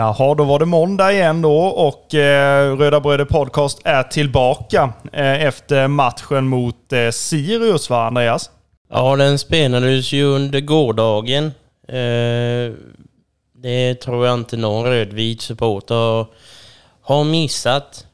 Jaha, 0.00 0.34
då 0.34 0.44
var 0.44 0.58
det 0.58 0.66
måndag 0.66 1.12
igen 1.12 1.42
då 1.42 1.58
och 1.58 2.14
eh, 2.14 2.76
Röda 2.76 3.00
Bröder 3.00 3.24
Podcast 3.24 3.80
är 3.84 4.02
tillbaka 4.02 4.92
eh, 5.12 5.44
efter 5.44 5.88
matchen 5.88 6.48
mot 6.48 6.92
eh, 6.92 7.10
Sirius 7.10 7.90
va, 7.90 8.06
Andreas? 8.06 8.50
Ja, 8.90 9.16
den 9.16 9.38
spelades 9.38 10.12
ju 10.12 10.24
under 10.24 10.60
gårdagen. 10.60 11.44
Eh, 11.88 12.72
det 13.62 13.94
tror 13.94 14.26
jag 14.26 14.34
inte 14.34 14.56
någon 14.56 14.84
rödvit 14.84 15.42
supporter 15.42 16.26
har 17.02 17.24
missat. 17.24 18.06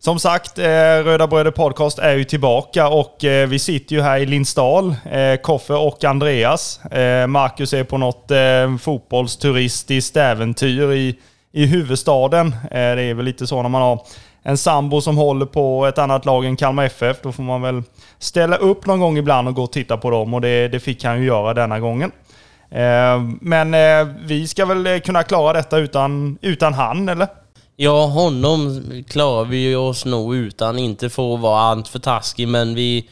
Som 0.00 0.18
sagt, 0.18 0.58
eh, 0.58 0.64
Röda 1.04 1.26
Bröder 1.26 1.50
Podcast 1.50 1.98
är 1.98 2.14
ju 2.14 2.24
tillbaka 2.24 2.88
och 2.88 3.24
eh, 3.24 3.48
vi 3.48 3.58
sitter 3.58 3.94
ju 3.94 4.02
här 4.02 4.18
i 4.18 4.26
Lindsdal, 4.26 4.94
eh, 5.10 5.40
Koffe 5.42 5.74
och 5.74 6.04
Andreas. 6.04 6.80
Marcus 7.28 7.72
är 7.72 7.84
på 7.84 7.98
något 7.98 8.30
fotbollsturistiskt 8.80 10.16
äventyr 10.16 10.92
i, 10.92 11.18
i 11.52 11.66
huvudstaden. 11.66 12.56
Det 12.70 12.78
är 12.78 13.14
väl 13.14 13.24
lite 13.24 13.46
så 13.46 13.62
när 13.62 13.68
man 13.68 13.82
har 13.82 14.00
en 14.42 14.58
sambo 14.58 15.00
som 15.00 15.16
håller 15.16 15.46
på 15.46 15.86
ett 15.86 15.98
annat 15.98 16.24
lag 16.24 16.44
än 16.44 16.56
Kalmar 16.56 16.84
FF. 16.84 17.16
Då 17.22 17.32
får 17.32 17.42
man 17.42 17.62
väl 17.62 17.82
ställa 18.18 18.56
upp 18.56 18.86
någon 18.86 19.00
gång 19.00 19.18
ibland 19.18 19.48
och 19.48 19.54
gå 19.54 19.62
och 19.62 19.72
titta 19.72 19.96
på 19.96 20.10
dem 20.10 20.34
och 20.34 20.40
det, 20.40 20.68
det 20.68 20.80
fick 20.80 21.04
han 21.04 21.20
ju 21.20 21.26
göra 21.26 21.54
denna 21.54 21.80
gången. 21.80 22.12
Men 23.40 23.76
vi 24.26 24.46
ska 24.48 24.66
väl 24.66 25.00
kunna 25.00 25.22
klara 25.22 25.52
detta 25.52 25.78
utan, 25.78 26.38
utan 26.40 26.74
han, 26.74 27.08
eller? 27.08 27.28
Ja, 27.80 28.06
honom 28.06 28.82
klarar 29.08 29.44
vi 29.44 29.74
oss 29.74 30.04
nog 30.04 30.34
utan, 30.34 30.78
inte 30.78 31.10
för 31.10 31.34
att 31.34 31.40
vara 31.40 31.60
allt 31.60 31.88
för 31.88 31.98
taskig, 31.98 32.48
men 32.48 32.74
vi... 32.74 33.08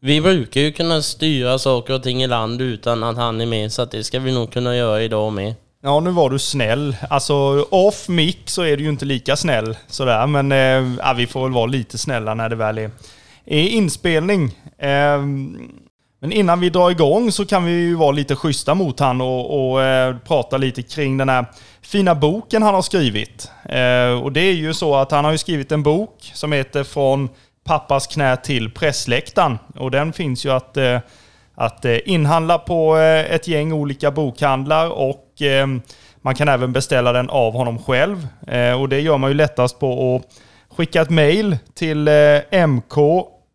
Vi 0.00 0.20
brukar 0.20 0.60
ju 0.60 0.72
kunna 0.72 1.02
styra 1.02 1.58
saker 1.58 1.94
och 1.94 2.02
ting 2.02 2.22
i 2.22 2.26
land 2.26 2.60
utan 2.60 3.02
att 3.02 3.16
han 3.16 3.40
är 3.40 3.46
med, 3.46 3.72
så 3.72 3.82
att 3.82 3.90
det 3.90 4.04
ska 4.04 4.20
vi 4.20 4.32
nog 4.32 4.52
kunna 4.52 4.76
göra 4.76 5.02
idag 5.02 5.32
med. 5.32 5.54
Ja, 5.82 6.00
nu 6.00 6.10
var 6.10 6.30
du 6.30 6.38
snäll. 6.38 6.96
Alltså 7.10 7.66
off 7.70 8.08
mic 8.08 8.36
så 8.44 8.62
är 8.62 8.76
du 8.76 8.82
ju 8.82 8.88
inte 8.88 9.04
lika 9.04 9.36
snäll 9.36 9.76
sådär, 9.86 10.26
men 10.26 10.52
eh, 10.52 11.14
vi 11.16 11.26
får 11.26 11.42
väl 11.42 11.52
vara 11.52 11.66
lite 11.66 11.98
snälla 11.98 12.34
när 12.34 12.48
det 12.48 12.56
väl 12.56 12.78
är, 12.78 12.90
är 13.44 13.68
inspelning. 13.68 14.58
Eh, 14.78 15.22
men 16.24 16.32
innan 16.32 16.60
vi 16.60 16.70
drar 16.70 16.90
igång 16.90 17.32
så 17.32 17.46
kan 17.46 17.64
vi 17.64 17.72
ju 17.72 17.94
vara 17.94 18.10
lite 18.10 18.36
schyssta 18.36 18.74
mot 18.74 19.00
han 19.00 19.20
och, 19.20 19.70
och 19.70 19.82
eh, 19.82 20.16
prata 20.16 20.56
lite 20.56 20.82
kring 20.82 21.16
den 21.16 21.28
här 21.28 21.46
fina 21.82 22.14
boken 22.14 22.62
han 22.62 22.74
har 22.74 22.82
skrivit. 22.82 23.50
Eh, 23.64 24.22
och 24.22 24.32
det 24.32 24.40
är 24.40 24.52
ju 24.52 24.74
så 24.74 24.96
att 24.96 25.10
han 25.10 25.24
har 25.24 25.32
ju 25.32 25.38
skrivit 25.38 25.72
en 25.72 25.82
bok 25.82 26.30
som 26.34 26.52
heter 26.52 26.84
Från 26.84 27.28
pappas 27.64 28.06
knä 28.06 28.36
till 28.36 28.70
pressläktaren. 28.70 29.58
Och 29.78 29.90
den 29.90 30.12
finns 30.12 30.46
ju 30.46 30.50
att, 30.50 30.76
eh, 30.76 30.98
att 31.54 31.84
eh, 31.84 31.98
inhandla 32.04 32.58
på 32.58 32.96
eh, 32.96 33.34
ett 33.34 33.48
gäng 33.48 33.72
olika 33.72 34.10
bokhandlar 34.10 34.88
och 34.88 35.42
eh, 35.42 35.66
man 36.22 36.34
kan 36.34 36.48
även 36.48 36.72
beställa 36.72 37.12
den 37.12 37.30
av 37.30 37.52
honom 37.52 37.78
själv. 37.78 38.28
Eh, 38.46 38.80
och 38.80 38.88
det 38.88 39.00
gör 39.00 39.18
man 39.18 39.30
ju 39.30 39.34
lättast 39.34 39.78
på 39.78 40.16
att 40.16 40.76
skicka 40.76 41.02
ett 41.02 41.10
mail 41.10 41.56
till 41.74 42.08
eh, 42.08 42.66
MK 42.66 42.96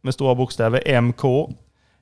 med 0.02 0.14
stora 0.14 0.36
bokstäver 0.36 1.02
MK 1.02 1.50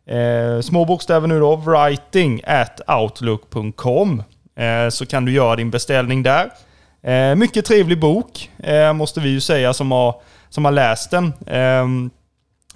Eh, 0.07 0.61
små 0.61 0.85
bokstäver 0.85 1.27
nu 1.27 1.39
då, 1.39 1.55
writing 1.55 2.41
at 2.45 2.81
outlook.com. 2.87 4.23
Eh, 4.55 4.89
så 4.89 5.05
kan 5.05 5.25
du 5.25 5.31
göra 5.31 5.55
din 5.55 5.71
beställning 5.71 6.23
där. 6.23 6.49
Eh, 7.03 7.35
mycket 7.35 7.65
trevlig 7.65 7.99
bok, 7.99 8.49
eh, 8.63 8.93
måste 8.93 9.19
vi 9.19 9.29
ju 9.29 9.41
säga 9.41 9.73
som 9.73 9.91
har, 9.91 10.15
som 10.49 10.65
har 10.65 10.71
läst 10.71 11.11
den. 11.11 11.33
Ehm, 11.47 12.09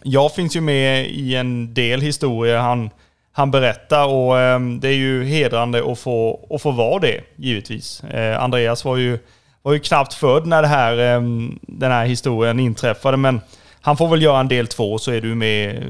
jag 0.04 0.34
finns 0.34 0.56
ju 0.56 0.62
med 0.62 1.08
i 1.10 1.36
en 1.36 1.74
del 1.74 2.02
historier 2.02 2.58
han, 2.58 2.90
han 3.32 3.52
berättar 3.52 4.06
och 4.06 4.40
ehm, 4.40 4.80
det 4.80 4.88
är 4.88 4.94
ju 4.94 5.24
hedrande 5.24 5.92
att 5.92 6.00
få, 6.00 6.48
att 6.50 6.62
få 6.62 6.72
vara 6.72 7.00
det, 7.00 7.22
givetvis. 7.36 8.04
Eh, 8.04 8.44
Andreas 8.44 8.86
var 8.86 8.98
ju, 8.98 9.20
var 9.62 9.74
ju 9.74 9.80
knappt 9.80 10.14
född 10.14 10.48
när 10.48 10.62
det 10.62 10.68
här, 10.68 10.98
ehm, 10.98 11.60
den 11.62 11.92
här 11.92 12.06
historien 12.06 12.60
inträffade, 12.60 13.18
men 13.18 13.42
han 13.82 13.98
får 13.98 14.08
väl 14.08 14.22
göra 14.22 14.40
en 14.40 14.48
del 14.48 14.68
två 14.68 15.00
så 15.00 15.12
är 15.12 15.22
du 15.22 15.36
med 15.36 15.84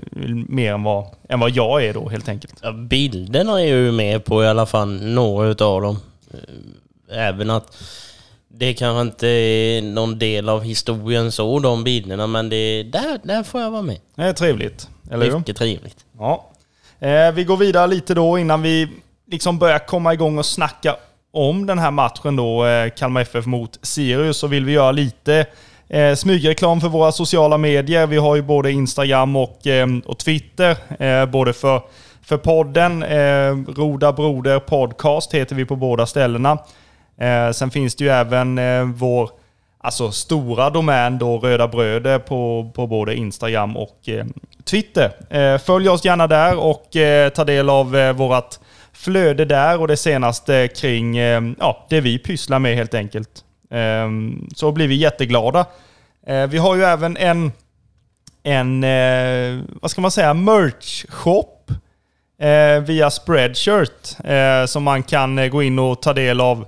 mer 0.48 0.74
än 0.74 0.84
vad, 0.84 1.06
än 1.30 1.40
vad 1.40 1.52
jag 1.52 1.86
är 1.86 1.94
då 1.94 2.10
helt 2.10 2.30
enkelt. 2.30 2.54
Ja, 2.62 2.72
bilderna 2.72 3.62
är 3.62 3.66
ju 3.66 3.92
med 3.92 4.26
på 4.26 4.44
i 4.44 4.48
alla 4.48 4.66
fall, 4.66 5.02
några 5.02 5.48
utav 5.48 5.82
dem. 5.82 5.98
Eh, 6.34 7.28
även 7.28 7.50
att 7.50 7.78
det 8.48 8.74
kanske 8.74 9.02
inte 9.02 9.28
är 9.28 9.82
någon 9.82 10.20
del 10.20 10.50
av 10.50 10.64
historien 10.64 11.32
så, 11.32 11.60
de 11.60 11.84
bilderna, 11.84 12.28
men 12.28 12.50
det, 12.50 12.84
där, 12.84 13.20
där 13.24 13.44
får 13.44 13.62
jag 13.62 13.72
vara 13.72 13.82
med. 13.82 13.98
Det 14.16 14.24
är 14.24 14.34
trevligt, 14.34 14.90
eller 15.12 15.26
hur? 15.26 15.38
Mycket 15.38 15.58
trevligt. 15.58 16.06
Ja. 16.20 16.50
Eh, 17.00 17.32
vi 17.32 17.44
går 17.44 17.58
vidare 17.58 17.88
lite 17.88 18.14
då 18.14 18.38
innan 18.38 18.62
vi 18.62 18.88
liksom 19.32 19.60
börjar 19.60 19.80
komma 19.80 20.14
igång 20.14 20.38
och 20.38 20.46
snacka 20.46 20.96
om 21.34 21.66
den 21.66 21.80
här 21.80 21.92
matchen 21.92 22.36
då, 22.36 22.66
eh, 22.66 22.90
Kalmar 22.90 23.22
FF 23.22 23.46
mot 23.46 23.80
Sirius, 23.82 24.38
så 24.38 24.48
vill 24.48 24.66
vi 24.66 24.72
göra 24.72 24.92
lite 24.92 25.46
Eh, 25.94 26.16
smygreklam 26.16 26.82
för 26.82 26.90
våra 26.90 27.12
sociala 27.12 27.58
medier. 27.58 28.08
Vi 28.08 28.18
har 28.18 28.36
ju 28.36 28.42
både 28.42 28.72
Instagram 28.72 29.36
och, 29.36 29.68
eh, 29.68 29.88
och 30.06 30.18
Twitter. 30.18 30.78
Eh, 31.00 31.26
både 31.26 31.54
för, 31.54 31.82
för 32.22 32.38
podden, 32.38 33.04
eh, 33.04 33.76
Roda 33.76 34.14
Broder 34.14 34.60
Podcast 34.60 35.34
heter 35.34 35.56
vi 35.56 35.66
på 35.66 35.76
båda 35.76 36.06
ställena. 36.06 36.58
Eh, 37.18 37.52
sen 37.52 37.72
finns 37.72 37.96
det 37.96 38.04
ju 38.04 38.10
även 38.10 38.58
eh, 38.58 38.84
vår 38.84 39.30
alltså, 39.78 40.12
stora 40.12 40.70
domän 40.70 41.18
då, 41.18 41.38
Röda 41.38 41.68
Bröder 41.68 42.20
på, 42.20 42.72
på 42.76 42.88
både 42.88 43.16
Instagram 43.16 43.78
och 43.78 44.10
eh, 44.10 44.26
Twitter. 44.64 45.12
Eh, 45.30 45.58
följ 45.58 45.90
oss 45.90 46.06
gärna 46.06 46.28
där 46.28 46.58
och 46.60 46.96
eh, 46.96 47.30
ta 47.30 47.44
del 47.44 47.70
av 47.70 47.96
eh, 47.96 48.14
vårt 48.14 48.60
flöde 48.94 49.46
där 49.46 49.82
och 49.82 49.88
det 49.88 49.98
senaste 49.98 50.68
kring 50.68 51.18
eh, 51.18 51.42
ja, 51.60 51.86
det 51.90 52.02
vi 52.02 52.20
pysslar 52.20 52.60
med 52.60 52.76
helt 52.76 52.94
enkelt. 52.94 53.44
Ehm, 53.72 54.50
så 54.56 54.72
blir 54.72 54.88
vi 54.88 54.96
jätteglada. 54.96 55.66
Eh, 56.28 56.48
vi 56.48 56.58
har 56.58 56.76
ju 56.76 56.84
även 56.84 57.18
en, 57.18 57.52
en 58.44 58.84
eh, 58.84 59.64
vad 59.82 59.92
ska 59.92 60.02
man 60.02 60.12
säga, 60.12 60.34
merch-shop 60.34 61.74
eh, 62.42 62.84
via 62.84 63.10
Spreadshirt 63.10 64.16
som 64.68 64.84
man 64.84 65.04
kan 65.04 65.50
gå 65.50 65.64
in 65.64 65.80
och 65.80 66.02
ta 66.02 66.14
del 66.14 66.42
av 66.42 66.68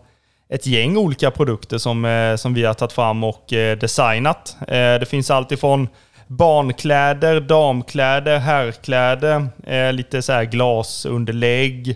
ett 0.50 0.66
gäng 0.66 0.98
olika 0.98 1.32
produkter 1.32 1.78
som, 1.78 2.36
som 2.40 2.54
vi 2.54 2.64
har 2.64 2.74
tagit 2.74 2.94
fram 2.94 3.24
och 3.24 3.44
designat. 3.80 4.58
Det 4.68 5.10
finns 5.10 5.32
allt 5.32 5.52
ifrån 5.52 5.88
barnkläder, 6.28 7.40
damkläder, 7.40 8.40
herrkläder, 8.40 9.48
lite 9.92 10.22
så 10.22 10.34
här 10.34 10.44
glasunderlägg, 10.44 11.96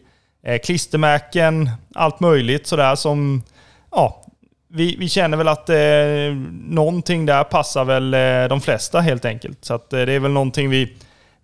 klistermärken, 0.63 1.69
allt 1.95 2.19
möjligt 2.19 2.67
sådär 2.67 2.95
som 2.95 3.43
vi, 4.67 4.95
vi 4.99 5.09
känner 5.09 5.37
väl 5.37 5.47
att 5.47 5.69
eh, 5.69 6.35
någonting 6.69 7.25
där 7.25 7.43
passar 7.43 7.85
väl 7.85 8.13
eh, 8.13 8.49
de 8.49 8.61
flesta 8.61 8.99
helt 8.99 9.25
enkelt. 9.25 9.65
Så 9.65 9.73
att, 9.73 9.93
eh, 9.93 10.01
det 10.01 10.13
är 10.13 10.19
väl 10.19 10.31
någonting 10.31 10.69
vi, 10.69 10.93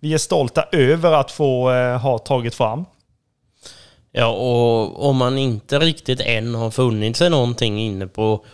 vi 0.00 0.14
är 0.14 0.18
stolta 0.18 0.64
över 0.72 1.12
att 1.12 1.30
få 1.30 1.72
eh, 1.72 1.98
ha 1.98 2.18
tagit 2.18 2.54
fram. 2.54 2.84
Ja, 4.12 4.26
och 4.26 5.08
om 5.08 5.16
man 5.16 5.38
inte 5.38 5.78
riktigt 5.78 6.20
än 6.20 6.54
har 6.54 6.70
funnit 6.70 7.16
sig 7.16 7.30
någonting 7.30 7.80
inne 7.80 8.06
på, 8.06 8.44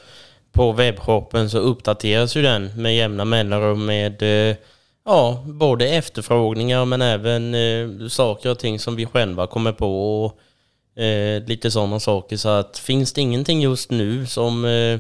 på 0.53 0.73
webbshoppen 0.73 1.51
så 1.51 1.59
uppdateras 1.59 2.37
ju 2.37 2.43
den 2.43 2.83
med 2.83 2.97
jämna 2.97 3.25
mellanrum 3.25 3.87
med 3.87 4.23
eh, 4.23 4.57
ja, 5.05 5.43
både 5.47 5.89
efterfrågningar 5.89 6.85
men 6.85 7.03
även 7.03 7.55
eh, 7.55 8.09
saker 8.09 8.51
och 8.51 8.59
ting 8.59 8.79
som 8.79 8.97
vi 8.97 9.07
själva 9.07 9.47
kommer 9.47 9.73
på. 9.73 10.25
Och, 10.25 10.39
Eh, 10.97 11.43
lite 11.47 11.71
sådana 11.71 12.01
saker. 12.01 12.37
Så 12.37 12.49
att 12.49 12.79
finns 12.79 13.13
det 13.13 13.21
ingenting 13.21 13.61
just 13.61 13.91
nu 13.91 14.27
som 14.27 14.65
eh, 14.65 14.99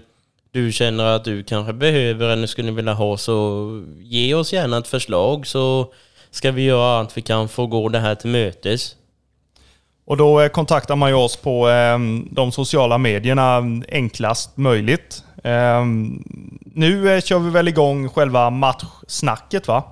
du 0.52 0.72
känner 0.72 1.04
att 1.04 1.24
du 1.24 1.42
kanske 1.42 1.72
behöver 1.72 2.28
eller 2.28 2.46
skulle 2.46 2.72
vilja 2.72 2.92
ha 2.92 3.16
så 3.16 3.66
ge 3.98 4.34
oss 4.34 4.52
gärna 4.52 4.78
ett 4.78 4.88
förslag 4.88 5.46
så 5.46 5.92
ska 6.30 6.50
vi 6.50 6.62
göra 6.62 6.98
allt 6.98 7.16
vi 7.16 7.22
kan 7.22 7.48
för 7.48 7.64
att 7.64 7.70
gå 7.70 7.88
det 7.88 7.98
här 7.98 8.14
till 8.14 8.30
mötes. 8.30 8.96
Och 10.04 10.16
då 10.16 10.40
eh, 10.40 10.48
kontaktar 10.48 10.96
man 10.96 11.10
ju 11.10 11.16
oss 11.16 11.36
på 11.36 11.68
eh, 11.68 11.98
de 12.30 12.52
sociala 12.52 12.98
medierna 12.98 13.62
enklast 13.88 14.56
möjligt. 14.56 15.24
Eh, 15.44 15.84
nu 16.74 17.14
eh, 17.14 17.20
kör 17.20 17.38
vi 17.38 17.50
väl 17.50 17.68
igång 17.68 18.08
själva 18.08 18.50
matchsnacket 18.50 19.68
va? 19.68 19.84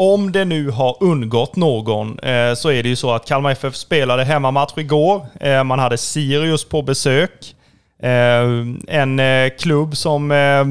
Om 0.00 0.32
det 0.32 0.44
nu 0.44 0.70
har 0.70 0.96
undgått 1.00 1.56
någon 1.56 2.18
eh, 2.18 2.54
så 2.54 2.70
är 2.70 2.82
det 2.82 2.88
ju 2.88 2.96
så 2.96 3.10
att 3.10 3.26
Kalmar 3.26 3.50
FF 3.50 3.74
spelade 3.74 4.24
hemmamatch 4.24 4.72
igår. 4.76 5.26
Eh, 5.40 5.64
man 5.64 5.78
hade 5.78 5.98
Sirius 5.98 6.64
på 6.64 6.82
besök. 6.82 7.54
Eh, 8.02 8.42
en 8.88 9.20
eh, 9.20 9.50
klubb 9.58 9.96
som 9.96 10.30
eh, 10.30 10.64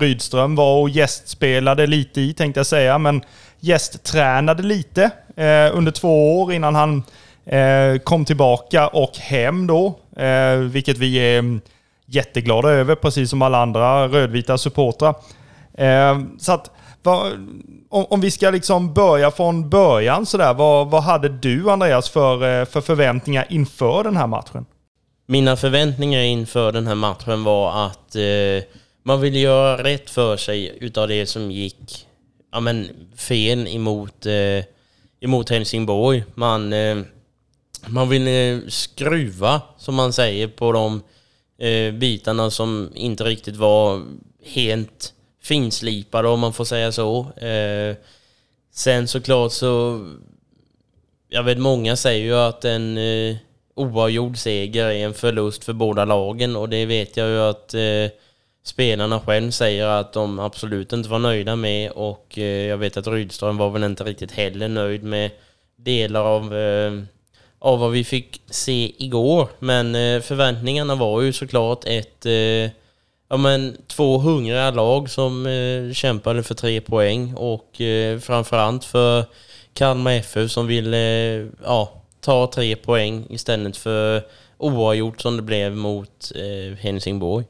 Rydström 0.00 0.54
var 0.54 0.80
och 0.80 0.90
gästspelade 0.90 1.86
lite 1.86 2.20
i 2.20 2.34
tänkte 2.34 2.58
jag 2.60 2.66
säga, 2.66 2.98
men 2.98 3.22
gästtränade 3.60 4.62
lite 4.62 5.10
eh, 5.36 5.76
under 5.76 5.92
två 5.92 6.40
år 6.40 6.52
innan 6.52 6.74
han 6.74 7.02
kom 8.04 8.24
tillbaka 8.24 8.88
och 8.88 9.16
hem 9.18 9.66
då. 9.66 9.98
vilket 10.70 10.98
vi 10.98 11.16
är 11.16 11.38
mm, 11.38 11.60
jätteglada 12.06 12.68
över, 12.68 12.94
precis 12.94 13.30
som 13.30 13.42
alla 13.42 13.62
andra 13.62 14.08
rödvita 14.08 14.58
supportrar. 14.58 15.14
Så 16.38 16.52
att, 16.52 16.70
om, 17.94 18.06
om, 18.10 18.20
vi 18.20 18.30
ska 18.30 18.50
liksom 18.50 18.94
börja 18.94 19.30
från 19.30 19.70
början 19.70 20.26
sådär, 20.26 20.54
vad, 20.54 20.90
vad 20.90 21.02
hade 21.02 21.28
du 21.28 21.70
Andreas 21.70 22.08
för, 22.08 22.60
eh, 22.60 22.64
för 22.66 22.80
förväntningar 22.80 23.46
inför 23.50 24.04
den 24.04 24.16
här 24.16 24.26
matchen? 24.26 24.66
Mina 25.26 25.56
förväntningar 25.56 26.20
inför 26.20 26.72
den 26.72 26.86
här 26.86 26.94
matchen 26.94 27.44
var 27.44 27.86
att 27.86 28.16
eh, 28.16 28.68
man 29.02 29.20
ville 29.20 29.38
göra 29.38 29.84
rätt 29.84 30.10
för 30.10 30.36
sig 30.36 30.78
utav 30.80 31.08
det 31.08 31.26
som 31.26 31.50
gick 31.50 32.06
ja, 32.52 32.60
men, 32.60 32.90
fel 33.16 33.68
emot, 33.68 34.26
eh, 34.26 34.64
emot 35.20 35.50
Helsingborg. 35.50 36.24
Man, 36.34 36.72
eh, 36.72 36.98
man 37.86 38.08
ville 38.08 38.60
skruva, 38.68 39.62
som 39.78 39.94
man 39.94 40.12
säger, 40.12 40.48
på 40.48 40.72
de 40.72 41.02
eh, 41.66 41.94
bitarna 41.94 42.50
som 42.50 42.90
inte 42.94 43.24
riktigt 43.24 43.56
var 43.56 44.02
helt 44.44 45.13
finslipade 45.44 46.28
om 46.28 46.40
man 46.40 46.52
får 46.52 46.64
säga 46.64 46.92
så. 46.92 47.30
Eh, 47.36 47.96
sen 48.72 49.08
såklart 49.08 49.52
så... 49.52 50.00
Jag 51.28 51.42
vet 51.42 51.58
många 51.58 51.96
säger 51.96 52.24
ju 52.24 52.34
att 52.34 52.64
en 52.64 52.98
eh, 52.98 53.36
oavgjord 53.74 54.36
seger 54.36 54.84
är 54.84 55.04
en 55.04 55.14
förlust 55.14 55.64
för 55.64 55.72
båda 55.72 56.04
lagen 56.04 56.56
och 56.56 56.68
det 56.68 56.86
vet 56.86 57.16
jag 57.16 57.28
ju 57.28 57.40
att 57.40 57.74
eh, 57.74 58.18
spelarna 58.64 59.20
själv 59.20 59.50
säger 59.50 59.86
att 59.86 60.12
de 60.12 60.38
absolut 60.38 60.92
inte 60.92 61.08
var 61.08 61.18
nöjda 61.18 61.56
med 61.56 61.90
och 61.90 62.38
eh, 62.38 62.66
jag 62.66 62.76
vet 62.76 62.96
att 62.96 63.06
Rydström 63.06 63.56
var 63.56 63.70
väl 63.70 63.84
inte 63.84 64.04
riktigt 64.04 64.32
heller 64.32 64.68
nöjd 64.68 65.02
med 65.02 65.30
delar 65.76 66.24
av, 66.24 66.56
eh, 66.56 66.92
av 67.58 67.78
vad 67.78 67.90
vi 67.90 68.04
fick 68.04 68.42
se 68.50 68.92
igår. 68.98 69.48
Men 69.58 69.94
eh, 69.94 70.20
förväntningarna 70.20 70.94
var 70.94 71.22
ju 71.22 71.32
såklart 71.32 71.84
ett 71.84 72.26
eh, 72.26 72.70
ja, 73.28 73.36
men, 73.36 73.76
två 73.86 74.18
hungriga 74.18 74.70
lag 74.70 75.10
som 75.10 75.46
eh, 75.46 75.92
kämpade 75.92 76.42
för 76.42 76.54
tre 76.54 76.80
poäng 76.80 77.34
och 77.34 77.80
eh, 77.80 78.18
framförallt 78.18 78.84
för 78.84 79.24
Kalmar 79.74 80.12
FF 80.12 80.50
som 80.50 80.66
ville 80.66 81.36
eh, 81.36 81.46
ja, 81.64 81.92
ta 82.20 82.50
tre 82.54 82.76
poäng 82.76 83.26
istället 83.30 83.76
för 83.76 84.22
oavgjort 84.58 85.20
som 85.20 85.36
det 85.36 85.42
blev 85.42 85.76
mot 85.76 86.32
eh, 86.34 86.76
Helsingborg. 86.78 87.44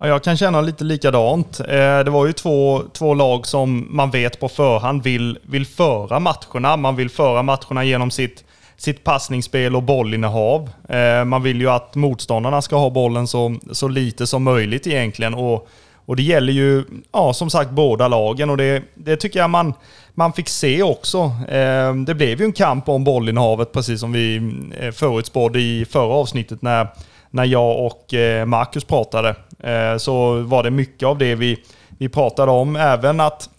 Ja, 0.00 0.08
jag 0.08 0.24
kan 0.24 0.36
känna 0.36 0.60
lite 0.60 0.84
likadant. 0.84 1.60
Eh, 1.60 1.98
det 2.04 2.10
var 2.10 2.26
ju 2.26 2.32
två, 2.32 2.82
två 2.92 3.14
lag 3.14 3.46
som 3.46 3.86
man 3.90 4.10
vet 4.10 4.40
på 4.40 4.48
förhand 4.48 5.02
vill, 5.02 5.38
vill 5.42 5.66
föra 5.66 6.18
matcherna. 6.20 6.76
Man 6.76 6.96
vill 6.96 7.10
föra 7.10 7.42
matcherna 7.42 7.84
genom 7.84 8.10
sitt 8.10 8.44
sitt 8.76 9.04
passningsspel 9.04 9.76
och 9.76 9.82
bollinnehav. 9.82 10.70
Eh, 10.88 11.24
man 11.24 11.42
vill 11.42 11.60
ju 11.60 11.70
att 11.70 11.94
motståndarna 11.94 12.62
ska 12.62 12.76
ha 12.76 12.90
bollen 12.90 13.26
så, 13.26 13.56
så 13.72 13.88
lite 13.88 14.26
som 14.26 14.42
möjligt 14.42 14.86
egentligen. 14.86 15.34
Och, 15.34 15.68
och 16.06 16.16
det 16.16 16.22
gäller 16.22 16.52
ju, 16.52 16.84
ja, 17.12 17.32
som 17.32 17.50
sagt, 17.50 17.70
båda 17.70 18.08
lagen 18.08 18.50
och 18.50 18.56
det, 18.56 18.82
det 18.94 19.16
tycker 19.16 19.38
jag 19.40 19.50
man, 19.50 19.74
man 20.14 20.32
fick 20.32 20.48
se 20.48 20.82
också. 20.82 21.18
Eh, 21.48 21.94
det 21.94 22.14
blev 22.14 22.40
ju 22.40 22.44
en 22.44 22.52
kamp 22.52 22.88
om 22.88 23.04
bollinnehavet, 23.04 23.72
precis 23.72 24.00
som 24.00 24.12
vi 24.12 24.36
eh, 24.80 24.90
förutspådde 24.90 25.60
i 25.60 25.84
förra 25.84 26.14
avsnittet 26.14 26.62
när, 26.62 26.88
när 27.30 27.44
jag 27.44 27.86
och 27.86 28.14
eh, 28.14 28.46
Marcus 28.46 28.84
pratade. 28.84 29.36
Eh, 29.62 29.96
så 29.96 30.40
var 30.40 30.62
det 30.62 30.70
mycket 30.70 31.06
av 31.06 31.18
det 31.18 31.34
vi, 31.34 31.58
vi 31.98 32.08
pratade 32.08 32.52
om. 32.52 32.76
Även 32.76 33.20
att 33.20 33.50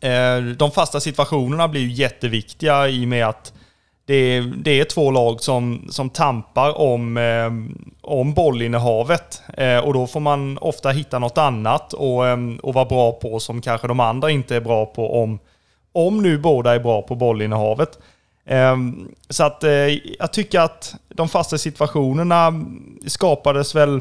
eh, 0.00 0.44
de 0.56 0.70
fasta 0.70 1.00
situationerna 1.00 1.68
blir 1.68 1.80
ju 1.80 1.92
jätteviktiga 1.92 2.88
i 2.88 3.04
och 3.04 3.08
med 3.08 3.26
att 3.26 3.52
det, 4.06 4.40
det 4.40 4.80
är 4.80 4.84
två 4.84 5.10
lag 5.10 5.40
som, 5.40 5.86
som 5.90 6.10
tampar 6.10 6.78
om, 6.78 7.16
eh, 7.16 7.50
om 8.00 8.34
bollinnehavet. 8.34 9.42
Eh, 9.56 9.78
och 9.78 9.94
då 9.94 10.06
får 10.06 10.20
man 10.20 10.58
ofta 10.58 10.90
hitta 10.90 11.18
något 11.18 11.38
annat 11.38 11.92
och, 11.92 12.26
eh, 12.26 12.38
och 12.62 12.74
vara 12.74 12.84
bra 12.84 13.12
på 13.12 13.40
som 13.40 13.60
kanske 13.60 13.88
de 13.88 14.00
andra 14.00 14.30
inte 14.30 14.56
är 14.56 14.60
bra 14.60 14.86
på 14.86 15.22
om, 15.22 15.38
om 15.92 16.22
nu 16.22 16.38
båda 16.38 16.74
är 16.74 16.78
bra 16.78 17.02
på 17.02 17.14
bollinnehavet. 17.14 17.98
Eh, 18.44 18.76
så 19.28 19.44
att 19.44 19.64
eh, 19.64 19.70
jag 20.18 20.32
tycker 20.32 20.60
att 20.60 20.94
de 21.08 21.28
fasta 21.28 21.58
situationerna 21.58 22.64
skapades 23.06 23.74
väl, 23.74 24.00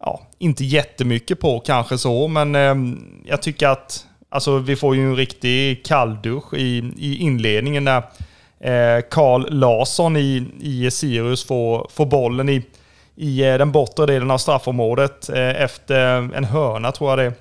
ja, 0.00 0.20
inte 0.38 0.64
jättemycket 0.64 1.40
på 1.40 1.60
kanske 1.60 1.98
så, 1.98 2.28
men 2.28 2.54
eh, 2.54 2.96
jag 3.24 3.42
tycker 3.42 3.68
att 3.68 4.06
alltså, 4.28 4.58
vi 4.58 4.76
får 4.76 4.96
ju 4.96 5.02
en 5.02 5.16
riktig 5.16 5.84
kalldusch 5.84 6.54
i, 6.54 6.92
i 6.96 7.16
inledningen 7.16 7.84
där 7.84 8.02
Eh, 8.64 9.00
Karl 9.10 9.46
Larsson 9.50 10.16
i, 10.16 10.46
i 10.60 10.90
Sirius 10.90 11.44
får, 11.44 11.86
får 11.90 12.06
bollen 12.06 12.48
i, 12.48 12.62
i 13.16 13.42
eh, 13.42 13.58
den 13.58 13.72
bortre 13.72 14.06
delen 14.06 14.30
av 14.30 14.38
straffområdet 14.38 15.28
eh, 15.28 15.62
efter 15.62 15.96
en 16.36 16.44
hörna 16.44 16.92
tror 16.92 17.10
jag 17.10 17.18
det 17.18 17.32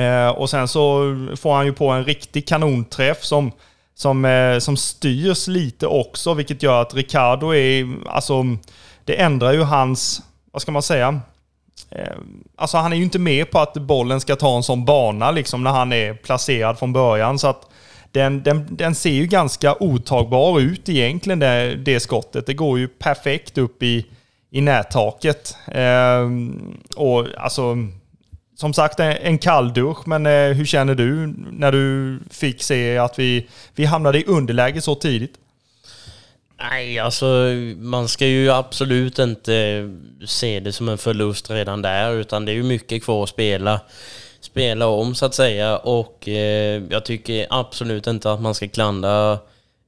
är. 0.00 0.38
Och 0.38 0.50
sen 0.50 0.68
så 0.68 1.00
får 1.36 1.54
han 1.54 1.66
ju 1.66 1.72
på 1.72 1.88
en 1.88 2.04
riktig 2.04 2.48
kanonträff 2.48 3.24
som, 3.24 3.52
som, 3.94 4.58
som 4.60 4.76
styrs 4.76 5.48
lite 5.48 5.86
också, 5.86 6.34
vilket 6.34 6.62
gör 6.62 6.82
att 6.82 6.94
Ricardo 6.94 7.54
är, 7.54 7.88
alltså 8.06 8.42
det 9.04 9.20
ändrar 9.20 9.52
ju 9.52 9.62
hans, 9.62 10.22
vad 10.52 10.62
ska 10.62 10.72
man 10.72 10.82
säga, 10.82 11.20
Alltså 12.56 12.76
han 12.76 12.92
är 12.92 12.96
ju 12.96 13.02
inte 13.02 13.18
med 13.18 13.50
på 13.50 13.58
att 13.58 13.74
bollen 13.74 14.20
ska 14.20 14.36
ta 14.36 14.56
en 14.56 14.62
sån 14.62 14.84
bana 14.84 15.30
liksom 15.30 15.64
när 15.64 15.70
han 15.70 15.92
är 15.92 16.14
placerad 16.14 16.78
från 16.78 16.92
början. 16.92 17.38
Så 17.38 17.48
att 17.48 17.68
den, 18.16 18.42
den, 18.42 18.66
den 18.70 18.94
ser 18.94 19.10
ju 19.10 19.26
ganska 19.26 19.76
otagbar 19.80 20.60
ut 20.60 20.88
egentligen 20.88 21.38
det, 21.38 21.76
det 21.76 22.00
skottet. 22.00 22.46
Det 22.46 22.54
går 22.54 22.78
ju 22.78 22.88
perfekt 22.88 23.58
upp 23.58 23.82
i, 23.82 24.06
i 24.50 24.60
nättaket. 24.60 25.56
Eh, 25.66 26.30
och 26.96 27.26
alltså, 27.38 27.76
som 28.56 28.74
sagt 28.74 29.00
en 29.00 29.38
kalldusch, 29.38 30.08
men 30.08 30.26
eh, 30.26 30.56
hur 30.56 30.64
känner 30.64 30.94
du 30.94 31.34
när 31.52 31.72
du 31.72 32.18
fick 32.30 32.62
se 32.62 32.98
att 32.98 33.18
vi, 33.18 33.48
vi 33.74 33.84
hamnade 33.84 34.18
i 34.18 34.24
underläge 34.24 34.80
så 34.80 34.94
tidigt? 34.94 35.34
Nej, 36.58 36.98
alltså 36.98 37.26
man 37.76 38.08
ska 38.08 38.26
ju 38.26 38.50
absolut 38.50 39.18
inte 39.18 39.88
se 40.26 40.60
det 40.60 40.72
som 40.72 40.88
en 40.88 40.98
förlust 40.98 41.50
redan 41.50 41.82
där, 41.82 42.12
utan 42.12 42.44
det 42.44 42.52
är 42.52 42.56
ju 42.56 42.62
mycket 42.62 43.04
kvar 43.04 43.22
att 43.22 43.28
spela 43.28 43.80
spela 44.56 44.86
om 44.86 45.14
så 45.14 45.26
att 45.26 45.34
säga 45.34 45.78
och 45.78 46.28
eh, 46.28 46.82
jag 46.90 47.04
tycker 47.04 47.46
absolut 47.50 48.06
inte 48.06 48.32
att 48.32 48.40
man 48.40 48.54
ska 48.54 48.68
klandra 48.68 49.32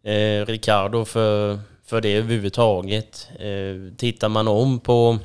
eh, 0.03 0.47
Ricardo 0.47 1.05
för, 1.05 1.59
för 1.85 2.01
det 2.01 2.17
överhuvudtaget. 2.17 3.29
Eh, 3.39 3.97
tittar 3.97 4.29
man 4.29 4.49
om 4.49 4.81
på, 4.81 5.19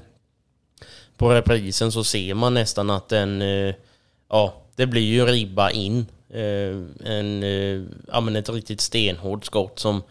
på 1.18 1.34
reprisen 1.34 1.92
så 1.92 2.04
ser 2.04 2.34
man 2.34 2.54
nästan 2.54 2.90
att 2.90 3.10
den, 3.10 3.42
eh, 3.42 3.76
ja, 4.30 4.54
det 4.76 4.86
blir 4.86 5.02
ju 5.02 5.26
ribba 5.26 5.72
in. 5.72 6.06
Eh, 6.30 7.10
en, 7.14 7.44
eh, 7.44 7.82
ja 8.12 8.38
ett 8.38 8.50
riktigt 8.50 8.82
stenhårt 8.82 9.46
skott 9.46 9.80
som, 9.80 10.04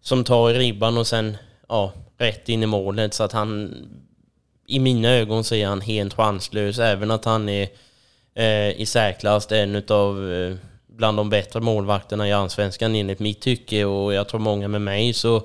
som 0.00 0.24
tar 0.24 0.50
i 0.50 0.58
ribban 0.58 0.98
och 0.98 1.06
sen, 1.06 1.36
ja, 1.68 1.92
rätt 2.18 2.48
in 2.48 2.62
i 2.62 2.66
målet 2.66 3.14
så 3.14 3.24
att 3.24 3.32
han 3.32 3.74
i 4.66 4.78
mina 4.78 5.08
ögon 5.08 5.44
så 5.44 5.54
är 5.54 5.66
han 5.66 5.80
helt 5.80 6.14
chanslös, 6.14 6.78
även 6.78 7.10
att 7.10 7.24
han 7.24 7.48
är 7.48 7.68
eh, 8.34 8.80
i 8.80 8.86
särklass 8.86 9.52
en 9.52 9.82
av 9.88 10.32
eh, 10.32 10.56
bland 10.86 11.16
de 11.16 11.30
bättre 11.30 11.60
målvakterna 11.60 12.28
i 12.28 12.32
Allsvenskan 12.32 12.94
enligt 12.94 13.18
mitt 13.18 13.40
tycke 13.40 13.84
och 13.84 14.14
jag 14.14 14.28
tror 14.28 14.40
många 14.40 14.68
med 14.68 14.82
mig 14.82 15.12
så 15.12 15.42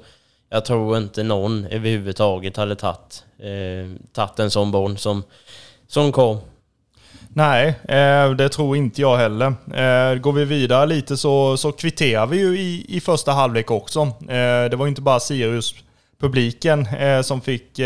jag 0.50 0.66
tror 0.66 0.98
inte 0.98 1.24
någon 1.24 1.66
överhuvudtaget 1.66 2.58
hade 2.58 2.76
tagit, 2.76 3.24
eh, 3.40 4.12
tagit 4.14 4.40
en 4.40 4.52
sån 4.52 4.72
boll 4.72 4.98
som, 4.98 5.24
som 5.88 6.12
kom. 6.12 6.38
Nej, 7.38 7.68
eh, 7.68 8.32
det 8.32 8.50
tror 8.50 8.78
inte 8.78 9.02
jag 9.02 9.18
heller. 9.18 9.46
Eh, 9.74 10.20
går 10.20 10.34
vi 10.34 10.46
vidare 10.46 10.86
lite 10.86 11.18
så, 11.18 11.58
så 11.58 11.72
kvitterar 11.72 12.28
vi 12.28 12.38
ju 12.38 12.60
i, 12.60 12.86
i 12.88 13.02
första 13.02 13.32
halvlek 13.32 13.72
också. 13.72 14.02
Eh, 14.02 14.70
det 14.70 14.76
var 14.76 14.86
ju 14.86 14.90
inte 14.90 15.02
bara 15.02 15.20
Sirius-publiken 15.20 16.88
som 17.24 17.42
fick 17.42 17.80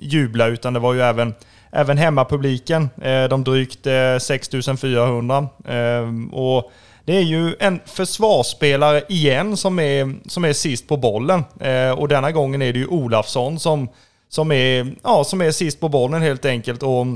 jubla 0.00 0.46
utan 0.46 0.72
det 0.72 0.80
var 0.80 0.94
ju 0.94 1.00
även 1.00 1.34
även 1.72 1.98
hemmapubliken, 1.98 2.90
eh, 3.02 3.24
de 3.24 3.44
drygt 3.44 3.86
eh, 3.86 4.18
6400. 4.20 5.48
Ehm, 5.68 6.28
och 6.28 6.72
det 7.04 7.16
är 7.16 7.22
ju 7.22 7.54
en 7.60 7.80
försvarsspelare 7.86 9.02
igen 9.08 9.56
som 9.56 9.78
är, 9.78 10.28
som 10.28 10.44
är 10.44 10.52
sist 10.52 10.88
på 10.88 10.96
bollen. 10.96 11.44
Eh, 11.60 11.90
och 11.90 12.08
denna 12.08 12.32
gången 12.32 12.62
är 12.62 12.72
det 12.72 12.78
ju 12.78 12.86
Olafsson 12.86 13.58
som, 13.58 13.88
som, 14.28 14.52
är, 14.52 14.94
ja, 15.02 15.24
som 15.24 15.40
är 15.40 15.50
sist 15.50 15.80
på 15.80 15.88
bollen 15.88 16.22
helt 16.22 16.44
enkelt. 16.44 16.82
Och 16.82 17.06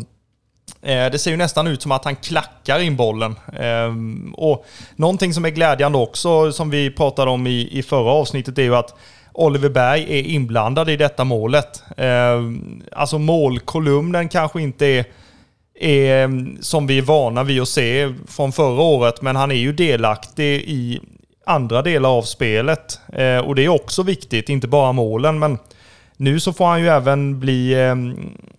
det 0.80 1.20
ser 1.20 1.30
ju 1.30 1.36
nästan 1.36 1.66
ut 1.66 1.82
som 1.82 1.92
att 1.92 2.04
han 2.04 2.16
klackar 2.16 2.80
in 2.80 2.96
bollen. 2.96 3.34
Ehm, 3.58 4.34
och 4.36 4.64
någonting 4.96 5.34
som 5.34 5.44
är 5.44 5.50
glädjande 5.50 5.98
också, 5.98 6.52
som 6.52 6.70
vi 6.70 6.90
pratade 6.90 7.30
om 7.30 7.46
i, 7.46 7.68
i 7.78 7.82
förra 7.82 8.10
avsnittet, 8.10 8.58
är 8.58 8.62
ju 8.62 8.76
att 8.76 8.94
Oliver 9.36 9.68
Berg 9.68 10.18
är 10.18 10.22
inblandad 10.22 10.90
i 10.90 10.96
detta 10.96 11.24
målet. 11.24 11.82
Eh, 11.96 12.42
alltså 12.92 13.18
målkolumnen 13.18 14.28
kanske 14.28 14.62
inte 14.62 14.86
är, 14.86 15.04
är 15.80 16.22
eh, 16.22 16.30
som 16.60 16.86
vi 16.86 16.98
är 16.98 17.02
vana 17.02 17.42
vid 17.42 17.62
att 17.62 17.68
se 17.68 18.14
från 18.28 18.52
förra 18.52 18.82
året, 18.82 19.22
men 19.22 19.36
han 19.36 19.50
är 19.50 19.54
ju 19.54 19.72
delaktig 19.72 20.62
i 20.66 21.00
andra 21.46 21.82
delar 21.82 22.18
av 22.18 22.22
spelet. 22.22 23.00
Eh, 23.12 23.38
och 23.38 23.54
det 23.54 23.64
är 23.64 23.68
också 23.68 24.02
viktigt, 24.02 24.48
inte 24.48 24.68
bara 24.68 24.92
målen, 24.92 25.38
men 25.38 25.58
nu 26.16 26.40
så 26.40 26.52
får 26.52 26.66
han 26.66 26.80
ju 26.80 26.88
även 26.88 27.40
bli... 27.40 27.72
Eh, 27.72 27.94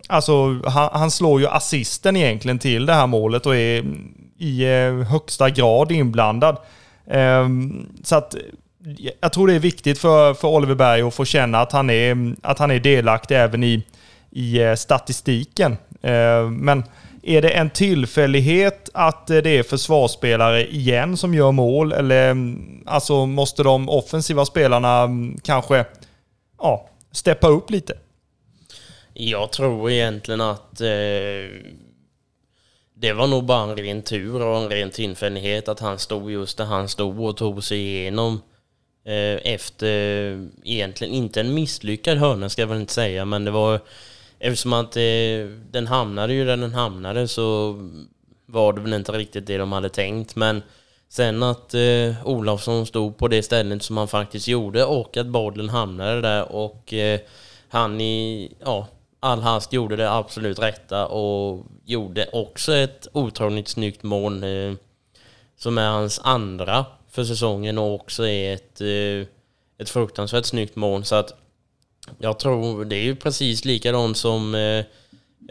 alltså, 0.07 0.61
han, 0.65 0.89
han, 0.93 1.11
slår 1.11 1.39
ju 1.39 1.47
assisten 1.47 2.15
egentligen 2.15 2.59
till 2.59 2.85
det 2.85 2.93
här 2.93 3.07
målet 3.07 3.45
och 3.45 3.55
är 3.55 3.85
i 4.37 4.63
eh, 4.63 4.93
högsta 4.93 5.49
grad 5.49 5.91
inblandad. 5.91 6.57
Eh, 7.07 7.47
så 8.03 8.15
att 8.15 8.35
jag 9.21 9.33
tror 9.33 9.47
det 9.47 9.53
är 9.53 9.59
viktigt 9.59 9.99
för, 9.99 10.33
för 10.33 10.47
Oliver 10.47 10.75
Berg 10.75 11.01
att 11.01 11.13
få 11.13 11.25
känna 11.25 11.59
att 11.59 11.71
han 11.71 11.89
är, 11.89 12.35
att 12.41 12.59
han 12.59 12.71
är 12.71 12.79
delaktig 12.79 13.35
även 13.35 13.63
i, 13.63 13.83
i 14.31 14.59
eh, 14.59 14.75
statistiken. 14.75 15.77
Eh, 16.01 16.49
men 16.49 16.83
är 17.23 17.41
det 17.41 17.49
en 17.49 17.69
tillfällighet 17.69 18.89
att 18.93 19.29
eh, 19.29 19.37
det 19.37 19.49
är 19.49 19.63
försvarsspelare 19.63 20.67
igen 20.67 21.17
som 21.17 21.33
gör 21.33 21.51
mål? 21.51 21.91
Eller 21.91 22.31
mm, 22.31 22.83
alltså, 22.85 23.25
måste 23.25 23.63
de 23.63 23.89
offensiva 23.89 24.45
spelarna 24.45 25.01
mm, 25.01 25.37
kanske 25.43 25.85
ja, 26.59 26.89
steppa 27.11 27.47
upp 27.47 27.69
lite? 27.69 27.93
Jag 29.13 29.51
tror 29.51 29.91
egentligen 29.91 30.41
att 30.41 30.81
eh, 30.81 30.87
det 32.93 33.13
var 33.13 33.27
nog 33.27 33.45
bara 33.45 33.63
en 33.63 33.77
ren 33.77 34.01
tur 34.01 34.41
och 34.41 34.57
en 34.57 34.69
ren 34.69 34.91
tillfällighet 34.91 35.67
att 35.67 35.79
han 35.79 35.99
stod 35.99 36.31
just 36.31 36.57
där 36.57 36.65
han 36.65 36.89
stod 36.89 37.19
och 37.19 37.37
tog 37.37 37.63
sig 37.63 37.79
igenom 37.79 38.33
eh, 38.33 38.56
Eh, 39.07 39.53
efter 39.53 40.31
eh, 40.31 40.39
egentligen 40.63 41.13
inte 41.13 41.39
en 41.39 41.53
misslyckad 41.53 42.17
hörna 42.17 42.49
ska 42.49 42.61
jag 42.61 42.67
väl 42.67 42.79
inte 42.79 42.93
säga 42.93 43.25
men 43.25 43.45
det 43.45 43.51
var 43.51 43.79
eftersom 44.39 44.73
att 44.73 44.97
eh, 44.97 45.01
den 45.71 45.87
hamnade 45.87 46.33
ju 46.33 46.45
där 46.45 46.57
den 46.57 46.73
hamnade 46.73 47.27
så 47.27 47.75
var 48.45 48.73
det 48.73 48.81
väl 48.81 48.93
inte 48.93 49.11
riktigt 49.11 49.47
det 49.47 49.57
de 49.57 49.71
hade 49.71 49.89
tänkt. 49.89 50.35
Men 50.35 50.61
sen 51.09 51.43
att 51.43 51.73
eh, 51.73 52.27
Olofsson 52.27 52.85
stod 52.85 53.17
på 53.17 53.27
det 53.27 53.43
stället 53.43 53.83
som 53.83 53.97
han 53.97 54.07
faktiskt 54.07 54.47
gjorde 54.47 54.85
och 54.85 55.17
att 55.17 55.27
bollen 55.27 55.69
hamnade 55.69 56.21
där 56.21 56.51
och 56.51 56.93
eh, 56.93 57.19
han 57.69 58.01
i, 58.01 58.51
ja, 58.65 58.87
all 59.19 59.41
hast 59.41 59.73
gjorde 59.73 59.95
det 59.95 60.11
absolut 60.11 60.59
rätta 60.59 61.07
och 61.07 61.65
gjorde 61.85 62.29
också 62.31 62.73
ett 62.73 63.07
otroligt 63.13 63.67
snyggt 63.67 64.03
mål 64.03 64.43
eh, 64.43 64.73
som 65.57 65.77
är 65.77 65.89
hans 65.89 66.21
andra 66.23 66.85
för 67.17 67.23
säsongen 67.23 67.77
och 67.77 67.93
också 67.93 68.27
är 68.27 68.53
ett, 68.53 68.81
eh, 68.81 69.27
ett 69.77 69.89
fruktansvärt 69.89 70.45
snyggt 70.45 70.75
mål. 70.75 71.05
Så 71.05 71.15
att 71.15 71.33
jag 72.19 72.39
tror 72.39 72.85
det 72.85 72.95
är 72.95 73.03
ju 73.03 73.15
precis 73.15 73.65
likadant 73.65 74.17
som 74.17 74.55
eh, 74.55 74.85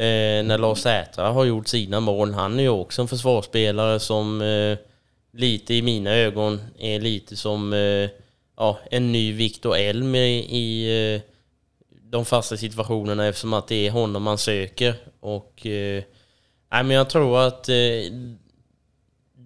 eh 0.06 0.44
när 0.44 0.58
Lars 0.58 0.78
Sätra 0.78 1.28
har 1.28 1.44
gjort 1.44 1.68
sina 1.68 2.00
mål. 2.00 2.34
Han 2.34 2.58
är 2.58 2.62
ju 2.62 2.68
också 2.68 3.02
en 3.02 3.08
försvarsspelare 3.08 4.00
som 4.00 4.42
eh, 4.42 4.78
lite 5.32 5.74
i 5.74 5.82
mina 5.82 6.10
ögon 6.10 6.60
är 6.78 7.00
lite 7.00 7.36
som 7.36 7.72
eh, 7.72 8.10
ja, 8.56 8.78
en 8.90 9.12
ny 9.12 9.32
Viktor 9.32 9.76
Elm 9.76 10.14
i, 10.14 10.38
i 10.38 11.14
eh, 11.14 11.20
de 11.90 12.24
fasta 12.24 12.56
situationerna 12.56 13.26
eftersom 13.26 13.52
att 13.52 13.68
det 13.68 13.86
är 13.86 13.90
honom 13.90 14.22
man 14.22 14.38
söker. 14.38 14.94
Och 15.20 15.66
eh, 15.66 16.02
nej, 16.72 16.84
men 16.84 16.90
jag 16.90 17.10
tror 17.10 17.38
att 17.40 17.68
eh, 17.68 17.74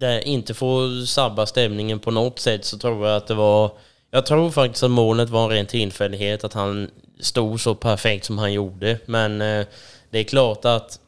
det 0.01 0.23
inte 0.23 0.53
får 0.53 1.05
sabba 1.05 1.45
stämningen 1.45 1.99
på 1.99 2.11
något 2.11 2.39
sätt 2.39 2.65
så 2.65 2.77
tror 2.77 3.07
jag 3.07 3.17
att 3.17 3.27
det 3.27 3.33
var 3.33 3.71
jag 4.11 4.25
tror 4.25 4.51
faktiskt 4.51 4.83
att 4.83 4.91
målet 4.91 5.29
var 5.29 5.43
en 5.43 5.49
ren 5.49 5.65
tillfällighet 5.65 6.43
att 6.43 6.53
han 6.53 6.89
stod 7.19 7.61
så 7.61 7.75
perfekt 7.75 8.25
som 8.25 8.37
han 8.37 8.53
gjorde. 8.53 8.99
Men 9.05 9.41
eh, 9.41 9.65
det 10.09 10.19
är 10.19 10.23
klart 10.23 10.65
att 10.65 10.99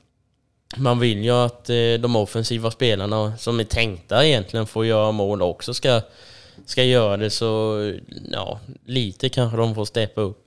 man 0.75 0.99
vill 0.99 1.23
ju 1.23 1.31
att 1.31 1.69
eh, 1.69 1.93
de 1.99 2.15
offensiva 2.15 2.71
spelarna 2.71 3.37
som 3.37 3.59
är 3.59 3.63
tänkta 3.63 4.25
egentligen 4.25 4.67
får 4.67 4.85
göra 4.85 5.11
mål 5.11 5.41
också 5.41 5.73
ska, 5.73 6.01
ska 6.65 6.83
göra 6.83 7.17
det. 7.17 7.29
Så 7.29 7.77
ja, 8.31 8.59
lite 8.85 9.29
kanske 9.29 9.57
de 9.57 9.75
får 9.75 9.85
steppa 9.85 10.21
upp. 10.21 10.42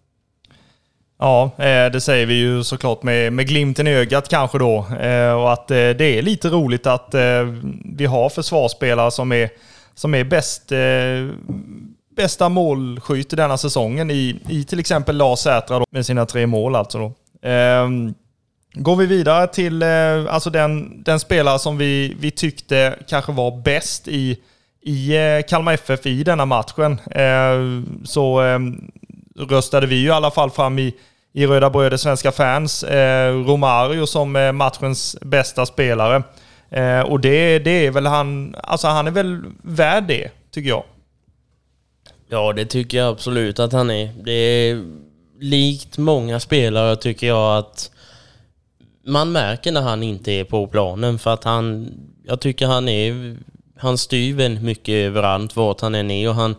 Ja, 1.18 1.50
eh, 1.58 1.92
det 1.92 2.00
säger 2.00 2.26
vi 2.26 2.34
ju 2.34 2.64
såklart 2.64 3.02
med, 3.02 3.32
med 3.32 3.48
glimten 3.48 3.86
i 3.86 3.94
ögat 3.94 4.28
kanske 4.28 4.58
då. 4.58 4.86
Eh, 5.00 5.32
och 5.32 5.52
att 5.52 5.70
eh, 5.70 5.74
det 5.76 6.04
är 6.04 6.22
lite 6.22 6.48
roligt 6.48 6.86
att 6.86 7.14
vi 7.84 8.06
har 8.06 8.28
försvarsspelare 8.28 9.10
som 9.10 9.32
är, 9.32 9.50
som 9.94 10.14
är 10.14 10.24
bäst, 10.24 10.72
bästa 12.16 12.48
målskytt 12.48 13.30
denna 13.30 13.58
säsongen 13.58 14.10
i, 14.10 14.40
i 14.48 14.64
till 14.64 14.80
exempel 14.80 15.16
Lars 15.16 15.38
Sätra 15.38 15.84
med 15.90 16.06
sina 16.06 16.26
tre 16.26 16.46
mål 16.46 16.76
alltså 16.76 16.98
då. 16.98 17.12
Ehm, 17.48 18.14
går 18.74 18.96
vi 18.96 19.06
vidare 19.06 19.46
till 19.46 19.82
alltså 19.82 20.50
den, 20.50 21.02
den 21.02 21.20
spelare 21.20 21.58
som 21.58 21.78
vi, 21.78 22.16
vi 22.20 22.30
tyckte 22.30 22.98
kanske 23.08 23.32
var 23.32 23.62
bäst 23.62 24.08
i, 24.08 24.38
i 24.82 25.12
Kalmar 25.48 25.72
FF 25.72 26.06
i 26.06 26.24
denna 26.24 26.44
matchen, 26.44 27.00
ehm, 27.10 28.00
så 28.04 28.40
ehm, 28.40 28.90
röstade 29.38 29.86
vi 29.86 29.96
ju 29.96 30.06
i 30.06 30.10
alla 30.10 30.30
fall 30.30 30.50
fram 30.50 30.78
i, 30.78 30.94
i 31.32 31.46
Röda 31.46 31.70
Bröder 31.70 31.96
Svenska 31.96 32.32
fans 32.32 32.82
eh, 32.82 33.34
Romario 33.34 34.06
som 34.06 34.36
eh, 34.36 34.52
matchens 34.52 35.16
bästa 35.20 35.66
spelare. 35.66 36.22
Eh, 36.70 37.00
och 37.00 37.20
det, 37.20 37.58
det 37.58 37.86
är 37.86 37.90
väl 37.90 38.06
han, 38.06 38.56
alltså 38.62 38.86
han 38.86 39.06
är 39.06 39.10
väl 39.10 39.42
värd 39.62 40.04
det, 40.08 40.30
tycker 40.50 40.68
jag. 40.68 40.84
Ja, 42.28 42.52
det 42.52 42.64
tycker 42.64 42.98
jag 42.98 43.08
absolut 43.08 43.58
att 43.58 43.72
han 43.72 43.90
är. 43.90 44.10
Det 44.24 44.32
är 44.32 44.84
likt 45.40 45.98
många 45.98 46.40
spelare 46.40 46.96
tycker 46.96 47.26
jag 47.26 47.58
att 47.58 47.90
man 49.06 49.32
märker 49.32 49.72
när 49.72 49.82
han 49.82 50.02
inte 50.02 50.32
är 50.32 50.44
på 50.44 50.66
planen 50.66 51.18
för 51.18 51.34
att 51.34 51.44
han, 51.44 51.92
jag 52.24 52.40
tycker 52.40 52.66
han 52.66 52.88
är, 52.88 53.36
han 53.76 53.98
styr 53.98 54.34
väldigt 54.34 54.64
mycket 54.64 54.92
överallt 54.92 55.56
vart 55.56 55.80
han 55.80 55.94
än 55.94 56.10
är 56.10 56.28
och 56.28 56.34
han, 56.34 56.54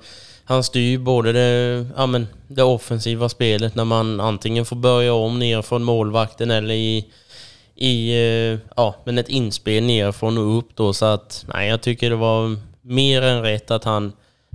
han 0.47 0.63
styr 0.63 0.97
både 0.97 1.31
det, 1.33 1.85
ja, 1.97 2.05
men 2.05 2.27
det 2.47 2.63
offensiva 2.63 3.29
spelet 3.29 3.75
när 3.75 3.85
man 3.85 4.19
antingen 4.19 4.65
får 4.65 4.75
börja 4.75 5.13
om 5.13 5.39
ner 5.39 5.61
från 5.61 5.83
målvakten 5.83 6.51
eller 6.51 6.73
i, 6.73 7.05
i 7.75 8.11
eh, 8.11 8.59
ja, 8.75 8.95
men 9.05 9.17
ett 9.17 9.29
inspel 9.29 9.83
nerifrån 9.83 10.37
och 10.37 10.57
upp 10.57 10.69
då. 10.75 10.93
Så 10.93 11.05
att 11.05 11.45
nej, 11.53 11.69
jag 11.69 11.81
tycker 11.81 12.09
det 12.09 12.15
var 12.15 12.55
mer 12.81 13.21
än 13.21 13.41
rätt 13.41 13.71
att 13.71 13.83
han, 13.83 14.13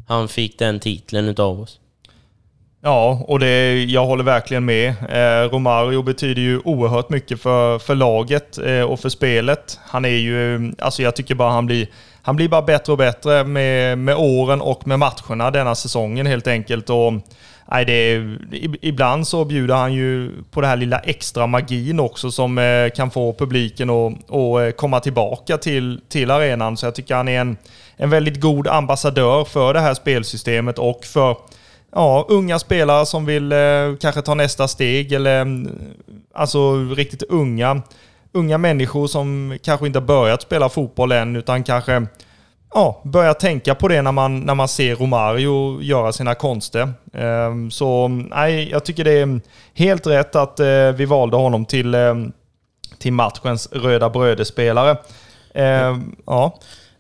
han 0.09 0.29
fick 0.29 0.59
den 0.59 0.81
titeln 0.81 1.29
utav 1.29 1.61
oss. 1.61 1.79
Ja, 2.83 3.25
och 3.29 3.39
det, 3.39 3.85
jag 3.85 4.07
håller 4.07 4.25
verkligen 4.25 4.65
med. 4.65 4.89
Eh, 4.89 5.51
Romario 5.51 6.03
betyder 6.03 6.43
ju 6.43 6.61
oerhört 6.65 7.09
mycket 7.09 7.41
för, 7.41 7.79
för 7.79 7.95
laget 7.95 8.59
eh, 8.59 8.83
och 8.83 9.01
för 9.01 9.09
spelet. 9.09 9.81
Han 9.85 10.05
är 10.05 10.09
ju, 10.09 10.73
alltså 10.79 11.03
jag 11.03 11.17
tycker 11.17 11.35
bara 11.35 11.51
han 11.51 11.67
blir 11.67 11.87
han 12.23 12.37
blir 12.37 12.49
bara 12.49 12.63
bättre 12.63 12.93
och 12.93 12.99
bättre 12.99 13.45
med, 13.45 13.99
med 13.99 14.17
åren 14.17 14.61
och 14.61 14.87
med 14.87 14.99
matcherna 14.99 15.51
denna 15.51 15.75
säsongen 15.75 16.27
helt 16.27 16.47
enkelt. 16.47 16.91
Och, 16.91 17.13
nej, 17.71 17.85
det 17.85 17.93
är, 17.93 18.39
ibland 18.83 19.29
så 19.29 19.45
bjuder 19.45 19.75
han 19.75 19.93
ju 19.93 20.31
på 20.51 20.61
det 20.61 20.67
här 20.67 20.77
lilla 20.77 20.99
extra 20.99 21.47
magin 21.47 22.01
också 22.01 22.31
som 22.31 22.59
eh, 22.59 22.91
kan 22.91 23.11
få 23.11 23.33
publiken 23.33 23.91
att 23.91 24.13
och, 24.29 24.63
eh, 24.63 24.73
komma 24.73 25.01
tillbaka 25.01 25.59
till, 25.59 26.01
till 26.09 26.31
arenan. 26.31 26.77
Så 26.77 26.87
jag 26.87 26.95
tycker 26.95 27.15
han 27.15 27.29
är 27.29 27.41
en, 27.41 27.57
en 27.97 28.11
väldigt 28.11 28.41
god 28.41 28.69
ambassadör 28.69 29.45
för 29.45 29.75
det 29.75 29.81
här 29.81 29.95
spelsystemet 29.95 30.79
och 30.79 31.05
för 31.05 31.37
ja, 31.95 32.27
unga 32.29 32.59
spelare 32.59 33.07
som 33.07 33.27
vill 33.27 33.53
eh, 33.53 33.59
kanske 34.01 34.23
ta 34.23 34.35
nästa 34.35 34.69
steg 34.69 35.13
eller 35.13 35.41
mm, 35.41 35.71
alltså 36.35 36.75
riktigt 36.75 37.23
unga 37.23 37.83
unga 38.33 38.59
människor 38.59 39.07
som 39.07 39.59
kanske 39.63 39.87
inte 39.87 39.99
har 39.99 40.07
börjat 40.07 40.43
spela 40.43 40.69
fotboll 40.69 41.13
än, 41.13 41.37
utan 41.37 41.65
kanske 41.65 42.07
ja, 42.75 43.03
börjar 43.05 43.35
tänka 43.35 43.75
på 43.75 43.89
det 43.89 44.03
när 44.03 44.13
man, 44.13 44.41
när 44.41 44.55
man 44.55 44.69
ser 44.69 44.97
Romario 44.97 45.83
göra 45.83 46.13
sina 46.13 46.35
konster. 46.35 46.93
Ehm, 47.13 47.71
så 47.71 48.09
nej, 48.09 48.71
jag 48.71 48.85
tycker 48.85 49.05
det 49.05 49.13
är 49.13 49.41
helt 49.75 50.07
rätt 50.07 50.37
att 50.37 50.61
eh, 50.61 50.93
vi 50.93 51.05
valde 51.05 51.37
honom 51.37 51.65
till, 51.65 51.95
ehm, 51.95 52.33
till 52.99 53.13
matchens 53.13 53.69
röda 53.73 54.11
brödespelare. 54.11 54.97
Ehm, 55.55 56.17
ja. 56.27 56.59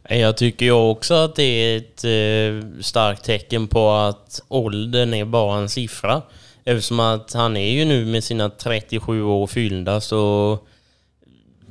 Jag 0.08 0.36
tycker 0.36 0.66
ju 0.66 0.72
också 0.72 1.14
att 1.14 1.36
det 1.36 1.42
är 1.42 1.76
ett 1.76 2.04
eh, 2.04 2.80
starkt 2.80 3.24
tecken 3.24 3.68
på 3.68 3.90
att 3.90 4.40
åldern 4.48 5.14
är 5.14 5.24
bara 5.24 5.58
en 5.58 5.68
siffra. 5.68 6.22
Eftersom 6.64 7.00
att 7.00 7.32
han 7.32 7.56
är 7.56 7.70
ju 7.70 7.84
nu 7.84 8.06
med 8.06 8.24
sina 8.24 8.50
37 8.50 9.22
år 9.22 9.46
fyllda 9.46 10.00
så 10.00 10.58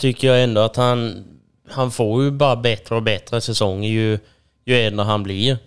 tycker 0.01 0.27
jag 0.27 0.43
ändå 0.43 0.61
att 0.61 0.75
han, 0.75 1.23
han 1.69 1.91
får 1.91 2.23
ju 2.23 2.31
bara 2.31 2.55
bättre 2.55 2.95
och 2.95 3.03
bättre 3.03 3.41
säsonger 3.41 3.89
ju, 3.89 4.19
ju 4.65 4.75
äldre 4.75 5.05
han 5.05 5.23
blir. 5.23 5.57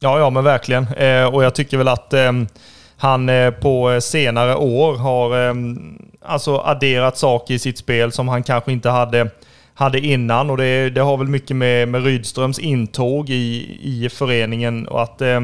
Ja, 0.00 0.18
ja 0.18 0.30
men 0.30 0.44
verkligen. 0.44 0.86
Eh, 0.86 1.34
och 1.34 1.44
jag 1.44 1.54
tycker 1.54 1.78
väl 1.78 1.88
att 1.88 2.12
eh, 2.12 2.32
han 2.96 3.28
eh, 3.28 3.50
på 3.50 4.00
senare 4.00 4.56
år 4.56 4.96
har 4.96 5.48
eh, 5.48 5.54
alltså 6.22 6.58
adderat 6.58 7.16
saker 7.16 7.54
i 7.54 7.58
sitt 7.58 7.78
spel 7.78 8.12
som 8.12 8.28
han 8.28 8.42
kanske 8.42 8.72
inte 8.72 8.90
hade, 8.90 9.30
hade 9.74 10.00
innan. 10.00 10.50
Och 10.50 10.56
det, 10.56 10.90
det 10.90 11.00
har 11.00 11.16
väl 11.16 11.28
mycket 11.28 11.56
med, 11.56 11.88
med 11.88 12.04
Rydströms 12.04 12.58
intåg 12.58 13.30
i, 13.30 13.78
i 13.82 14.08
föreningen 14.08 14.88
och 14.88 15.02
att 15.02 15.20
eh, 15.20 15.40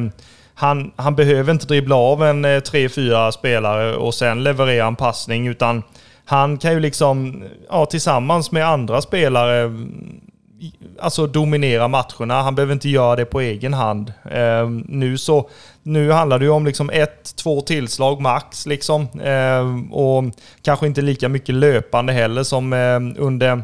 han, 0.55 0.93
han 0.97 1.15
behöver 1.15 1.53
inte 1.53 1.67
dribbla 1.67 1.97
av 1.97 2.23
en 2.23 2.45
eh, 2.45 2.49
3-4 2.49 3.31
spelare 3.31 3.97
och 3.97 4.15
sen 4.15 4.45
leverera 4.45 4.87
en 4.87 4.97
passning 4.97 5.47
utan 5.47 5.83
han 6.25 6.59
kan 6.59 6.73
ju 6.73 6.81
liksom, 6.81 7.45
ja, 7.69 7.87
tillsammans 7.87 8.53
med 8.53 8.69
andra 8.69 9.03
spelare, 9.03 9.73
alltså 11.01 11.27
dominera 11.27 11.89
matcherna. 11.89 12.43
Han 12.43 12.55
behöver 12.55 12.73
inte 12.73 12.89
göra 12.89 13.17
det 13.17 13.25
på 13.25 13.41
egen 13.41 13.75
hand. 13.75 14.13
Eh, 14.31 14.69
nu 14.87 15.19
så, 15.19 15.49
nu 15.83 16.11
handlar 16.11 16.39
det 16.39 16.45
ju 16.45 16.51
om 16.51 16.67
liksom 16.67 16.91
ett, 16.91 17.37
två 17.37 17.61
tillslag 17.61 18.21
max 18.21 18.67
liksom. 18.67 19.09
Eh, 19.21 19.95
och 19.95 20.25
kanske 20.63 20.87
inte 20.87 21.03
lika 21.03 21.29
mycket 21.29 21.55
löpande 21.55 22.13
heller 22.13 22.43
som 22.43 22.73
eh, 22.73 23.23
under 23.23 23.63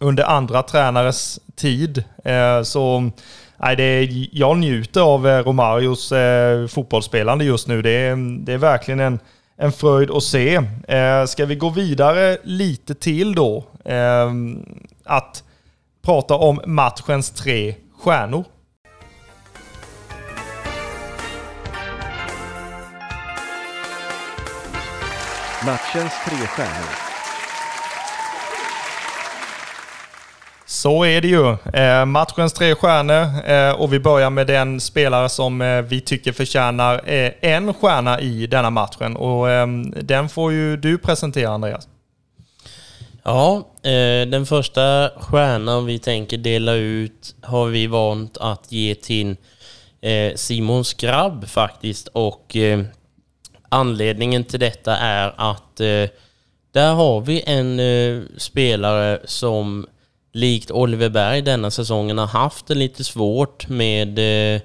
under 0.00 0.24
andra 0.24 0.62
tränares 0.62 1.40
tid. 1.56 2.04
Eh, 2.24 2.62
så 2.62 3.10
nej, 3.56 3.76
det 3.76 3.82
är, 3.82 4.28
jag 4.32 4.58
njuter 4.58 5.00
av 5.00 5.28
eh, 5.28 5.44
Romarios 5.44 6.12
eh, 6.12 6.66
fotbollsspelande 6.66 7.44
just 7.44 7.68
nu. 7.68 7.82
Det 7.82 7.90
är, 7.90 8.44
det 8.44 8.52
är 8.52 8.58
verkligen 8.58 9.00
en, 9.00 9.18
en 9.60 9.72
fröjd 9.72 10.10
att 10.10 10.22
se. 10.22 10.54
Eh, 10.88 11.24
ska 11.26 11.46
vi 11.46 11.54
gå 11.54 11.70
vidare 11.70 12.38
lite 12.42 12.94
till 12.94 13.34
då? 13.34 13.64
Eh, 13.84 14.30
att 15.04 15.44
prata 16.02 16.34
om 16.34 16.60
matchens 16.66 17.30
tre 17.30 17.74
stjärnor. 17.98 18.44
Matchens 25.66 26.12
tre 26.26 26.46
stjärnor. 26.46 27.09
Så 30.70 31.04
är 31.04 31.20
det 31.20 31.28
ju. 31.28 31.56
Eh, 31.74 32.04
matchens 32.04 32.52
tre 32.52 32.74
stjärnor 32.74 33.50
eh, 33.50 33.80
och 33.80 33.92
vi 33.92 34.00
börjar 34.00 34.30
med 34.30 34.46
den 34.46 34.80
spelare 34.80 35.28
som 35.28 35.60
eh, 35.60 35.82
vi 35.82 36.00
tycker 36.00 36.32
förtjänar 36.32 36.94
eh, 37.04 37.32
en 37.40 37.74
stjärna 37.74 38.20
i 38.20 38.46
denna 38.46 38.70
matchen. 38.70 39.16
Och 39.16 39.50
eh, 39.50 39.66
den 40.02 40.28
får 40.28 40.52
ju 40.52 40.76
du 40.76 40.98
presentera 40.98 41.50
Andreas. 41.50 41.88
Ja, 43.22 43.56
eh, 43.82 44.28
den 44.28 44.46
första 44.46 45.10
stjärnan 45.16 45.86
vi 45.86 45.98
tänker 45.98 46.38
dela 46.38 46.72
ut 46.72 47.34
har 47.42 47.66
vi 47.66 47.86
vant 47.86 48.36
att 48.38 48.72
ge 48.72 48.94
till 48.94 49.36
eh, 50.00 50.34
Simon 50.34 50.84
Skrabb 50.84 51.48
faktiskt. 51.48 52.08
Och 52.08 52.56
eh, 52.56 52.82
anledningen 53.68 54.44
till 54.44 54.60
detta 54.60 54.96
är 54.96 55.34
att 55.36 55.80
eh, 55.80 56.10
där 56.72 56.94
har 56.94 57.20
vi 57.20 57.42
en 57.46 57.80
spelare 58.38 59.20
som 59.24 59.86
likt 60.32 60.70
Oliver 60.70 61.08
Berg 61.08 61.42
denna 61.42 61.70
säsongen 61.70 62.18
har 62.18 62.26
haft 62.26 62.66
det 62.66 62.74
lite 62.74 63.04
svårt 63.04 63.68
med, 63.68 64.18
eh, 64.18 64.60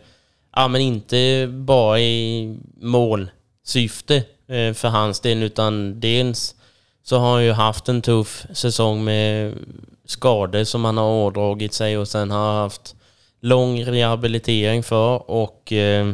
ja 0.56 0.68
men 0.68 0.82
inte 0.82 1.48
bara 1.52 2.00
i 2.00 2.58
målsyfte 2.82 4.16
eh, 4.48 4.74
för 4.74 4.88
hans 4.88 5.20
del 5.20 5.44
utan 5.44 6.00
dels 6.00 6.56
så 7.04 7.18
har 7.18 7.34
han 7.34 7.44
ju 7.44 7.52
haft 7.52 7.90
en 7.90 8.02
tuff 8.02 8.46
säsong 8.54 9.04
med 9.04 9.54
skador 10.06 10.64
som 10.64 10.86
han 10.86 10.98
har 10.98 11.10
ådragit 11.10 11.74
sig 11.74 11.98
och 11.98 12.08
sen 12.08 12.32
har 12.32 12.54
haft 12.54 12.96
lång 13.42 13.84
rehabilitering 13.84 14.84
för 14.84 15.32
och 15.32 15.74
eh, 15.74 16.14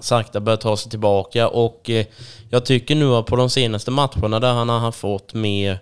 sakta 0.00 0.40
börjat 0.40 0.60
ta 0.60 0.76
sig 0.76 0.90
tillbaka 0.90 1.48
och 1.48 1.90
eh, 1.90 2.06
jag 2.50 2.64
tycker 2.64 2.94
nu 2.94 3.22
på 3.22 3.36
de 3.36 3.50
senaste 3.50 3.90
matcherna 3.90 4.40
där 4.40 4.52
han 4.52 4.68
har 4.68 4.92
fått 4.92 5.34
mer, 5.34 5.78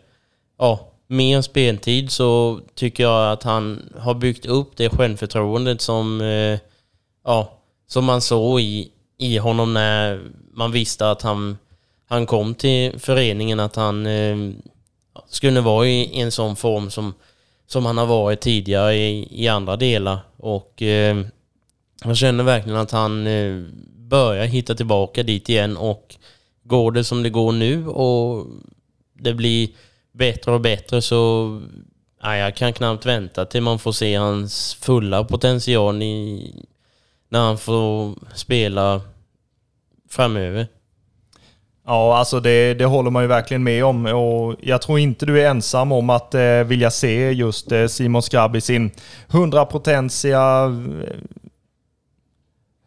ja, 0.59 0.88
mer 1.09 1.43
speltid 1.43 2.11
så 2.11 2.61
tycker 2.75 3.03
jag 3.03 3.33
att 3.33 3.43
han 3.43 3.93
har 3.99 4.15
byggt 4.15 4.47
upp 4.47 4.77
det 4.77 4.91
självförtroendet 4.91 5.81
som, 5.81 6.21
eh, 6.21 6.59
ja, 7.25 7.59
som 7.87 8.05
man 8.05 8.21
såg 8.21 8.61
i, 8.61 8.91
i 9.19 9.39
honom 9.39 9.75
när 9.75 10.21
man 10.53 10.73
visste 10.73 11.11
att 11.11 11.23
han, 11.23 11.59
han 12.07 12.27
kom 12.27 12.55
till 12.55 12.99
föreningen, 12.99 13.61
att 13.61 13.77
han 13.77 14.07
eh, 14.07 14.37
skulle 15.29 15.61
vara 15.61 15.87
i 15.87 16.21
en 16.21 16.33
sån 16.33 16.57
form 16.57 16.91
som, 16.91 17.15
som 17.67 17.87
han 17.87 17.99
har 17.99 18.07
varit 18.07 18.41
tidigare 18.41 18.95
i, 18.95 19.29
i 19.45 19.49
andra 19.49 19.77
delar. 19.77 20.19
Och 20.37 20.83
eh, 20.83 21.17
jag 22.05 22.17
känner 22.17 22.45
verkligen 22.45 22.79
att 22.79 22.91
han 22.91 23.27
eh, 23.27 23.63
börjar 23.97 24.45
hitta 24.45 24.75
tillbaka 24.75 25.23
dit 25.23 25.49
igen 25.49 25.77
och 25.77 26.17
går 26.65 26.93
det 26.93 27.05
som 27.05 27.23
det 27.23 27.31
går 27.31 27.53
nu 27.53 27.87
och 27.87 28.47
det 29.13 29.35
blir 29.35 29.69
bättre 30.19 30.53
och 30.53 30.61
bättre 30.61 31.03
så 31.03 31.61
ja, 32.23 32.37
jag 32.37 32.57
kan 32.57 32.73
knappt 32.73 33.07
vänta 33.07 33.45
till 33.45 33.63
man 33.63 33.79
får 33.79 33.93
se 33.93 34.15
hans 34.15 34.75
fulla 34.75 35.25
potential 35.25 36.03
i, 36.03 36.55
när 37.29 37.41
han 37.41 37.59
får 37.59 38.15
spela 38.35 39.01
framöver. 40.11 40.67
Ja, 41.87 42.17
alltså 42.19 42.41
det, 42.41 42.75
det 42.75 42.85
håller 42.85 43.11
man 43.11 43.23
ju 43.23 43.27
verkligen 43.27 43.63
med 43.63 43.85
om 43.85 44.07
och 44.07 44.57
jag 44.61 44.83
tror 44.83 44.99
inte 44.99 45.27
du 45.27 45.41
är 45.41 45.51
ensam 45.51 45.93
om 45.93 46.11
att 46.11 46.35
eh, 46.35 46.65
vilja 46.65 46.91
se 46.91 47.31
just 47.33 47.73
eh, 47.73 47.87
Simon 47.87 48.23
Skrabb 48.23 48.57
i 48.57 48.61
sin 48.61 48.91
hundraprocentiga 49.29 50.65
eh, 50.65 51.17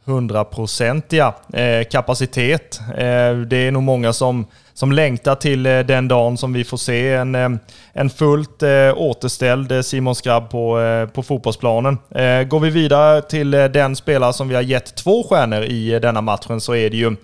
hundraprocentiga 0.05 1.33
eh, 1.53 1.87
kapacitet. 1.91 2.79
Eh, 2.89 3.37
det 3.37 3.57
är 3.57 3.71
nog 3.71 3.83
många 3.83 4.13
som, 4.13 4.45
som 4.81 4.91
längtar 4.91 5.35
till 5.35 5.65
eh, 5.65 5.79
den 5.79 6.07
dagen 6.07 6.37
som 6.37 6.53
vi 6.53 6.63
får 6.63 6.77
se 6.77 7.13
en, 7.13 7.35
eh, 7.35 7.49
en 7.93 8.09
fullt 8.09 8.63
eh, 8.63 8.93
återställd 8.95 9.85
Simon 9.85 10.15
Skrabb 10.15 10.49
på, 10.49 10.79
på 11.13 11.23
fotbollsplanen. 11.23 11.97
Går 12.47 12.59
vi 12.59 12.69
vidare 12.69 13.21
till 13.21 13.51
den 13.51 13.95
spelare 13.95 14.33
som 14.33 14.49
vi 14.49 14.55
har 14.55 14.61
gett 14.61 14.95
två 14.95 15.23
stjärnor 15.23 15.63
i 15.63 15.99
denna 15.99 16.21
matchen 16.21 16.61
så 16.61 16.75
är 16.75 16.89
det 16.89 16.97
ju 16.97 17.15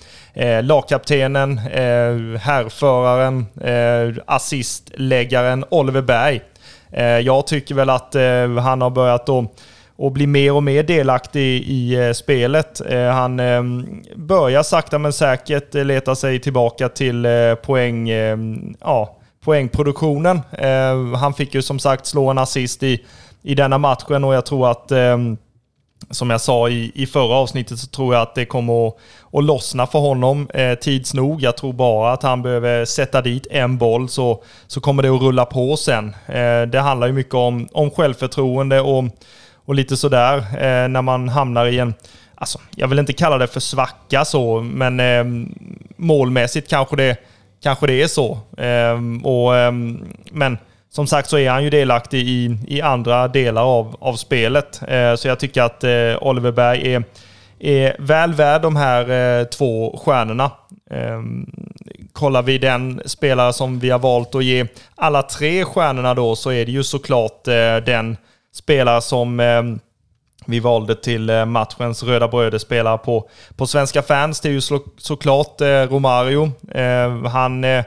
lagkaptenen, 0.61 1.57
härföraren, 2.37 3.45
assistläggaren 4.25 5.65
Oliver 5.69 6.01
Berg. 6.01 6.41
Jag 7.23 7.47
tycker 7.47 7.75
väl 7.75 7.89
att 7.89 8.15
han 8.63 8.81
har 8.81 8.89
börjat 8.89 9.25
då 9.25 9.45
och 9.97 10.11
blir 10.11 10.27
mer 10.27 10.53
och 10.53 10.63
mer 10.63 10.83
delaktig 10.83 11.63
i 11.67 11.95
eh, 11.95 12.11
spelet. 12.13 12.81
Eh, 12.89 13.09
han 13.09 13.39
ehm, 13.39 14.03
börjar 14.15 14.63
sakta 14.63 14.99
men 14.99 15.13
säkert 15.13 15.75
eh, 15.75 15.85
leta 15.85 16.15
sig 16.15 16.39
tillbaka 16.39 16.89
till 16.89 17.27
poäng, 17.65 18.09
ehm, 18.09 18.75
ja, 18.81 19.17
poängproduktionen. 19.43 20.41
Han 21.15 21.33
fick 21.33 21.55
ju 21.55 21.61
som 21.61 21.79
sagt 21.79 22.05
slå 22.05 22.29
en 22.29 22.37
assist 22.37 22.83
i, 22.83 23.05
i 23.43 23.55
denna 23.55 23.77
matchen 23.77 24.23
och 24.23 24.33
jag 24.33 24.45
tror 24.45 24.71
att 24.71 24.91
ehm, 24.91 25.37
som 26.09 26.29
jag 26.29 26.41
sa 26.41 26.69
i, 26.69 26.91
i 26.95 27.05
förra 27.05 27.35
avsnittet 27.35 27.79
så 27.79 27.87
tror 27.87 28.13
jag 28.13 28.21
att 28.21 28.35
det 28.35 28.45
kommer 28.45 28.87
att, 28.87 28.95
att 29.33 29.43
lossna 29.43 29.87
för 29.87 29.99
honom 29.99 30.49
eh, 30.53 30.73
tids 30.73 31.13
nog. 31.13 31.41
Jag 31.41 31.57
tror 31.57 31.73
bara 31.73 32.13
att 32.13 32.23
han 32.23 32.41
behöver 32.41 32.85
sätta 32.85 33.21
dit 33.21 33.47
en 33.51 33.77
boll 33.77 34.09
så, 34.09 34.43
så 34.67 34.81
kommer 34.81 35.03
det 35.03 35.09
att 35.09 35.21
rulla 35.21 35.45
på 35.45 35.77
sen. 35.77 36.15
Eh, 36.27 36.61
det 36.61 36.79
handlar 36.79 37.07
ju 37.07 37.13
mycket 37.13 37.33
om, 37.33 37.67
om 37.71 37.91
självförtroende 37.91 38.81
och 38.81 39.03
och 39.67 39.75
lite 39.75 39.97
sådär 39.97 40.37
eh, 40.37 40.87
när 40.87 41.01
man 41.01 41.29
hamnar 41.29 41.65
i 41.65 41.79
en, 41.79 41.93
alltså, 42.35 42.59
jag 42.75 42.87
vill 42.87 42.99
inte 42.99 43.13
kalla 43.13 43.37
det 43.37 43.47
för 43.47 43.59
svacka 43.59 44.25
så, 44.25 44.61
men 44.61 44.99
eh, 44.99 45.49
målmässigt 45.95 46.69
kanske 46.69 46.95
det, 46.95 47.17
kanske 47.63 47.87
det 47.87 48.01
är 48.01 48.07
så. 48.07 48.39
Eh, 48.57 49.27
och, 49.27 49.57
eh, 49.57 49.71
men 50.31 50.57
som 50.89 51.07
sagt 51.07 51.29
så 51.29 51.37
är 51.37 51.49
han 51.49 51.63
ju 51.63 51.69
delaktig 51.69 52.27
i, 52.27 52.57
i 52.67 52.81
andra 52.81 53.27
delar 53.27 53.61
av, 53.61 53.95
av 53.99 54.13
spelet. 54.13 54.81
Eh, 54.87 55.15
så 55.15 55.27
jag 55.27 55.39
tycker 55.39 55.61
att 55.61 55.83
eh, 55.83 56.27
Oliver 56.27 56.51
Berg 56.51 56.93
är, 56.93 57.03
är 57.59 57.95
väl 57.99 58.33
värd 58.33 58.61
de 58.61 58.75
här 58.75 59.39
eh, 59.39 59.45
två 59.45 59.97
stjärnorna. 59.97 60.51
Ehm, 60.91 61.45
kollar 62.13 62.41
vi 62.41 62.57
den 62.57 63.01
spelare 63.05 63.53
som 63.53 63.79
vi 63.79 63.89
har 63.89 63.99
valt 63.99 64.35
att 64.35 64.43
ge 64.45 64.65
alla 64.95 65.23
tre 65.23 65.65
stjärnorna 65.65 66.13
då 66.13 66.35
så 66.35 66.51
är 66.51 66.65
det 66.65 66.71
ju 66.71 66.83
såklart 66.83 67.47
eh, 67.47 67.77
den 67.85 68.17
spelare 68.57 69.01
som 69.01 69.39
eh, 69.39 69.63
vi 70.45 70.59
valde 70.59 70.95
till 70.95 71.29
eh, 71.29 71.45
matchens 71.45 72.03
röda 72.03 72.27
bröder-spelare 72.27 72.97
på, 72.97 73.29
på 73.55 73.67
Svenska 73.67 74.01
fans. 74.01 74.39
Det 74.39 74.49
är 74.49 74.53
ju 74.53 74.61
så, 74.61 74.79
såklart 74.97 75.61
eh, 75.61 75.67
Romario. 75.67 76.51
Eh, 76.71 77.25
han, 77.25 77.63
eh, 77.63 77.85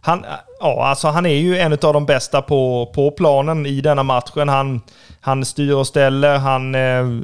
han, 0.00 0.24
ja, 0.60 0.86
alltså 0.86 1.08
han 1.08 1.26
är 1.26 1.34
ju 1.34 1.58
en 1.58 1.72
av 1.72 1.92
de 1.92 2.06
bästa 2.06 2.42
på, 2.42 2.92
på 2.94 3.10
planen 3.10 3.66
i 3.66 3.80
denna 3.80 4.02
matchen. 4.02 4.48
Han, 4.48 4.80
han 5.20 5.44
styr 5.44 5.74
och 5.74 5.86
ställer, 5.86 6.38
han 6.38 6.72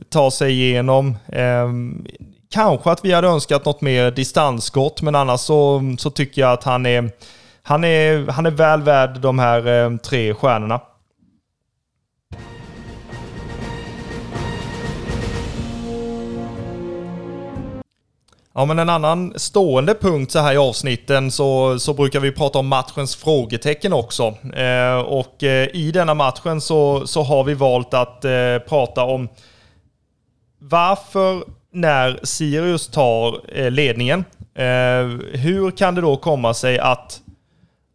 tar 0.09 0.31
sig 0.31 0.53
igenom. 0.53 1.17
Kanske 2.51 2.91
att 2.91 3.05
vi 3.05 3.13
hade 3.13 3.29
önskat 3.29 3.65
något 3.65 3.81
mer 3.81 4.11
distansskott, 4.11 5.03
men 5.03 5.15
annars 5.15 5.41
så, 5.41 5.83
så 5.99 6.11
tycker 6.11 6.41
jag 6.41 6.53
att 6.53 6.65
han 6.65 6.87
är, 6.87 7.11
han, 7.63 7.85
är, 7.85 8.31
han 8.31 8.47
är 8.47 8.51
väl 8.51 8.83
värd 8.83 9.21
de 9.21 9.39
här 9.39 9.99
tre 9.99 10.35
stjärnorna. 10.35 10.81
Ja, 18.57 18.65
men 18.65 18.79
en 18.79 18.89
annan 18.89 19.33
stående 19.37 19.95
punkt 19.95 20.33
så 20.33 20.39
här 20.39 20.53
i 20.53 20.57
avsnitten 20.57 21.31
så, 21.31 21.79
så 21.79 21.95
brukar 21.95 22.21
vi 22.21 22.33
prata 22.33 22.59
om 22.59 22.67
matchens 22.67 23.17
frågetecken 23.17 23.93
också. 23.93 24.35
Eh, 24.55 24.99
och 24.99 25.43
eh, 25.43 25.69
i 25.73 25.91
denna 25.95 26.15
matchen 26.15 26.61
så, 26.61 27.07
så 27.07 27.23
har 27.23 27.45
vi 27.45 27.55
valt 27.55 27.95
att 27.95 28.25
eh, 28.25 28.59
prata 28.69 29.05
om 29.05 29.29
varför 30.59 31.45
när 31.73 32.21
Sirius 32.23 32.89
tar 32.89 33.41
eh, 33.59 33.71
ledningen, 33.71 34.25
eh, 34.55 35.07
hur 35.39 35.71
kan 35.71 35.95
det 35.95 36.01
då 36.01 36.17
komma 36.17 36.55
sig 36.55 36.79
att 36.79 37.21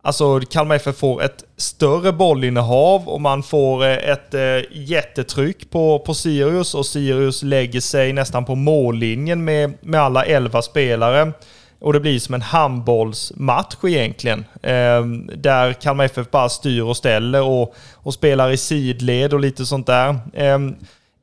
Alltså 0.01 0.39
Kalmar 0.39 0.75
FF 0.75 0.97
får 0.97 1.23
ett 1.23 1.43
större 1.57 2.13
bollinnehav 2.13 3.09
och 3.09 3.21
man 3.21 3.43
får 3.43 3.83
eh, 3.83 4.09
ett 4.09 4.33
eh, 4.33 4.61
jättetryck 4.71 5.69
på, 5.69 5.99
på 5.99 6.13
Sirius 6.13 6.75
och 6.75 6.85
Sirius 6.85 7.43
lägger 7.43 7.81
sig 7.81 8.13
nästan 8.13 8.45
på 8.45 8.55
mållinjen 8.55 9.45
med, 9.45 9.73
med 9.81 10.01
alla 10.01 10.25
elva 10.25 10.61
spelare. 10.61 11.31
och 11.79 11.93
det 11.93 11.99
blir 11.99 12.19
som 12.19 12.35
en 12.35 12.41
handbollsmatch 12.41 13.75
egentligen. 13.83 14.45
Eh, 14.63 15.05
där 15.35 15.73
Kalmar 15.73 16.05
FF 16.05 16.31
bara 16.31 16.49
styr 16.49 16.81
och 16.81 16.97
ställer 16.97 17.41
och, 17.41 17.75
och 17.93 18.13
spelar 18.13 18.51
i 18.51 18.57
sidled 18.57 19.33
och 19.33 19.39
lite 19.39 19.65
sånt 19.65 19.87
där. 19.87 20.09
Eh, 20.33 20.59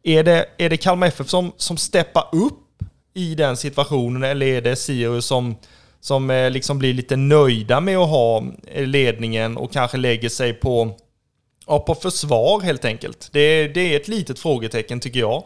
är, 0.03 0.25
det, 0.25 0.47
är 0.59 0.71
det 0.71 0.77
Kalmar 0.77 1.07
FF 1.07 1.29
som, 1.29 1.53
som 1.57 1.77
steppar 1.77 2.25
upp 2.33 2.83
i 3.15 3.35
den 3.35 3.57
situationen 3.57 4.23
eller 4.23 4.47
är 4.47 4.61
det 4.61 4.77
Sirius 4.77 5.27
som, 5.27 5.57
som 6.01 6.31
eh, 6.31 6.51
liksom 6.51 6.79
blir 6.79 6.95
lite 6.95 7.17
nöjda 7.17 7.81
med 7.81 7.99
att 7.99 8.09
ha 8.09 8.45
eh, 8.67 8.87
ledningen 8.87 9.57
och 9.57 9.73
kanske 9.73 9.97
lägger 9.97 10.29
sig 10.29 10.53
på, 10.53 10.97
ja, 11.67 11.79
på 11.79 11.95
försvar 11.95 12.61
helt 12.61 12.85
enkelt? 12.85 13.29
Det, 13.33 13.69
det 13.69 13.81
är 13.81 13.97
ett 13.97 14.09
litet 14.09 14.39
frågetecken 14.39 15.01
tycker 15.01 15.21
jag. 15.21 15.45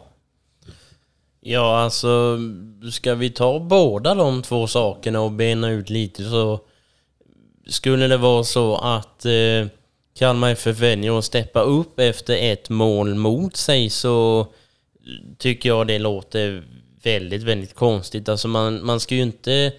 Ja, 1.41 1.79
alltså 1.79 2.39
ska 2.91 3.15
vi 3.15 3.29
ta 3.29 3.59
båda 3.59 4.15
de 4.15 4.41
två 4.41 4.67
sakerna 4.67 5.21
och 5.21 5.31
bena 5.31 5.69
ut 5.69 5.89
lite 5.89 6.23
så 6.23 6.59
skulle 7.67 8.07
det 8.07 8.17
vara 8.17 8.43
så 8.43 8.75
att 8.75 9.25
eh, 9.25 9.67
Kalmar 10.13 10.49
FF 10.49 10.79
väljer 10.79 11.17
att 11.17 11.25
steppa 11.25 11.61
upp 11.61 11.99
efter 11.99 12.51
ett 12.51 12.69
mål 12.69 13.15
mot 13.15 13.55
sig 13.55 13.89
så 13.89 14.47
tycker 15.37 15.69
jag 15.69 15.87
det 15.87 15.99
låter 15.99 16.63
väldigt, 17.03 17.43
väldigt 17.43 17.75
konstigt. 17.75 18.29
Alltså 18.29 18.47
man, 18.47 18.85
man 18.85 18.99
ska 18.99 19.15
ju 19.15 19.21
inte 19.21 19.73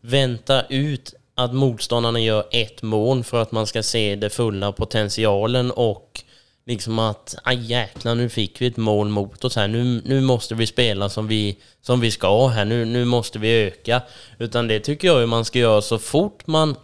vänta 0.00 0.62
ut 0.68 1.14
att 1.34 1.54
motståndarna 1.54 2.20
gör 2.20 2.44
ett 2.50 2.82
mål 2.82 3.24
för 3.24 3.42
att 3.42 3.52
man 3.52 3.66
ska 3.66 3.82
se 3.82 4.16
det 4.16 4.30
fulla 4.30 4.72
potentialen 4.72 5.70
och 5.70 6.22
liksom 6.66 6.98
att 6.98 7.36
aj 7.42 7.56
jäklar 7.56 8.14
nu 8.14 8.28
fick 8.28 8.60
vi 8.60 8.66
ett 8.66 8.76
mål 8.76 9.08
mot 9.08 9.44
oss 9.44 9.56
här. 9.56 9.68
Nu, 9.68 10.02
nu 10.04 10.20
måste 10.20 10.54
vi 10.54 10.66
spela 10.66 11.08
som 11.08 11.28
vi, 11.28 11.58
som 11.82 12.00
vi 12.00 12.10
ska 12.10 12.46
här. 12.48 12.64
Nu, 12.64 12.84
nu 12.84 13.04
måste 13.04 13.38
vi 13.38 13.66
öka. 13.66 14.02
Utan 14.38 14.68
det 14.68 14.80
tycker 14.80 15.08
jag 15.08 15.28
man 15.28 15.44
ska 15.44 15.58
göra 15.58 15.82
så 15.82 15.98
fort 15.98 16.46
man 16.46 16.76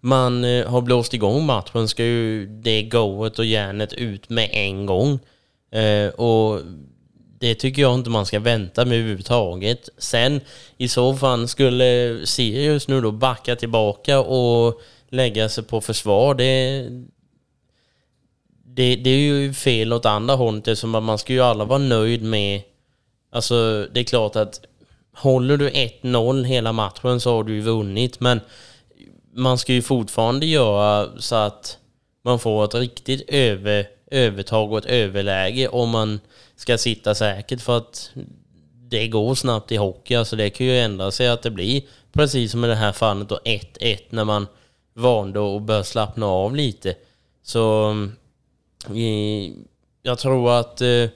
man 0.00 0.44
eh, 0.44 0.66
har 0.66 0.80
blåst 0.80 1.14
igång 1.14 1.46
matchen 1.46 1.88
ska 1.88 2.04
ju 2.04 2.46
det 2.46 2.82
goet 2.82 3.38
och 3.38 3.44
järnet 3.44 3.92
ut 3.92 4.28
med 4.28 4.50
en 4.52 4.86
gång. 4.86 5.18
Eh, 5.70 6.08
och 6.08 6.60
det 7.38 7.54
tycker 7.54 7.82
jag 7.82 7.94
inte 7.94 8.10
man 8.10 8.26
ska 8.26 8.40
vänta 8.40 8.84
med 8.84 8.98
överhuvudtaget. 8.98 9.88
Sen 9.98 10.40
i 10.76 10.88
så 10.88 11.14
fall 11.14 11.48
skulle 11.48 12.20
Sirius 12.24 12.88
nu 12.88 13.00
då 13.00 13.10
backa 13.10 13.56
tillbaka 13.56 14.20
och 14.20 14.80
lägga 15.08 15.48
sig 15.48 15.64
på 15.64 15.80
försvar. 15.80 16.34
Det, 16.34 16.82
det, 18.64 18.96
det 18.96 19.10
är 19.10 19.18
ju 19.18 19.54
fel 19.54 19.92
åt 19.92 20.06
andra 20.06 20.34
hållet 20.34 20.68
eftersom 20.68 20.90
man 20.90 21.18
ska 21.18 21.32
ju 21.32 21.40
alla 21.40 21.64
vara 21.64 21.78
nöjd 21.78 22.22
med... 22.22 22.62
Alltså 23.32 23.86
det 23.92 24.00
är 24.00 24.04
klart 24.04 24.36
att 24.36 24.60
håller 25.14 25.56
du 25.56 25.70
1-0 25.70 26.44
hela 26.44 26.72
matchen 26.72 27.20
så 27.20 27.36
har 27.36 27.44
du 27.44 27.54
ju 27.54 27.60
vunnit 27.60 28.20
men 28.20 28.40
man 29.34 29.58
ska 29.58 29.72
ju 29.72 29.82
fortfarande 29.82 30.46
göra 30.46 31.08
så 31.18 31.36
att 31.36 31.78
man 32.24 32.38
får 32.38 32.64
ett 32.64 32.74
riktigt 32.74 33.24
över, 33.28 33.86
övertag 34.10 34.72
och 34.72 34.78
ett 34.78 34.86
överläge 34.86 35.68
om 35.68 35.90
man 35.90 36.20
ska 36.58 36.78
sitta 36.78 37.14
säkert 37.14 37.60
för 37.60 37.76
att 37.76 38.10
det 38.88 39.08
går 39.08 39.34
snabbt 39.34 39.72
i 39.72 39.76
hockey. 39.76 40.14
Alltså 40.14 40.36
det 40.36 40.50
kan 40.50 40.66
ju 40.66 40.78
ändra 40.78 41.10
sig 41.10 41.28
att 41.28 41.42
det 41.42 41.50
blir 41.50 41.82
precis 42.12 42.50
som 42.50 42.64
i 42.64 42.68
det 42.68 42.74
här 42.74 42.92
fallet 42.92 43.28
då 43.28 43.38
1-1 43.44 43.98
när 44.10 44.24
man 44.24 44.46
vande 44.94 45.40
och 45.40 45.62
börjar 45.62 45.82
slappna 45.82 46.26
av 46.26 46.56
lite. 46.56 46.94
Så 47.42 47.84
mm, 48.88 49.66
jag 50.02 50.18
tror 50.18 50.52
att 50.52 50.80
eh, 50.80 51.06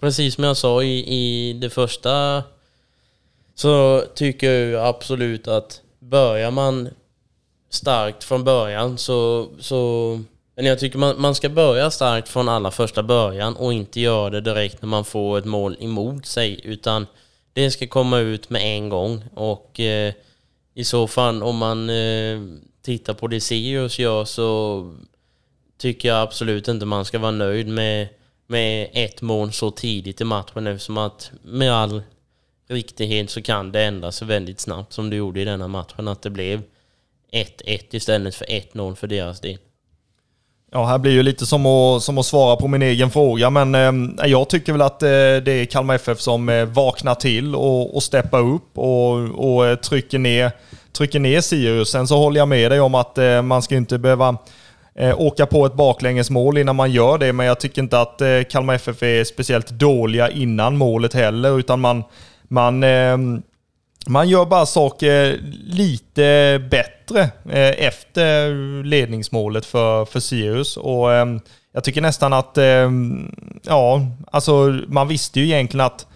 precis 0.00 0.34
som 0.34 0.44
jag 0.44 0.56
sa 0.56 0.82
i, 0.82 1.14
i 1.18 1.52
det 1.52 1.70
första 1.70 2.42
så 3.54 4.04
tycker 4.14 4.50
jag 4.52 4.86
absolut 4.86 5.48
att 5.48 5.80
börjar 5.98 6.50
man 6.50 6.88
starkt 7.70 8.24
från 8.24 8.44
början 8.44 8.98
så, 8.98 9.48
så 9.60 10.20
men 10.54 10.64
jag 10.64 10.78
tycker 10.78 10.98
man, 10.98 11.20
man 11.20 11.34
ska 11.34 11.48
börja 11.48 11.90
starkt 11.90 12.28
från 12.28 12.48
allra 12.48 12.70
första 12.70 13.02
början 13.02 13.56
och 13.56 13.72
inte 13.72 14.00
göra 14.00 14.30
det 14.30 14.40
direkt 14.40 14.82
när 14.82 14.88
man 14.88 15.04
får 15.04 15.38
ett 15.38 15.44
mål 15.44 15.76
emot 15.80 16.26
sig 16.26 16.60
utan 16.64 17.06
det 17.52 17.70
ska 17.70 17.86
komma 17.86 18.18
ut 18.18 18.50
med 18.50 18.62
en 18.62 18.88
gång 18.88 19.24
och 19.34 19.80
eh, 19.80 20.14
i 20.74 20.84
så 20.84 21.06
fall 21.06 21.42
om 21.42 21.56
man 21.56 21.90
eh, 21.90 22.40
tittar 22.82 23.14
på 23.14 23.26
det 23.26 23.40
Sirius 23.40 23.98
gör 23.98 24.24
så 24.24 24.90
tycker 25.78 26.08
jag 26.08 26.22
absolut 26.22 26.68
inte 26.68 26.86
man 26.86 27.04
ska 27.04 27.18
vara 27.18 27.30
nöjd 27.30 27.68
med, 27.68 28.08
med 28.46 28.88
ett 28.92 29.22
mål 29.22 29.52
så 29.52 29.70
tidigt 29.70 30.20
i 30.20 30.24
matchen 30.24 30.66
eftersom 30.66 30.98
att 30.98 31.32
med 31.42 31.72
all 31.72 32.02
riktighet 32.68 33.30
så 33.30 33.42
kan 33.42 33.72
det 33.72 33.84
ändra 33.84 34.12
sig 34.12 34.28
väldigt 34.28 34.60
snabbt 34.60 34.92
som 34.92 35.10
det 35.10 35.16
gjorde 35.16 35.40
i 35.40 35.44
denna 35.44 35.68
matchen 35.68 36.08
att 36.08 36.22
det 36.22 36.30
blev 36.30 36.62
1-1 37.32 37.80
istället 37.90 38.34
för 38.34 38.44
1-0 38.44 38.94
för 38.94 39.06
deras 39.06 39.40
del. 39.40 39.58
Ja, 40.76 40.84
här 40.84 40.98
blir 40.98 41.12
ju 41.12 41.22
lite 41.22 41.46
som 41.46 41.66
att, 41.66 42.02
som 42.02 42.18
att 42.18 42.26
svara 42.26 42.56
på 42.56 42.68
min 42.68 42.82
egen 42.82 43.10
fråga, 43.10 43.50
men 43.50 43.74
eh, 43.74 44.26
jag 44.26 44.48
tycker 44.48 44.72
väl 44.72 44.82
att 44.82 45.02
eh, 45.02 45.08
det 45.08 45.52
är 45.52 45.64
Kalmar 45.64 45.94
FF 45.94 46.20
som 46.20 46.48
eh, 46.48 46.64
vaknar 46.64 47.14
till 47.14 47.54
och, 47.54 47.96
och 47.96 48.02
steppar 48.02 48.40
upp 48.40 48.78
och, 48.78 49.14
och 49.14 49.66
eh, 49.66 49.76
trycker, 49.76 50.18
ner, 50.18 50.52
trycker 50.92 51.20
ner 51.20 51.40
Sirius. 51.40 51.90
Sen 51.90 52.06
så 52.06 52.16
håller 52.16 52.40
jag 52.40 52.48
med 52.48 52.70
dig 52.70 52.80
om 52.80 52.94
att 52.94 53.18
eh, 53.18 53.42
man 53.42 53.62
ska 53.62 53.74
inte 53.76 53.98
behöva 53.98 54.36
eh, 54.94 55.20
åka 55.20 55.46
på 55.46 55.66
ett 55.66 55.74
baklängesmål 55.74 56.58
innan 56.58 56.76
man 56.76 56.92
gör 56.92 57.18
det, 57.18 57.32
men 57.32 57.46
jag 57.46 57.60
tycker 57.60 57.82
inte 57.82 58.00
att 58.00 58.20
eh, 58.20 58.42
Kalmar 58.50 58.74
FF 58.74 59.02
är 59.02 59.24
speciellt 59.24 59.68
dåliga 59.70 60.30
innan 60.30 60.76
målet 60.76 61.14
heller, 61.14 61.58
utan 61.58 61.80
man, 61.80 62.04
man 62.48 62.82
ehm, 62.82 63.42
man 64.06 64.28
gör 64.28 64.44
bara 64.44 64.66
saker 64.66 65.40
lite 65.64 66.62
bättre 66.70 67.20
eh, 67.50 67.86
efter 67.86 68.52
ledningsmålet 68.84 69.66
för, 69.66 70.04
för 70.04 70.20
Sirius. 70.20 70.76
Och 70.76 71.12
eh, 71.12 71.26
jag 71.72 71.84
tycker 71.84 72.00
nästan 72.00 72.32
att, 72.32 72.58
eh, 72.58 72.90
ja, 73.62 74.00
alltså 74.32 74.80
man 74.88 75.08
visste 75.08 75.40
ju 75.40 75.46
egentligen 75.46 75.86
att 75.86 76.06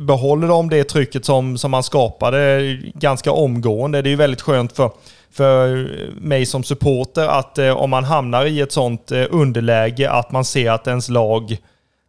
behåller 0.00 0.48
de 0.48 0.68
det 0.68 0.84
trycket 0.84 1.24
som, 1.24 1.58
som 1.58 1.70
man 1.70 1.82
skapade 1.82 2.62
ganska 2.94 3.32
omgående. 3.32 4.02
Det 4.02 4.08
är 4.08 4.10
ju 4.10 4.16
väldigt 4.16 4.40
skönt 4.40 4.72
för, 4.72 4.90
för 5.30 5.88
mig 6.20 6.46
som 6.46 6.62
supporter 6.62 7.26
att 7.26 7.58
om 7.58 7.90
man 7.90 8.04
hamnar 8.04 8.46
i 8.46 8.60
ett 8.60 8.72
sånt 8.72 9.12
underläge 9.12 10.10
att 10.10 10.32
man 10.32 10.44
ser 10.44 10.70
att 10.70 10.86
ens 10.86 11.08
lag, 11.08 11.56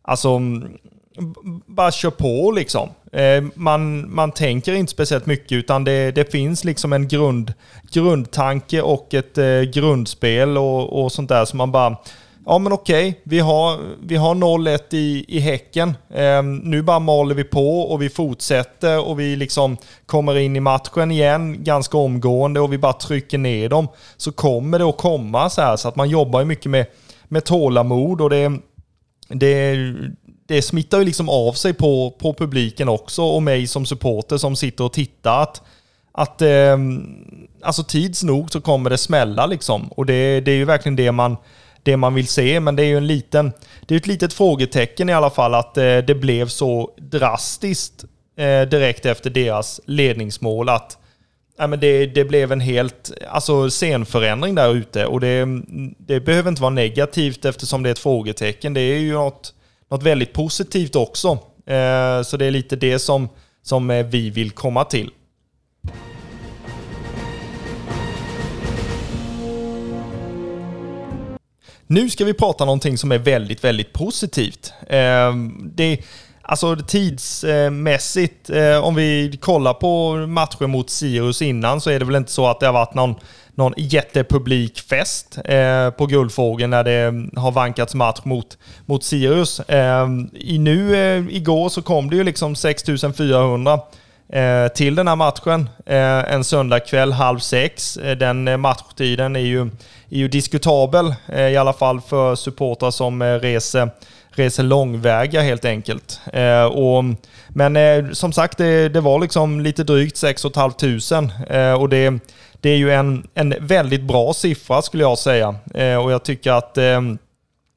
alltså 0.01 0.39
bara 1.65 1.91
kör 1.91 2.09
på 2.09 2.51
liksom. 2.51 2.89
Eh, 3.11 3.43
man, 3.53 4.13
man 4.13 4.31
tänker 4.31 4.73
inte 4.73 4.91
speciellt 4.91 5.25
mycket 5.25 5.51
utan 5.51 5.83
det, 5.83 6.11
det 6.11 6.31
finns 6.31 6.63
liksom 6.63 6.93
en 6.93 7.07
grund, 7.07 7.53
grundtanke 7.91 8.81
och 8.81 9.13
ett 9.13 9.37
eh, 9.37 9.61
grundspel 9.61 10.57
och, 10.57 11.03
och 11.03 11.11
sånt 11.11 11.29
där 11.29 11.45
som 11.45 11.57
man 11.57 11.71
bara 11.71 11.97
Ja 12.49 12.57
men 12.57 12.73
okej, 12.73 13.21
vi 13.23 13.39
har, 13.39 13.79
vi 14.03 14.15
har 14.15 14.35
0-1 14.35 14.79
i, 14.89 15.25
i 15.27 15.39
Häcken. 15.39 15.97
Eh, 16.13 16.43
nu 16.43 16.81
bara 16.81 16.99
maler 16.99 17.35
vi 17.35 17.43
på 17.43 17.81
och 17.81 18.01
vi 18.01 18.09
fortsätter 18.09 19.07
och 19.07 19.19
vi 19.19 19.35
liksom 19.35 19.77
kommer 20.05 20.37
in 20.37 20.55
i 20.55 20.59
matchen 20.59 21.11
igen 21.11 21.63
ganska 21.63 21.97
omgående 21.97 22.59
och 22.59 22.73
vi 22.73 22.77
bara 22.77 22.93
trycker 22.93 23.37
ner 23.37 23.69
dem. 23.69 23.87
Så 24.17 24.31
kommer 24.31 24.79
det 24.79 24.85
att 24.85 24.97
komma 24.97 25.49
så 25.49 25.61
här 25.61 25.75
så 25.75 25.87
att 25.87 25.95
man 25.95 26.09
jobbar 26.09 26.39
ju 26.39 26.45
mycket 26.45 26.71
med, 26.71 26.85
med 27.27 27.45
tålamod 27.45 28.21
och 28.21 28.29
det, 28.29 28.51
det, 29.27 29.75
det 30.47 30.61
smittar 30.61 30.99
ju 30.99 31.05
liksom 31.05 31.29
av 31.29 31.53
sig 31.53 31.73
på, 31.73 32.11
på 32.19 32.33
publiken 32.33 32.89
också 32.89 33.23
och 33.23 33.43
mig 33.43 33.67
som 33.67 33.85
supporter 33.85 34.37
som 34.37 34.55
sitter 34.55 34.83
och 34.83 34.93
tittar. 34.93 35.41
Att, 35.41 35.61
att 36.11 36.41
eh, 36.41 36.77
alltså 37.61 37.83
tids 37.83 38.23
nog 38.23 38.51
så 38.51 38.61
kommer 38.61 38.89
det 38.89 38.97
smälla 38.97 39.45
liksom. 39.45 39.87
Och 39.87 40.05
det, 40.05 40.41
det 40.41 40.51
är 40.51 40.55
ju 40.55 40.65
verkligen 40.65 40.95
det 40.95 41.11
man, 41.11 41.37
det 41.83 41.97
man 41.97 42.13
vill 42.13 42.27
se. 42.27 42.59
Men 42.59 42.75
det 42.75 42.83
är 42.83 42.87
ju 42.87 42.97
en 42.97 43.07
liten, 43.07 43.53
det 43.85 43.95
är 43.95 43.97
ett 43.97 44.07
litet 44.07 44.33
frågetecken 44.33 45.09
i 45.09 45.13
alla 45.13 45.29
fall 45.29 45.55
att 45.55 45.77
eh, 45.77 45.97
det 45.97 46.19
blev 46.19 46.47
så 46.47 46.91
drastiskt 46.97 48.05
eh, 48.37 48.61
direkt 48.61 49.05
efter 49.05 49.29
deras 49.29 49.81
ledningsmål. 49.85 50.69
att 50.69 50.97
Ja, 51.59 51.67
men 51.67 51.79
det, 51.79 52.05
det 52.05 52.25
blev 52.25 52.51
en 52.51 52.59
helt 52.59 53.11
alltså, 53.29 53.69
scenförändring 53.69 54.55
där 54.55 54.73
ute 54.73 55.05
och 55.05 55.19
det, 55.19 55.47
det 55.97 56.19
behöver 56.19 56.49
inte 56.49 56.61
vara 56.61 56.73
negativt 56.73 57.45
eftersom 57.45 57.83
det 57.83 57.89
är 57.89 57.91
ett 57.91 57.99
frågetecken. 57.99 58.73
Det 58.73 58.81
är 58.81 58.97
ju 58.97 59.13
något, 59.13 59.53
något 59.91 60.03
väldigt 60.03 60.33
positivt 60.33 60.95
också. 60.95 61.27
Eh, 61.65 62.21
så 62.21 62.37
det 62.37 62.45
är 62.45 62.51
lite 62.51 62.75
det 62.75 62.99
som, 62.99 63.29
som 63.63 63.89
eh, 63.89 64.05
vi 64.05 64.29
vill 64.29 64.51
komma 64.51 64.83
till. 64.83 65.11
Nu 71.89 72.09
ska 72.09 72.25
vi 72.25 72.33
prata 72.33 72.65
någonting 72.65 72.97
som 72.97 73.11
är 73.11 73.17
väldigt, 73.17 73.63
väldigt 73.63 73.93
positivt. 73.93 74.73
Eh, 74.87 75.35
det, 75.73 75.97
alltså 76.41 76.75
tidsmässigt, 76.75 78.49
eh, 78.49 78.83
om 78.83 78.95
vi 78.95 79.37
kollar 79.41 79.73
på 79.73 80.15
matcher 80.15 80.67
mot 80.67 80.89
Sirius 80.89 81.41
innan 81.41 81.81
så 81.81 81.89
är 81.89 81.99
det 81.99 82.05
väl 82.05 82.15
inte 82.15 82.31
så 82.31 82.47
att 82.47 82.59
det 82.59 82.65
har 82.65 82.73
varit 82.73 82.93
någon 82.93 83.15
någon 83.57 83.73
jättepublikfest 83.77 85.37
eh, 85.45 85.89
på 85.89 86.05
Guldfågeln 86.05 86.69
när 86.69 86.83
det 86.83 86.91
mm, 86.91 87.31
har 87.35 87.51
vankats 87.51 87.95
match 87.95 88.19
mot, 88.23 88.57
mot 88.85 89.03
Sirius. 89.03 89.59
Eh, 89.59 90.07
i 90.33 90.57
nu, 90.57 90.95
eh, 90.95 91.35
igår 91.35 91.69
så 91.69 91.81
kom 91.81 92.09
det 92.09 92.15
ju 92.15 92.23
liksom 92.23 92.55
6400 92.55 93.79
eh, 94.29 94.67
till 94.67 94.95
den 94.95 95.07
här 95.07 95.15
matchen. 95.15 95.69
Eh, 95.85 96.33
en 96.33 96.43
söndagkväll 96.43 97.11
halv 97.11 97.39
sex. 97.39 97.97
Eh, 97.97 98.17
den 98.17 98.47
eh, 98.47 98.57
matchtiden 98.57 99.35
är 99.35 99.39
ju, 99.39 99.61
är 100.09 100.17
ju 100.17 100.27
diskutabel, 100.27 101.15
eh, 101.27 101.47
i 101.47 101.57
alla 101.57 101.73
fall 101.73 102.01
för 102.01 102.35
supportrar 102.35 102.91
som 102.91 103.21
eh, 103.21 103.33
reser, 103.33 103.89
reser 104.29 104.63
långväga 104.63 105.41
helt 105.41 105.65
enkelt. 105.65 106.19
Eh, 106.33 106.65
och, 106.65 107.03
men 107.49 107.75
eh, 107.75 108.11
som 108.11 108.33
sagt, 108.33 108.57
det, 108.57 108.89
det, 108.89 109.01
var 109.01 109.19
liksom 109.19 109.61
lite 109.61 109.83
drygt 109.83 110.17
6 110.17 110.41
500 110.41 111.77
och 111.77 111.89
det, 111.89 112.19
det 112.61 112.69
är 112.69 112.77
ju 112.77 112.91
en, 112.91 113.27
en 113.33 113.53
väldigt 113.59 114.03
bra 114.03 114.33
siffra 114.33 114.81
skulle 114.81 115.03
jag 115.03 115.17
säga. 115.17 115.55
Eh, 115.73 115.95
och 115.95 116.11
jag 116.11 116.23
tycker 116.23 116.51
att 116.51 116.77
eh, 116.77 117.01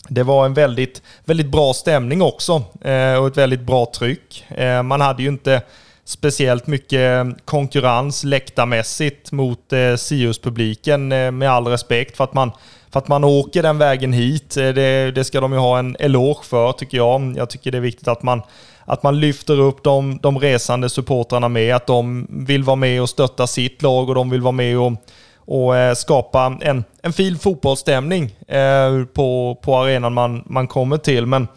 det 0.08 0.22
var 0.22 0.46
en 0.46 0.54
väldigt, 0.54 1.02
väldigt 1.24 1.50
bra 1.50 1.74
stämning 1.74 2.22
också 2.22 2.62
eh, 2.80 3.14
och 3.14 3.26
ett 3.26 3.36
väldigt 3.36 3.60
bra 3.60 3.86
tryck. 3.94 4.44
man 4.82 5.00
hade 5.00 5.22
ju 5.22 5.28
inte 5.28 5.62
speciellt 6.10 6.66
mycket 6.66 7.26
konkurrens 7.44 8.24
läktarmässigt 8.24 9.32
mot 9.32 9.72
eh, 9.72 9.96
Sirius-publiken 9.96 11.12
eh, 11.12 11.30
med 11.30 11.50
all 11.50 11.66
respekt 11.66 12.16
för 12.16 12.24
att 12.24 12.34
man 12.34 12.52
för 12.92 12.98
att 12.98 13.08
man 13.08 13.24
åker 13.24 13.62
den 13.62 13.78
vägen 13.78 14.12
hit. 14.12 14.56
Eh, 14.56 14.68
det, 14.68 15.10
det, 15.10 15.24
ska 15.24 15.40
de 15.40 15.52
ju 15.52 15.58
ha 15.58 15.78
en 15.78 15.96
eloge 15.98 16.44
för 16.44 16.72
tycker 16.72 16.96
jag. 16.96 17.34
Jag 17.36 17.50
tycker 17.50 17.72
det 17.72 17.78
är 17.78 17.82
viktigt 17.82 18.08
att 18.08 18.22
man, 18.22 18.42
att 18.84 19.02
man 19.02 19.20
lyfter 19.20 19.60
upp 19.60 19.84
de, 19.84 20.18
de 20.22 20.38
resande 20.38 20.88
supportrarna 20.88 21.48
med, 21.48 21.74
att 21.76 21.86
de 21.86 22.26
vill 22.30 22.62
vara 22.62 22.76
med 22.76 23.02
och 23.02 23.08
stötta 23.08 23.46
sitt 23.46 23.82
lag 23.82 24.08
och 24.08 24.14
de 24.14 24.30
vill 24.30 24.42
vara 24.42 24.52
med 24.52 24.78
och, 24.78 24.92
och 25.36 25.76
eh, 25.76 25.94
skapa 25.94 26.58
en, 26.60 26.84
en 27.02 27.12
fin 27.12 27.38
fotbollsstämning 27.38 28.36
eh, 28.48 29.04
på, 29.14 29.58
på 29.62 29.76
arenan 29.76 30.12
man, 30.12 30.42
man 30.46 30.66
kommer 30.66 30.96
till. 30.96 31.26
Men 31.26 31.48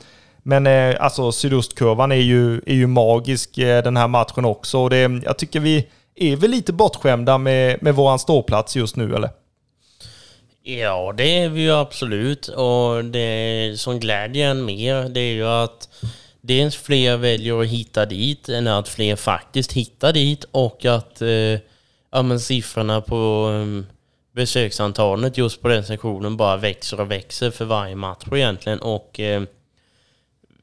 men 0.46 0.68
eh, 0.68 0.96
alltså 1.00 1.32
sydostkurvan 1.32 2.12
är 2.12 2.16
ju, 2.16 2.56
är 2.56 2.74
ju 2.74 2.88
magisk 2.88 3.58
eh, 3.58 3.84
den 3.84 3.98
här 3.98 4.08
matchen 4.08 4.46
också. 4.46 4.80
Och 4.80 4.90
det, 4.90 5.22
jag 5.24 5.38
tycker 5.38 5.60
vi 5.60 5.88
är 6.16 6.36
väl 6.36 6.52
lite 6.52 6.74
bortskämda 6.74 7.38
med, 7.38 7.84
med 7.84 7.96
våran 7.96 8.20
ståplats 8.20 8.76
just 8.76 8.96
nu, 8.96 9.16
eller? 9.16 9.30
Ja, 10.66 11.14
det 11.18 11.40
är 11.40 11.50
vi 11.50 11.62
ju 11.62 11.72
absolut. 11.72 12.48
Och 12.48 13.06
det 13.06 13.80
som 13.80 14.00
glädjer 14.00 14.50
en 14.50 14.66
mer, 14.66 15.10
det 15.10 15.20
är 15.20 15.34
ju 15.34 15.48
att 15.48 15.90
dels 16.42 16.76
fler 16.76 17.18
väljer 17.18 17.62
att 17.62 17.68
hitta 17.68 18.06
dit 18.06 18.50
än 18.50 18.68
att 18.68 18.90
fler 18.90 19.16
faktiskt 19.16 19.74
hittar 19.74 20.14
dit 20.14 20.46
och 20.52 20.86
att 20.86 21.22
eh, 21.22 21.60
ja, 22.12 22.22
men 22.22 22.40
siffrorna 22.40 23.02
på 23.02 23.52
eh, 23.54 23.94
besöksantalet 24.36 25.38
just 25.38 25.62
på 25.62 25.68
den 25.68 25.84
sektionen 25.84 26.38
bara 26.38 26.58
växer 26.58 27.00
och 27.00 27.12
växer 27.12 27.52
för 27.52 27.66
varje 27.66 27.96
match 27.96 28.26
egentligen. 28.32 28.80
Och 28.80 29.20
eh, 29.20 29.44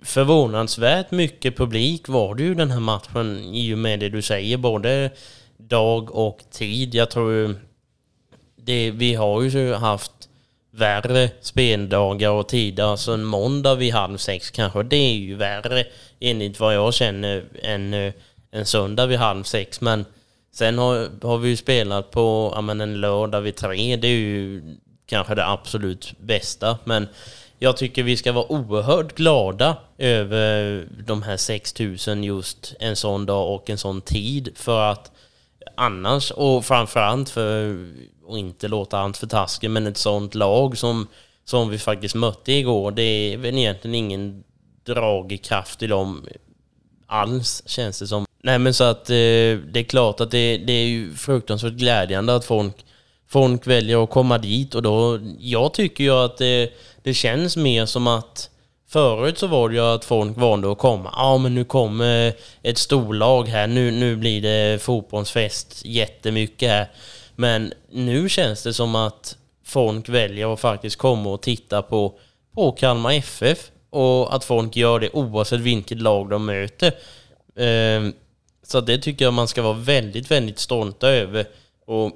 förvånansvärt 0.03 1.11
mycket 1.11 1.57
publik 1.57 2.09
var 2.09 2.35
det 2.35 2.43
ju 2.43 2.55
den 2.55 2.71
här 2.71 2.81
matchen 2.81 3.39
i 3.39 3.75
och 3.75 3.79
med 3.79 4.01
det 4.01 4.09
du 4.09 4.23
säger, 4.23 4.57
både 4.57 5.11
dag 5.57 6.15
och 6.15 6.41
tid. 6.51 6.95
Jag 6.95 7.11
tror 7.11 7.57
det, 8.65 8.91
vi 8.91 9.15
har 9.15 9.43
ju 9.43 9.75
haft 9.75 10.13
värre 10.71 11.31
speldagar 11.41 12.31
och 12.31 12.49
tider, 12.49 12.85
alltså 12.85 13.13
en 13.13 13.25
måndag 13.25 13.75
vid 13.75 13.93
halv 13.93 14.17
sex 14.17 14.51
kanske, 14.51 14.83
det 14.83 14.97
är 14.97 15.15
ju 15.15 15.35
värre 15.35 15.85
enligt 16.21 16.61
vad 16.61 16.75
jag 16.75 16.95
känner 16.95 17.45
än 17.63 17.95
eh, 17.95 18.13
en 18.51 18.67
söndag 18.67 19.07
vid 19.07 19.19
halv 19.19 19.45
sex. 19.45 19.81
Men 19.81 20.05
sen 20.53 20.79
har, 20.79 21.09
har 21.23 21.39
vi 21.39 21.49
ju 21.49 21.57
spelat 21.57 22.11
på 22.11 22.53
ja, 22.55 22.61
men 22.61 22.81
en 22.81 23.01
lördag 23.01 23.41
vid 23.41 23.57
tre, 23.57 23.97
det 23.97 24.09
är 24.09 24.17
ju 24.19 24.63
kanske 25.07 25.35
det 25.35 25.47
absolut 25.47 26.13
bästa. 26.19 26.79
Men 26.85 27.09
jag 27.59 27.77
tycker 27.77 28.03
vi 28.03 28.17
ska 28.17 28.33
vara 28.33 28.53
oerhört 28.53 29.15
glada 29.15 29.77
över 29.99 30.87
de 31.07 31.23
här 31.23 31.37
6000 31.37 32.25
just 32.25 32.75
en 32.81 32.97
sån 32.97 33.27
dag 33.27 33.55
och 33.55 33.71
en 33.71 33.79
sån 33.79 34.01
tid 34.01 34.53
för 34.55 34.91
att 34.91 35.11
annars, 35.75 36.31
och 36.31 36.65
framförallt 36.65 37.29
för 37.29 37.87
och 38.31 38.39
inte 38.39 38.69
låta 38.69 38.99
allt 38.99 39.17
för 39.17 39.27
tasken, 39.27 39.73
men 39.73 39.87
ett 39.87 39.97
sånt 39.97 40.35
lag 40.35 40.79
som, 40.79 41.07
som 41.45 41.69
vi 41.71 41.79
faktiskt 41.79 42.15
mötte 42.15 42.53
igår, 42.53 42.91
det 42.91 43.03
är 43.03 43.37
väl 43.37 43.59
egentligen 43.59 43.95
ingen 43.95 44.45
dragkraft 44.85 45.83
i 45.83 45.87
dem 45.87 46.27
alls 47.07 47.63
känns 47.67 47.99
det 47.99 48.07
som. 48.07 48.27
Nej 48.43 48.59
men 48.59 48.75
så 48.75 48.85
att 48.85 49.11
eh, 49.11 49.15
det 49.73 49.77
är 49.77 49.89
klart 49.89 50.21
att 50.21 50.31
det, 50.31 50.59
det 50.59 50.73
är 50.73 50.87
ju 50.87 51.15
fruktansvärt 51.15 51.73
glädjande 51.73 52.35
att 52.35 52.45
folk 52.45 52.75
folk 53.29 53.67
väljer 53.67 54.05
att 54.05 54.11
komma 54.11 54.39
dit 54.39 54.75
och 54.75 54.83
då, 54.83 55.21
jag 55.39 55.75
tycker 55.75 56.05
ju 56.05 56.11
att 56.11 56.39
det, 56.39 56.73
det 57.03 57.15
känns 57.15 57.57
mer 57.57 57.87
som 57.87 58.07
att 58.07 58.51
Förut 58.93 59.39
så 59.39 59.47
var 59.47 59.69
det 59.69 59.75
ju 59.75 59.81
att 59.81 60.05
folk 60.05 60.37
valde 60.37 60.73
att 60.73 60.79
komma. 60.79 61.11
Ja, 61.17 61.39
men 61.39 61.55
nu 61.55 61.65
kommer 61.65 62.33
ett 62.63 62.79
storlag 62.79 63.49
här. 63.49 63.67
Nu, 63.67 63.91
nu 63.91 64.17
blir 64.17 64.43
det 64.43 64.83
fotbollsfest 64.83 65.83
jättemycket 65.85 66.71
här. 66.71 66.91
Men 67.41 67.73
nu 67.91 68.29
känns 68.29 68.63
det 68.63 68.75
som 68.75 68.95
att 68.95 69.37
folk 69.65 70.09
väljer 70.09 70.53
att 70.53 70.61
faktiskt 70.61 70.97
komma 70.97 71.31
och 71.31 71.43
titta 71.43 71.83
på, 71.83 72.19
på 72.55 72.73
Kalmar 72.73 73.13
FF. 73.13 73.71
Och 73.91 74.35
att 74.35 74.45
folk 74.45 74.77
gör 74.77 75.01
det 75.01 75.11
oavsett 75.11 75.61
vilket 75.61 76.01
lag 76.01 76.31
de 76.31 76.47
möter. 76.47 76.93
Ehm, 77.57 78.13
så 78.63 78.81
det 78.81 78.99
tycker 78.99 79.25
jag 79.25 79.35
man 79.35 79.49
ska 79.49 79.63
vara 79.63 79.73
väldigt, 79.73 80.31
väldigt 80.31 80.59
stolta 80.59 81.09
över. 81.09 81.47
Och 81.87 82.13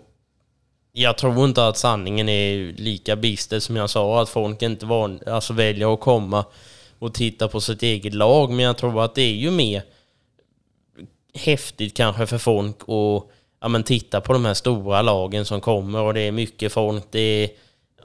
jag 0.92 1.18
tror 1.18 1.44
inte 1.44 1.66
att 1.66 1.76
sanningen 1.76 2.28
är 2.28 2.72
lika 2.72 3.16
bister 3.16 3.60
som 3.60 3.76
jag 3.76 3.90
sa, 3.90 4.22
att 4.22 4.28
folk 4.28 4.62
inte 4.62 4.86
van, 4.86 5.20
alltså 5.26 5.52
väljer 5.52 5.94
att 5.94 6.00
komma 6.00 6.44
och 6.98 7.14
titta 7.14 7.48
på 7.48 7.60
sitt 7.60 7.82
eget 7.82 8.14
lag. 8.14 8.50
Men 8.50 8.64
jag 8.64 8.76
tror 8.76 9.04
att 9.04 9.14
det 9.14 9.22
är 9.22 9.34
ju 9.34 9.50
mer 9.50 9.82
häftigt 11.34 11.96
kanske 11.96 12.26
för 12.26 12.38
folk 12.38 12.76
att 12.82 13.30
ja, 13.64 13.68
men 13.68 13.82
titta 13.82 14.20
på 14.20 14.32
de 14.32 14.44
här 14.44 14.54
stora 14.54 15.02
lagen 15.02 15.44
som 15.44 15.60
kommer 15.60 16.00
och 16.00 16.14
det 16.14 16.20
är 16.20 16.32
mycket 16.32 16.72
folk. 16.72 17.04
Det, 17.10 17.20
är, 17.20 17.50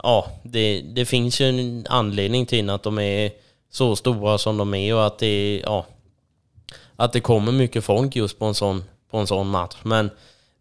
ja, 0.03 0.27
det, 0.43 0.81
det 0.81 1.05
finns 1.05 1.41
ju 1.41 1.49
en 1.49 1.85
anledning 1.89 2.45
till 2.45 2.69
att 2.69 2.83
de 2.83 2.99
är 2.99 3.31
så 3.71 3.95
stora 3.95 4.37
som 4.37 4.57
de 4.57 4.73
är 4.73 4.95
och 4.95 5.05
att 5.05 5.19
det, 5.19 5.61
ja, 5.65 5.85
att 6.95 7.13
det 7.13 7.19
kommer 7.19 7.51
mycket 7.51 7.83
folk 7.83 8.15
just 8.15 8.39
på 8.39 8.45
en 8.45 8.53
sån, 8.53 8.83
på 9.11 9.17
en 9.17 9.27
sån 9.27 9.49
match. 9.49 9.77
Men 9.83 10.09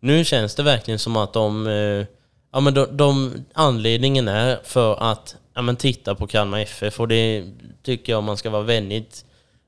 nu 0.01 0.25
känns 0.25 0.55
det 0.55 0.63
verkligen 0.63 0.99
som 0.99 1.17
att 1.17 1.33
de 1.33 1.67
eh, 1.67 2.07
Ja 2.53 2.61
men 2.61 2.75
de, 2.75 2.97
de, 2.97 3.33
anledningen 3.53 4.29
är 4.29 4.59
för 4.65 5.11
att 5.13 5.37
ja, 5.55 5.63
men 5.63 5.77
titta 5.77 6.15
på 6.15 6.27
Kalmar 6.27 6.59
FF 6.59 7.01
och 7.01 7.09
det 7.09 7.45
tycker 7.83 8.13
jag 8.13 8.23
man 8.23 8.37
ska 8.37 8.51
vara 8.51 8.63
väldigt, 8.63 9.25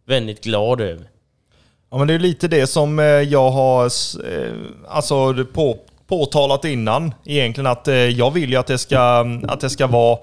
väldigt 0.06 0.44
glad 0.44 0.80
över. 0.80 1.08
Ja 1.90 1.98
men 1.98 2.08
det 2.08 2.14
är 2.14 2.18
lite 2.18 2.48
det 2.48 2.66
som 2.66 2.98
eh, 2.98 3.04
jag 3.04 3.50
har 3.50 3.84
eh, 3.84 4.52
alltså, 4.88 5.44
på, 5.52 5.78
påtalat 6.08 6.64
innan 6.64 7.14
egentligen 7.24 7.66
att 7.66 7.88
eh, 7.88 7.94
jag 7.94 8.30
vill 8.30 8.50
ju 8.50 8.56
att 8.56 8.66
det 8.66 8.78
ska, 8.78 9.26
att 9.48 9.60
det 9.60 9.70
ska 9.70 9.86
vara 9.86 10.18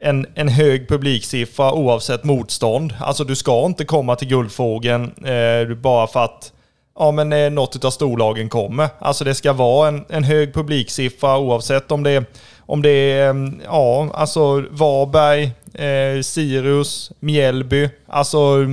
en, 0.00 0.26
en 0.34 0.48
hög 0.48 0.88
publiksiffra 0.88 1.72
oavsett 1.72 2.24
motstånd. 2.24 2.94
Alltså 3.00 3.24
du 3.24 3.36
ska 3.36 3.66
inte 3.66 3.84
komma 3.84 4.16
till 4.16 4.28
Guldfågeln 4.28 5.24
eh, 5.24 5.76
bara 5.76 6.06
för 6.06 6.24
att 6.24 6.52
ja, 6.98 7.10
men 7.10 7.32
eh, 7.32 7.50
något 7.50 7.84
av 7.84 7.90
storlagen 7.90 8.48
kommer. 8.48 8.88
Alltså 8.98 9.24
det 9.24 9.34
ska 9.34 9.52
vara 9.52 9.88
en, 9.88 10.04
en 10.08 10.24
hög 10.24 10.54
publiksiffra 10.54 11.38
oavsett 11.38 11.92
om 11.92 12.02
det 12.02 12.10
är, 12.10 12.24
om 12.58 12.82
det 12.82 12.90
är 12.90 13.52
ja, 13.64 14.10
alltså 14.14 14.64
Varberg, 14.70 15.44
eh, 15.74 16.22
Sirius, 16.22 17.12
Mjällby. 17.20 17.88
Alltså 18.06 18.66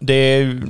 det, 0.00 0.14
är 0.14 0.62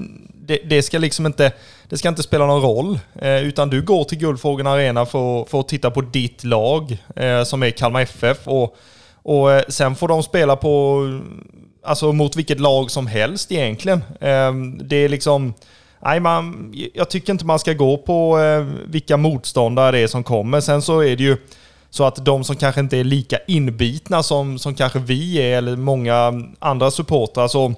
det, 0.50 0.60
det, 0.64 0.82
ska 0.82 0.98
liksom 0.98 1.26
inte, 1.26 1.52
det 1.88 1.98
ska 1.98 2.08
inte 2.08 2.22
spela 2.22 2.46
någon 2.46 2.62
roll. 2.62 2.98
Eh, 3.22 3.42
utan 3.42 3.70
du 3.70 3.82
går 3.82 4.04
till 4.04 4.18
Guldfågeln 4.18 4.66
Arena 4.66 5.06
för, 5.06 5.44
för 5.44 5.60
att 5.60 5.68
titta 5.68 5.90
på 5.90 6.00
ditt 6.00 6.44
lag 6.44 6.98
eh, 7.16 7.42
som 7.42 7.62
är 7.62 7.70
Kalmar 7.70 8.00
FF. 8.00 8.38
Och, 8.48 8.76
och 9.22 9.52
eh, 9.52 9.62
sen 9.68 9.94
får 9.94 10.08
de 10.08 10.22
spela 10.22 10.56
på, 10.56 11.04
alltså 11.84 12.12
mot 12.12 12.36
vilket 12.36 12.60
lag 12.60 12.90
som 12.90 13.06
helst 13.06 13.52
egentligen. 13.52 14.02
Eh, 14.20 14.52
det 14.80 14.96
är 14.96 15.08
liksom 15.08 15.54
Nej, 16.02 16.20
man, 16.20 16.72
jag 16.94 17.10
tycker 17.10 17.32
inte 17.32 17.44
man 17.44 17.58
ska 17.58 17.72
gå 17.72 17.96
på 17.96 18.38
eh, 18.38 18.66
vilka 18.86 19.16
motståndare 19.16 19.90
det 19.90 19.98
är 19.98 20.06
som 20.06 20.24
kommer. 20.24 20.60
Sen 20.60 20.82
så 20.82 21.00
är 21.00 21.16
det 21.16 21.22
ju 21.22 21.36
så 21.90 22.04
att 22.04 22.24
de 22.24 22.44
som 22.44 22.56
kanske 22.56 22.80
inte 22.80 22.96
är 22.96 23.04
lika 23.04 23.38
inbitna 23.46 24.22
som, 24.22 24.58
som 24.58 24.74
kanske 24.74 24.98
vi 24.98 25.36
är, 25.36 25.58
eller 25.58 25.76
många 25.76 26.32
andra 26.58 26.90
supportrar, 26.90 27.48
så, 27.48 27.74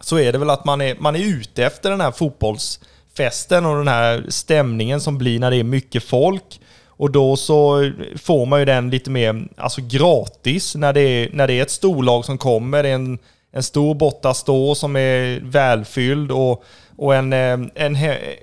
så 0.00 0.18
är 0.18 0.32
det 0.32 0.38
väl 0.38 0.50
att 0.50 0.64
man 0.64 0.80
är, 0.80 0.96
man 0.98 1.16
är 1.16 1.20
ute 1.20 1.64
efter 1.64 1.90
den 1.90 2.00
här 2.00 2.10
fotbollsfesten 2.10 3.66
och 3.66 3.76
den 3.76 3.88
här 3.88 4.24
stämningen 4.28 5.00
som 5.00 5.18
blir 5.18 5.40
när 5.40 5.50
det 5.50 5.56
är 5.56 5.64
mycket 5.64 6.04
folk. 6.04 6.60
Och 6.86 7.10
då 7.10 7.36
så 7.36 7.92
får 8.16 8.46
man 8.46 8.58
ju 8.58 8.64
den 8.64 8.90
lite 8.90 9.10
mer 9.10 9.48
alltså 9.56 9.80
gratis 9.84 10.74
när 10.74 10.92
det 10.92 11.00
är, 11.00 11.30
när 11.32 11.46
det 11.46 11.52
är 11.52 11.62
ett 11.62 11.70
storlag 11.70 12.24
som 12.24 12.38
kommer. 12.38 12.82
Det 12.82 12.88
är 12.88 12.94
en, 12.94 13.18
en 13.52 13.62
stor 13.62 13.94
bortastå 13.94 14.74
som 14.74 14.96
är 14.96 15.40
välfylld 15.42 16.32
och 16.32 16.64
och 16.98 17.14
en, 17.14 17.32
eh, 17.32 17.58
en, 17.74 17.96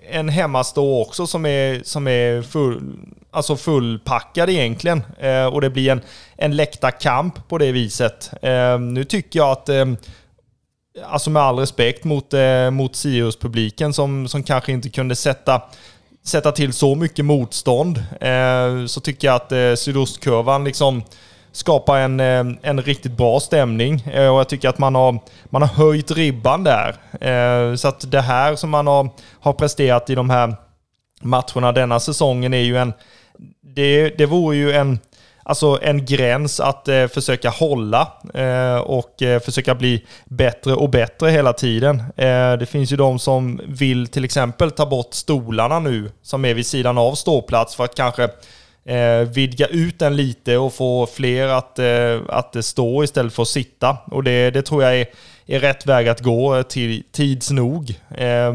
en 0.10 0.30
hemmastå 0.30 1.02
också 1.02 1.28
som 1.28 1.46
är, 1.46 1.82
som 1.84 2.08
är 2.08 2.42
full, 2.42 2.82
alltså 3.32 3.56
fullpackad 3.56 4.50
egentligen. 4.50 5.04
Eh, 5.20 5.46
och 5.46 5.62
det 5.62 5.70
blir 5.70 5.92
en, 5.92 6.02
en 6.38 6.56
läktarkamp 6.56 7.48
på 7.48 7.58
det 7.58 7.72
viset. 7.72 8.32
Eh, 8.42 8.80
nu 8.80 9.04
tycker 9.04 9.40
jag 9.40 9.52
att 9.52 9.70
eh, 9.70 9.86
alltså 11.04 11.30
med 11.30 11.42
all 11.42 11.60
respekt 11.60 12.04
mot, 12.04 12.34
eh, 12.34 12.72
mot 12.72 12.96
Sirius-publiken 12.96 13.94
som, 13.94 14.28
som 14.28 14.44
kanske 14.44 14.72
inte 14.72 14.90
kunde 14.90 15.16
sätta, 15.16 15.62
sätta 16.24 16.52
till 16.52 16.74
så 16.74 16.96
mycket 16.96 17.26
motstånd, 17.26 17.98
eh, 18.22 18.86
så 18.86 19.02
tycker 19.02 19.28
jag 19.28 19.36
att 19.36 19.52
eh, 19.52 19.74
sydostkurvan 19.76 20.64
liksom 20.64 21.04
skapar 21.52 21.98
en, 21.98 22.20
eh, 22.20 22.46
en 22.62 22.82
riktigt 22.82 23.12
bra 23.12 23.40
stämning. 23.40 24.02
Eh, 24.14 24.34
och 24.34 24.40
jag 24.40 24.50
tycker 24.50 24.70
att 24.70 24.78
man 24.78 24.96
har, 24.96 25.20
man 25.46 25.62
har 25.62 25.70
höjt 25.70 26.12
ribban 26.12 26.64
där. 26.64 26.96
Eh, 27.22 27.76
så 27.76 27.88
att 27.88 28.12
det 28.12 28.22
här 28.22 28.56
som 28.56 28.70
man 28.70 28.88
har, 28.88 29.10
har 29.40 29.54
presterat 29.54 30.10
i 30.10 30.16
de 30.16 30.30
här 30.30 30.56
matcherna 31.22 31.72
denna 31.72 32.00
säsongen 32.00 32.54
är 32.54 32.64
ju 32.64 32.78
en... 32.78 32.94
Det, 33.62 34.10
det 34.10 34.26
vore 34.26 34.56
ju 34.56 34.72
en 34.72 35.00
alltså 35.46 35.80
en 35.82 36.06
gräns 36.06 36.60
att 36.60 36.88
eh, 36.88 37.08
försöka 37.08 37.50
hålla 37.50 38.14
eh, 38.34 38.78
och 38.78 39.22
eh, 39.22 39.40
försöka 39.40 39.76
bli 39.76 40.06
bättre 40.26 40.74
och 40.74 40.90
bättre 40.90 41.30
hela 41.30 41.54
tiden. 41.54 42.04
Eh, 42.18 42.54
det 42.54 42.70
finns 42.70 42.92
ju 42.92 42.96
de 42.96 43.20
som 43.20 43.62
vill 43.68 44.08
till 44.08 44.26
exempel 44.26 44.72
ta 44.72 44.86
bort 44.86 45.14
stolarna 45.14 45.80
nu 45.80 46.12
som 46.22 46.46
är 46.46 46.54
vid 46.54 46.66
sidan 46.66 46.98
av 46.98 47.16
ståplats 47.16 47.76
för 47.76 47.84
att 47.84 47.96
kanske 47.96 48.24
eh, 48.86 49.30
vidga 49.34 49.68
ut 49.68 50.00
den 50.00 50.16
lite 50.16 50.58
och 50.58 50.74
få 50.74 51.06
fler 51.06 51.48
att, 51.48 51.80
eh, 51.80 52.20
att 52.30 52.66
stå 52.66 53.04
istället 53.04 53.34
för 53.34 53.42
att 53.42 53.48
sitta. 53.48 53.98
Och 54.12 54.24
det, 54.24 54.52
det 54.52 54.62
tror 54.62 54.84
jag 54.84 54.96
är 55.00 55.06
är 55.48 55.60
rätt 55.60 55.86
väg 55.86 56.08
att 56.08 56.22
gå 56.22 56.56
eh, 56.56 56.64
till 56.64 57.04
tids 57.12 57.52
nog. 57.52 58.00
Eh, 58.18 58.54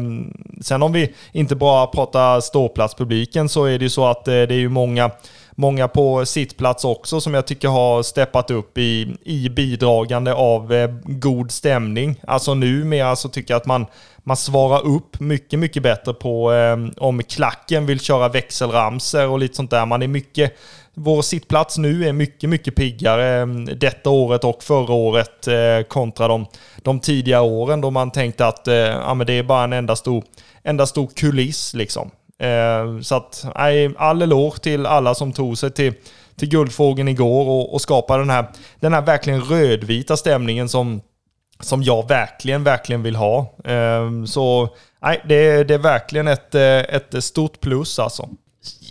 sen 0.61 0.83
om 0.83 0.93
vi 0.93 1.13
inte 1.31 1.55
bara 1.55 1.87
pratar 1.87 2.39
ståplatspubliken 2.39 3.49
så 3.49 3.65
är 3.65 3.79
det 3.79 3.85
ju 3.85 3.89
så 3.89 4.05
att 4.05 4.27
eh, 4.27 4.33
det 4.33 4.53
är 4.53 4.59
ju 4.59 4.69
många 4.69 5.11
många 5.61 5.87
på 5.87 6.25
sittplats 6.25 6.85
också 6.85 7.21
som 7.21 7.33
jag 7.33 7.47
tycker 7.47 7.67
har 7.67 8.03
steppat 8.03 8.51
upp 8.51 8.77
i, 8.77 9.15
i 9.23 9.49
bidragande 9.49 10.33
av 10.33 10.73
eh, 10.73 10.89
god 11.03 11.51
stämning. 11.51 12.21
Alltså 12.27 12.53
numera 12.53 13.05
så 13.05 13.09
alltså 13.09 13.29
tycker 13.29 13.53
jag 13.53 13.59
att 13.59 13.65
man, 13.65 13.85
man 14.17 14.37
svarar 14.37 14.85
upp 14.85 15.19
mycket, 15.19 15.59
mycket 15.59 15.83
bättre 15.83 16.13
på 16.13 16.53
eh, 16.53 16.77
om 16.97 17.23
klacken 17.23 17.85
vill 17.85 17.99
köra 17.99 18.29
växelramser 18.29 19.27
och 19.27 19.39
lite 19.39 19.55
sånt 19.55 19.71
där. 19.71 19.85
Man 19.85 20.01
är 20.01 20.07
mycket 20.07 20.53
vår 20.93 21.21
sittplats 21.21 21.77
nu 21.77 22.07
är 22.07 22.13
mycket, 22.13 22.49
mycket 22.49 22.75
piggare 22.75 23.41
eh, 23.41 23.47
detta 23.75 24.09
året 24.09 24.43
och 24.43 24.63
förra 24.63 24.93
året 24.93 25.47
eh, 25.47 25.87
kontra 25.87 26.27
de, 26.27 26.45
de 26.77 26.99
tidiga 26.99 27.41
åren 27.41 27.81
då 27.81 27.91
man 27.91 28.11
tänkte 28.11 28.47
att 28.47 28.67
eh, 28.67 28.75
ja, 28.75 29.13
men 29.13 29.27
det 29.27 29.33
är 29.33 29.43
bara 29.43 29.63
en 29.63 29.73
enda 29.73 29.95
stor, 29.95 30.23
enda 30.63 30.85
stor 30.85 31.07
kuliss 31.07 31.73
liksom. 31.73 32.11
Eh, 32.41 33.01
så 33.01 33.15
att, 33.15 33.45
nej, 33.55 33.91
all 33.97 34.21
eloge 34.21 34.59
till 34.59 34.85
alla 34.85 35.15
som 35.15 35.33
tog 35.33 35.57
sig 35.57 35.71
till, 35.71 35.93
till 36.35 36.49
Guldfågeln 36.49 37.07
igår 37.07 37.47
och, 37.49 37.73
och 37.73 37.81
skapade 37.81 38.21
den 38.21 38.29
här, 38.29 38.45
den 38.79 38.93
här 38.93 39.01
verkligen 39.01 39.41
rödvita 39.41 40.17
stämningen 40.17 40.69
som, 40.69 41.01
som 41.59 41.83
jag 41.83 42.07
verkligen, 42.07 42.63
verkligen 42.63 43.03
vill 43.03 43.15
ha. 43.15 43.55
Eh, 43.63 44.25
så 44.25 44.69
nej, 45.01 45.21
det, 45.25 45.63
det 45.63 45.73
är 45.73 45.77
verkligen 45.77 46.27
ett, 46.27 46.55
eh, 46.55 46.79
ett 46.79 47.23
stort 47.23 47.59
plus 47.59 47.99
alltså. 47.99 48.29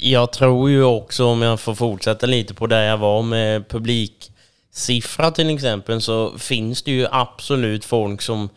Jag 0.01 0.33
tror 0.33 0.71
ju 0.71 0.85
också, 0.85 1.25
om 1.25 1.43
jag 1.43 1.61
får 1.61 1.75
fortsätta 1.75 2.27
lite 2.27 2.55
på 2.55 2.67
där 2.67 2.83
jag 2.83 2.99
var 2.99 3.23
med 3.23 3.69
publiksiffra 3.69 5.31
till 5.31 5.55
exempel, 5.55 6.01
så 6.01 6.39
finns 6.39 6.83
det 6.83 6.91
ju 6.91 7.07
absolut 7.11 7.85
folk 7.85 8.23
som 8.23 8.49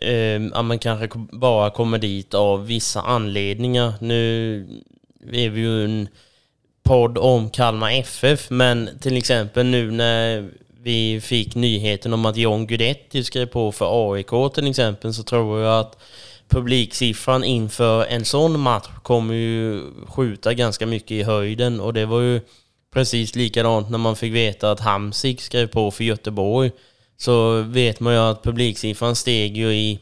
eh, 0.00 0.42
ja, 0.54 0.62
man 0.62 0.78
kanske 0.78 1.08
bara 1.32 1.70
kommer 1.70 1.98
dit 1.98 2.34
av 2.34 2.66
vissa 2.66 3.00
anledningar. 3.00 3.94
Nu 4.00 4.56
är 5.32 5.50
vi 5.50 5.60
ju 5.60 5.84
en 5.84 6.08
podd 6.82 7.18
om 7.18 7.50
Kalmar 7.50 7.90
FF, 7.90 8.50
men 8.50 8.90
till 9.00 9.16
exempel 9.16 9.66
nu 9.66 9.90
när 9.90 10.50
vi 10.82 11.20
fick 11.20 11.54
nyheten 11.54 12.12
om 12.12 12.26
att 12.26 12.36
John 12.36 12.66
Guidetti 12.66 13.24
skrev 13.24 13.46
på 13.46 13.72
för 13.72 14.14
AIK 14.14 14.54
till 14.54 14.70
exempel, 14.70 15.14
så 15.14 15.22
tror 15.22 15.60
jag 15.60 15.80
att 15.80 15.98
publiksiffran 16.48 17.44
inför 17.44 18.04
en 18.04 18.24
sån 18.24 18.60
match 18.60 18.88
kommer 19.02 19.34
ju 19.34 19.82
skjuta 20.06 20.54
ganska 20.54 20.86
mycket 20.86 21.10
i 21.10 21.22
höjden 21.22 21.80
och 21.80 21.94
det 21.94 22.06
var 22.06 22.20
ju 22.20 22.40
precis 22.94 23.34
likadant 23.34 23.90
när 23.90 23.98
man 23.98 24.16
fick 24.16 24.32
veta 24.32 24.70
att 24.70 24.80
Hamsik 24.80 25.40
skrev 25.40 25.66
på 25.66 25.90
för 25.90 26.04
Göteborg 26.04 26.70
så 27.16 27.62
vet 27.62 28.00
man 28.00 28.12
ju 28.12 28.18
att 28.18 28.42
publiksiffran 28.42 29.16
steg 29.16 29.56
ju 29.56 29.74
i... 29.74 29.98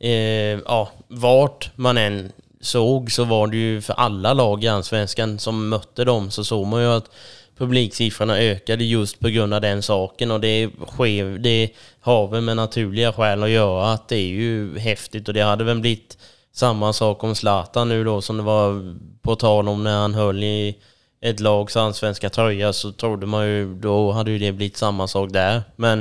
Eh, 0.00 0.60
ja, 0.64 0.90
vart 1.08 1.70
man 1.76 1.98
än 1.98 2.32
såg 2.60 3.12
så 3.12 3.24
var 3.24 3.46
det 3.46 3.56
ju 3.56 3.80
för 3.80 3.94
alla 3.94 4.32
lag 4.32 4.64
i 4.64 4.68
Allsvenskan 4.68 5.38
som 5.38 5.68
mötte 5.68 6.04
dem 6.04 6.30
så 6.30 6.44
såg 6.44 6.66
man 6.66 6.82
ju 6.82 6.88
att 6.88 7.10
publiksiffrorna 7.58 8.38
ökade 8.38 8.84
just 8.84 9.20
på 9.20 9.28
grund 9.28 9.54
av 9.54 9.60
den 9.60 9.82
saken 9.82 10.30
och 10.30 10.40
det, 10.40 10.70
sker, 10.86 11.38
det 11.38 11.70
har 12.00 12.28
väl 12.28 12.40
med 12.40 12.56
naturliga 12.56 13.12
skäl 13.12 13.42
att 13.42 13.50
göra 13.50 13.92
att 13.92 14.08
det 14.08 14.16
är 14.16 14.28
ju 14.28 14.78
häftigt 14.78 15.28
och 15.28 15.34
det 15.34 15.40
hade 15.40 15.64
väl 15.64 15.80
blivit 15.80 16.18
samma 16.52 16.92
sak 16.92 17.24
om 17.24 17.34
Zlatan 17.34 17.88
nu 17.88 18.04
då 18.04 18.22
som 18.22 18.36
det 18.36 18.42
var 18.42 18.96
på 19.22 19.36
tal 19.36 19.68
om 19.68 19.84
när 19.84 19.98
han 19.98 20.14
höll 20.14 20.44
i 20.44 20.76
ett 21.20 21.40
lags 21.40 21.76
allsvenska 21.76 22.30
tröja 22.30 22.72
så 22.72 22.92
trodde 22.92 23.26
man 23.26 23.46
ju, 23.46 23.74
då 23.74 24.12
hade 24.12 24.30
ju 24.30 24.38
det 24.38 24.52
blivit 24.52 24.76
samma 24.76 25.08
sak 25.08 25.32
där. 25.32 25.62
Men 25.76 25.98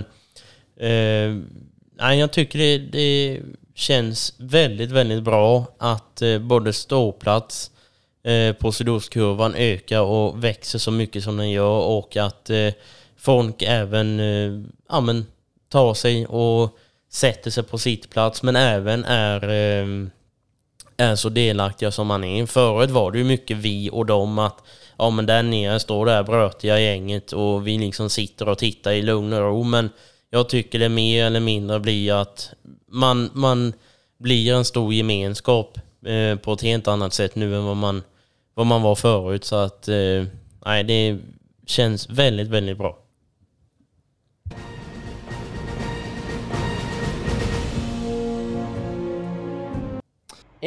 eh, 0.77 1.43
nej, 1.97 2.19
jag 2.19 2.31
tycker 2.31 2.59
det, 2.59 2.77
det 2.77 3.41
känns 3.75 4.33
väldigt, 4.37 4.91
väldigt 4.91 5.23
bra 5.23 5.65
att 5.77 6.21
eh, 6.21 6.39
både 6.39 6.73
ståplats 6.73 7.71
eh, 8.23 8.53
på 8.53 8.71
sydostkurvan 8.71 9.55
ökar 9.55 10.01
och 10.01 10.43
växer 10.43 10.79
så 10.79 10.91
mycket 10.91 11.23
som 11.23 11.37
den 11.37 11.51
gör 11.51 11.79
och 11.79 12.17
att 12.17 12.49
eh, 12.49 12.73
folk 13.17 13.61
även 13.61 14.19
eh, 14.19 14.69
ja, 14.89 15.01
men, 15.01 15.25
tar 15.69 15.93
sig 15.93 16.25
och 16.25 16.77
sätter 17.11 17.51
sig 17.51 17.63
på 17.63 17.77
sitt 17.77 18.09
plats 18.09 18.43
men 18.43 18.55
även 18.55 19.05
är, 19.05 19.43
eh, 19.43 20.07
är 20.97 21.15
så 21.15 21.29
delaktiga 21.29 21.91
som 21.91 22.07
man 22.07 22.23
är. 22.23 22.45
Förut 22.45 22.89
var 22.89 23.11
det 23.11 23.17
ju 23.17 23.23
mycket 23.23 23.57
vi 23.57 23.89
och 23.93 24.05
dem 24.05 24.39
att 24.39 24.63
ja 24.97 25.09
men 25.09 25.25
där 25.25 25.43
nere 25.43 25.79
står 25.79 26.05
det 26.05 26.11
här 26.11 26.23
brötiga 26.23 26.79
gänget 26.79 27.31
och 27.31 27.67
vi 27.67 27.77
liksom 27.77 28.09
sitter 28.09 28.49
och 28.49 28.57
tittar 28.57 28.91
i 28.91 29.01
lugn 29.01 29.33
och 29.33 29.39
ro. 29.39 29.63
Men 29.63 29.89
jag 30.29 30.49
tycker 30.49 30.79
det 30.79 30.89
mer 30.89 31.25
eller 31.25 31.39
mindre 31.39 31.79
blir 31.79 32.13
att 32.13 32.53
man, 32.87 33.29
man 33.33 33.73
blir 34.17 34.53
en 34.53 34.65
stor 34.65 34.93
gemenskap 34.93 35.77
eh, 36.05 36.35
på 36.39 36.53
ett 36.53 36.61
helt 36.61 36.87
annat 36.87 37.13
sätt 37.13 37.35
nu 37.35 37.55
än 37.55 37.65
vad 37.65 37.77
man, 37.77 38.03
vad 38.53 38.65
man 38.65 38.81
var 38.81 38.95
förut. 38.95 39.43
Så 39.43 39.55
att 39.55 39.87
eh, 39.87 40.25
nej, 40.65 40.83
det 40.83 41.17
känns 41.65 42.09
väldigt, 42.09 42.47
väldigt 42.47 42.77
bra. 42.77 43.04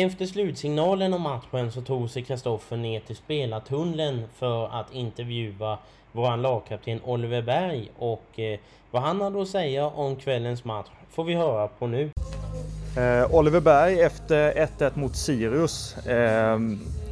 Efter 0.01 0.27
slutsignalen 0.27 1.15
om 1.15 1.23
matchen 1.23 1.73
så 1.73 1.81
tog 1.81 2.11
sig 2.11 2.23
Kristoffer 2.23 2.77
ner 2.77 3.01
till 3.01 3.17
spelartunneln 3.17 4.23
för 4.39 4.81
att 4.81 4.95
intervjua 4.95 5.79
vår 6.13 6.37
lagkapten 6.37 7.01
Oliver 7.05 7.43
Berg 7.43 7.91
och 7.99 8.39
eh, 8.39 8.59
vad 8.91 9.03
han 9.03 9.21
hade 9.21 9.43
att 9.43 9.49
säga 9.49 9.87
om 9.87 10.17
kvällens 10.17 10.65
match 10.65 10.87
får 11.11 11.25
vi 11.25 11.35
höra 11.35 11.69
på 11.69 11.87
nu. 11.87 12.11
Eh, 12.97 13.35
Oliver 13.35 13.61
Berg 13.61 14.01
efter 14.01 14.53
1-1 14.79 14.99
mot 14.99 15.17
Sirius. 15.17 15.97
Eh, 16.07 16.59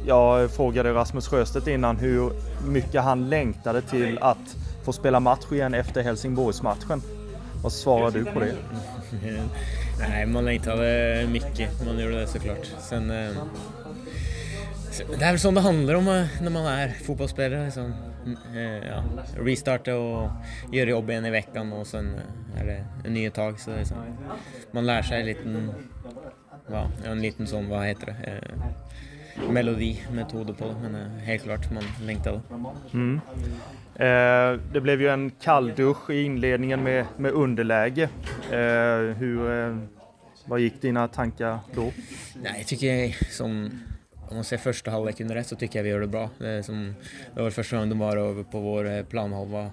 jag 0.05 0.51
frågade 0.51 0.93
Rasmus 0.93 1.27
Sjöstedt 1.27 1.67
innan 1.67 1.97
hur 1.97 2.31
mycket 2.67 3.01
han 3.03 3.29
längtade 3.29 3.81
till 3.81 4.17
att 4.21 4.55
få 4.83 4.93
spela 4.93 5.19
match 5.19 5.51
igen 5.51 5.73
efter 5.73 6.03
Helsingborgsmatchen. 6.03 7.01
Vad 7.63 7.71
svarar 7.71 8.11
du 8.11 8.25
på 8.25 8.39
det? 8.39 8.55
Nej, 9.99 10.25
man 10.25 10.45
längtade 10.45 11.27
mycket. 11.31 11.85
Man 11.85 11.99
gjorde 11.99 12.19
det 12.19 12.27
såklart. 12.27 12.71
Sen, 12.79 13.11
eh, 13.11 13.31
det 15.19 15.25
är 15.25 15.31
väl 15.31 15.39
sånt 15.39 15.55
det 15.55 15.61
handlar 15.61 15.93
om 15.93 16.07
eh, 16.07 16.25
när 16.41 16.49
man 16.49 16.65
är 16.65 16.89
fotbollsspelare. 16.89 17.65
Liksom. 17.65 17.93
Mm, 18.25 18.37
eh, 18.57 18.87
ja, 18.87 19.03
restarta 19.37 19.95
och 19.95 20.29
göra 20.71 20.89
jobb 20.89 21.09
en 21.09 21.25
i 21.25 21.29
veckan 21.29 21.73
och 21.73 21.87
sen 21.87 22.15
eh, 22.15 22.61
är 22.61 22.65
det 22.65 22.85
en 23.05 23.13
ny 23.13 23.29
tag. 23.29 23.59
Så 23.59 23.75
liksom, 23.75 23.97
man 24.71 24.85
lär 24.85 25.01
sig 25.01 25.19
en 25.19 25.25
liten, 25.25 25.71
ja, 26.71 26.87
en 27.05 27.21
liten 27.21 27.47
sån, 27.47 27.69
vad 27.69 27.85
heter 27.85 28.05
det? 28.05 28.31
Eh, 28.31 29.51
melodi, 29.51 30.01
metoder 30.11 30.53
på 30.53 30.65
det. 30.65 30.75
Men 30.81 30.95
eh, 30.95 31.07
helt 31.07 31.43
klart, 31.43 31.71
man 31.71 31.83
längtade. 32.01 32.41
Mm. 32.93 33.21
Eh, 33.99 34.59
det 34.73 34.81
blev 34.81 35.01
ju 35.01 35.07
en 35.07 35.31
kalldusch 35.41 36.09
i 36.09 36.23
inledningen 36.23 36.83
med, 36.83 37.05
med 37.17 37.31
underläge. 37.31 38.09
Eh, 38.51 39.17
hur, 39.17 39.51
eh, 39.51 39.77
vad 40.45 40.59
gick 40.59 40.81
dina 40.81 41.07
tankar 41.07 41.59
då? 41.75 41.91
Nej, 42.43 42.53
jag 42.57 42.67
tycker 42.67 43.15
som 43.31 43.71
om 44.29 44.35
man 44.35 44.43
ser 44.43 44.57
första 44.57 44.91
halvleken 44.91 45.33
rätt 45.33 45.47
så 45.47 45.55
tycker 45.55 45.79
jag 45.79 45.83
vi 45.83 45.89
gör 45.89 45.99
det 45.99 46.07
bra. 46.07 46.29
Det, 46.37 46.49
är 46.49 46.61
som, 46.61 46.95
det 47.35 47.41
var 47.41 47.49
första 47.49 47.75
gången 47.75 47.89
de 47.89 47.99
var 47.99 48.17
över 48.17 48.43
på 48.43 48.59
vår 48.59 48.89
eh, 48.89 49.03
planhalva. 49.03 49.71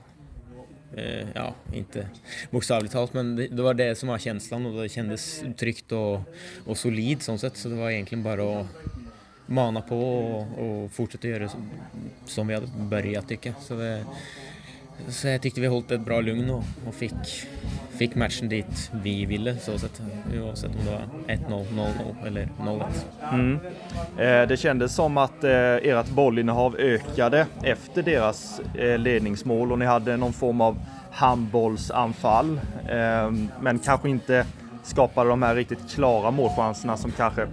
Eh, 0.96 1.28
ja, 1.34 1.54
inte 1.72 2.06
bokstavligt 2.50 2.92
talat, 2.92 3.14
men 3.14 3.36
det, 3.36 3.48
det, 3.48 3.62
var 3.62 3.74
det 3.74 3.94
som 3.94 4.08
var 4.08 4.18
känslan 4.18 4.66
och 4.66 4.82
det 4.82 4.88
kändes 4.88 5.44
tryggt 5.56 5.92
och, 5.92 6.20
och 6.66 6.78
solid 6.78 7.22
sånt 7.22 7.40
sett. 7.40 7.56
Så 7.56 7.68
det 7.68 7.74
var 7.74 7.90
egentligen 7.90 8.24
bara 8.24 8.60
att 8.60 8.66
mana 9.46 9.80
på 9.80 9.98
och, 9.98 10.42
och 10.58 10.90
fortsätta 10.92 11.28
göra 11.28 11.48
som, 11.48 11.70
som 12.24 12.46
vi 12.46 12.54
hade 12.54 12.66
börjat 12.76 13.28
tycka. 13.28 13.54
Så 13.60 13.74
det, 13.74 14.04
så 15.08 15.28
jag 15.28 15.42
tyckte 15.42 15.60
vi 15.60 15.66
höll 15.66 15.82
ett 15.90 16.00
bra 16.00 16.20
lugn 16.20 16.50
och, 16.50 16.64
och 16.88 16.94
fick, 16.94 17.12
fick 17.90 18.14
matchen 18.14 18.48
dit 18.48 18.90
vi 18.92 19.26
ville 19.26 19.56
så 19.56 19.78
sett. 19.78 20.02
Oavsett 20.42 20.70
om 20.70 20.84
det 20.84 20.90
var 20.90 21.34
1-0, 21.36 21.66
0-0 21.68 22.26
eller 22.26 22.48
0-1. 22.60 22.84
Mm. 23.32 23.58
Eh, 24.18 24.48
det 24.48 24.56
kändes 24.56 24.94
som 24.94 25.18
att 25.18 25.44
eh, 25.44 25.50
ert 25.50 26.08
bollinnehav 26.08 26.76
ökade 26.76 27.46
efter 27.62 28.02
deras 28.02 28.60
eh, 28.74 28.98
ledningsmål 28.98 29.72
och 29.72 29.78
ni 29.78 29.84
hade 29.84 30.16
någon 30.16 30.32
form 30.32 30.60
av 30.60 30.78
handbollsanfall. 31.10 32.60
Eh, 32.88 33.30
men 33.60 33.78
kanske 33.84 34.08
inte 34.08 34.46
skapade 34.82 35.30
de 35.30 35.42
här 35.42 35.54
riktigt 35.54 35.90
klara 35.94 36.30
målchanserna 36.30 36.96
som 36.96 37.10
kanske 37.10 37.46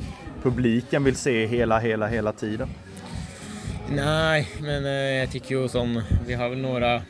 publiken 0.43 1.03
vill 1.03 1.15
se 1.15 1.45
hela, 1.45 1.79
hela, 1.79 2.07
hela 2.07 2.31
tiden. 2.31 2.69
Nej, 3.95 4.47
men 4.61 4.85
eh, 4.85 4.91
jag 4.91 5.31
tycker 5.31 5.55
ju 5.55 5.67
som 5.67 6.01
vi 6.27 6.33
har 6.33 6.49
väl 6.49 6.61
några 6.61 7.01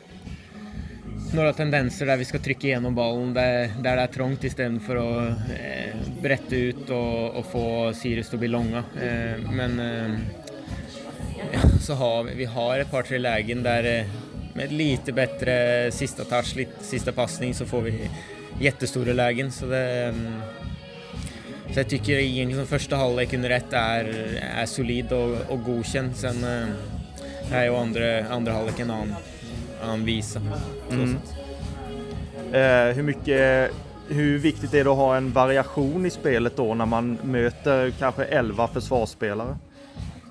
några 1.34 1.52
tendenser 1.52 2.06
där 2.06 2.16
vi 2.16 2.24
ska 2.24 2.38
trycka 2.38 2.66
igenom 2.66 2.94
bollen 2.94 3.34
där, 3.34 3.70
där 3.80 3.96
det 3.96 4.02
är 4.02 4.06
trångt 4.06 4.44
istället 4.44 4.82
för 4.82 4.96
att 4.96 5.28
eh, 5.28 5.96
brätta 6.22 6.56
ut 6.56 6.90
och, 6.90 7.36
och, 7.36 7.46
få 7.46 7.92
Sirius 7.94 8.32
att 8.32 8.38
bli 8.38 8.48
långa. 8.48 8.78
Eh, 9.02 9.50
men 9.52 9.80
eh, 9.80 10.18
så 11.80 11.94
har 11.94 12.24
vi, 12.24 12.34
vi 12.34 12.44
har 12.44 12.78
ett 12.78 12.90
par 12.90 13.02
tre 13.02 13.18
lägen 13.18 13.62
där 13.62 14.00
eh, 14.00 14.06
med 14.54 14.72
lite 14.72 15.12
bättre 15.12 15.90
sista 15.92 16.24
touch, 16.24 16.56
lite, 16.56 16.84
sista 16.84 17.12
passning 17.12 17.54
så 17.54 17.66
får 17.66 17.82
vi 17.82 18.10
jättestora 18.60 19.12
lägen. 19.12 19.52
Så, 19.52 19.66
det, 19.66 20.04
mm, 20.04 20.42
så 21.72 21.80
jag 21.80 21.88
tycker 21.88 22.12
egentligen 22.12 22.66
första 22.66 22.96
halvlek 22.96 23.32
under 23.32 23.50
ett 23.50 23.72
är, 23.72 24.04
är 24.56 24.66
solid 24.66 25.12
och, 25.12 25.50
och 25.50 25.64
godkänd. 25.64 26.16
Sen 26.16 26.44
eh, 26.44 27.56
är 27.56 27.64
ju 27.64 27.76
andra, 27.76 28.28
andra 28.28 28.52
halvlek 28.52 28.80
en 28.80 28.90
annan 28.90 29.14
han 29.80 30.04
visa. 30.04 30.40
Mm. 30.90 31.16
Eh, 32.52 32.94
hur 32.96 33.02
mycket 33.02 33.70
hur 34.08 34.38
viktigt 34.38 34.74
är 34.74 34.84
det 34.84 34.90
att 34.90 34.96
ha 34.96 35.16
en 35.16 35.32
variation 35.32 36.06
i 36.06 36.10
spelet 36.10 36.56
då 36.56 36.74
när 36.74 36.86
man 36.86 37.18
möter 37.22 37.90
kanske 37.98 38.24
11 38.24 38.68
försvarsspelare? 38.68 39.56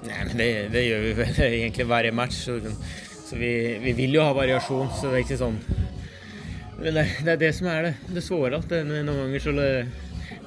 Nej, 0.03 0.23
men 0.27 0.37
det, 0.37 0.67
det 0.67 0.81
gör 0.81 0.99
vi 0.99 1.13
väl 1.13 1.39
egentligen 1.39 1.89
varje 1.89 2.11
match. 2.11 2.33
Så, 2.33 2.59
så 3.25 3.35
vi, 3.35 3.79
vi 3.83 3.93
vill 3.93 4.13
ju 4.13 4.19
ha 4.19 4.33
variation. 4.33 4.87
Så 5.01 5.07
det 5.07 5.17
är 5.17 5.19
inte 5.19 5.37
sån. 5.37 5.59
Det, 6.83 6.91
det 7.23 7.31
är 7.31 7.37
det 7.37 7.53
som 7.53 7.67
är 7.67 7.83
det, 7.83 7.93
det 8.07 8.21
svåra. 8.21 8.57
Att 8.57 8.69
det, 8.69 8.83
någon 8.83 9.17
gånger 9.17 9.39
så 9.39 9.51
det 9.51 9.87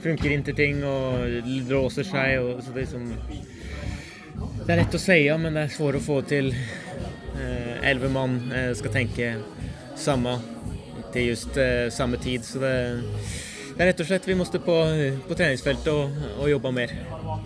funkar 0.05 0.31
inte 0.31 0.53
ting 0.53 0.85
och 0.85 1.29
låser 1.69 2.03
sig. 2.03 2.39
Och, 2.39 2.63
så 2.65 2.71
det, 2.71 2.81
är 2.81 2.87
som, 2.87 3.15
det 4.67 4.73
är 4.73 4.77
lätt 4.77 4.95
att 4.95 5.01
säga 5.01 5.39
men 5.39 5.55
det 5.55 5.61
är 5.61 5.69
svårt 5.69 5.95
att 5.95 6.03
få 6.03 6.23
till 6.23 6.55
Eh, 7.41 7.91
elva 7.91 8.09
man 8.09 8.53
eh, 8.53 8.75
ska 8.75 8.89
tänka 8.89 9.35
samma 9.97 10.41
till 11.13 11.27
just 11.27 11.57
eh, 11.57 11.91
samma 11.91 12.17
tid. 12.17 12.45
Så 12.45 12.59
det, 12.59 13.01
det 13.77 13.83
är 13.83 13.87
rätt 13.87 14.01
och 14.01 14.07
slett 14.07 14.29
vi 14.29 14.35
måste 14.35 14.59
på, 14.59 14.87
på 15.29 15.35
träningsfältet 15.35 15.87
och, 15.87 16.09
och 16.43 16.51
jobba 16.51 16.71
mer. 16.71 16.91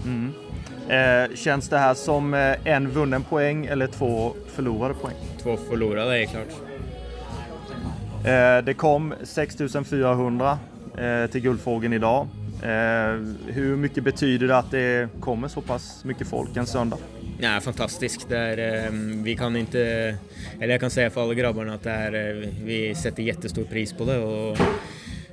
Mm. 0.05 0.33
Eh, 0.89 1.37
känns 1.37 1.69
det 1.69 1.79
här 1.79 1.95
som 1.95 2.35
en 2.65 2.91
vunnen 2.91 3.23
poäng 3.23 3.67
eller 3.67 3.87
två 3.87 4.35
förlorade 4.47 4.95
poäng? 4.95 5.17
Två 5.43 5.57
förlorade 5.57 6.23
är 6.23 6.27
klart. 6.27 6.49
Eh, 8.25 8.65
det 8.65 8.75
kom 8.75 9.15
6400 9.23 10.59
eh, 10.99 11.27
till 11.31 11.41
Guldfågeln 11.41 11.93
idag. 11.93 12.29
Eh, 12.63 13.21
hur 13.47 13.77
mycket 13.77 14.05
betyder 14.05 14.49
det 14.49 14.57
att 14.57 14.71
det 14.71 15.09
kommer 15.21 15.49
så 15.49 15.61
pass 15.61 16.05
mycket 16.05 16.27
folk 16.29 16.57
en 16.57 16.67
söndag? 16.67 16.99
Ja, 17.41 17.61
fantastiskt. 17.61 18.29
Det 18.29 18.39
är, 18.39 18.87
ehm, 18.87 19.23
vi 19.23 19.37
kan 19.37 19.57
inte, 19.57 19.81
eller 20.61 20.75
jag 20.75 20.81
kan 20.81 20.91
säga 20.91 21.11
för 21.11 21.23
alla 21.23 21.35
grabbarna 21.35 21.75
att 21.75 21.83
det 21.83 21.91
är, 21.91 22.43
eh, 22.43 22.49
vi 22.65 22.95
sätter 22.95 23.23
jättestor 23.23 23.65
pris 23.65 23.93
på 23.93 24.05
det 24.05 24.19
och 24.19 24.59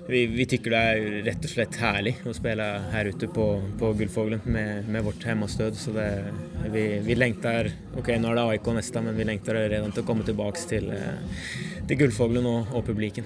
vi, 0.08 0.26
vi 0.26 0.46
tycker 0.46 0.72
det 0.72 0.78
är 0.78 1.24
rätt 1.24 1.44
och 1.44 1.50
slett 1.50 1.76
härligt 1.76 2.28
att 2.28 2.36
spela 2.36 2.80
här 2.80 3.06
ute 3.06 3.28
på, 3.28 3.64
på 3.80 3.94
Guldfågeln 3.94 4.42
med, 4.44 4.90
med 4.90 5.04
vårt 5.04 5.24
hemmastöd. 5.24 5.76
Så 5.76 5.92
det, 5.92 6.26
vi, 6.72 7.00
vi 7.00 7.16
längtar, 7.16 7.60
okej 7.92 8.02
okay, 8.02 8.20
nu 8.20 8.28
är 8.28 8.36
det 8.36 8.44
AIK 8.44 8.66
nästa, 8.66 9.02
men 9.02 9.18
vi 9.18 9.24
längtar 9.24 9.56
redan 9.56 9.92
till 9.92 10.00
att 10.00 10.06
komma 10.06 10.24
tillbaka 10.24 10.60
till, 10.70 10.90
eh, 10.90 11.88
till 11.88 11.98
Guldfågeln 11.98 12.46
och, 12.46 12.76
och 12.76 12.86
publiken. 12.86 13.24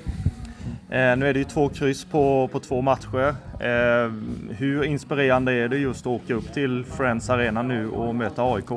Eh, 0.91 1.17
nu 1.17 1.29
är 1.29 1.33
det 1.33 1.39
ju 1.39 1.45
två 1.45 1.69
kryss 1.69 2.05
på, 2.05 2.49
på 2.51 2.59
två 2.59 2.81
matcher. 2.81 3.35
Eh, 3.59 4.11
hur 4.57 4.83
inspirerande 4.83 5.53
är 5.53 5.67
det 5.67 5.77
just 5.77 6.01
att 6.01 6.07
åka 6.07 6.33
upp 6.33 6.53
till 6.53 6.85
Friends 6.85 7.29
Arena 7.29 7.61
nu 7.61 7.89
och 7.89 8.15
möta 8.15 8.43
AIK? 8.43 8.69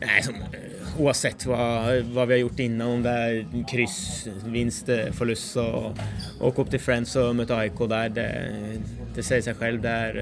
Nej, 0.00 0.22
som, 0.22 0.34
eh, 0.34 1.00
oavsett 1.00 1.46
vad, 1.46 2.02
vad 2.02 2.28
vi 2.28 2.34
har 2.34 2.38
gjort 2.38 2.58
innan, 2.58 2.88
om 2.88 3.02
det 3.02 3.10
är 3.10 3.68
kryss, 3.70 4.28
vinst, 4.46 4.86
förlust, 5.12 5.50
så 5.52 5.94
åka 6.40 6.62
upp 6.62 6.70
till 6.70 6.80
Friends 6.80 7.16
och 7.16 7.36
möta 7.36 7.56
AIK 7.56 7.78
där, 7.88 8.08
det, 8.08 8.50
det 9.14 9.22
säger 9.22 9.42
sig 9.42 9.54
själv, 9.54 9.80
det 9.80 9.88
är, 9.88 10.12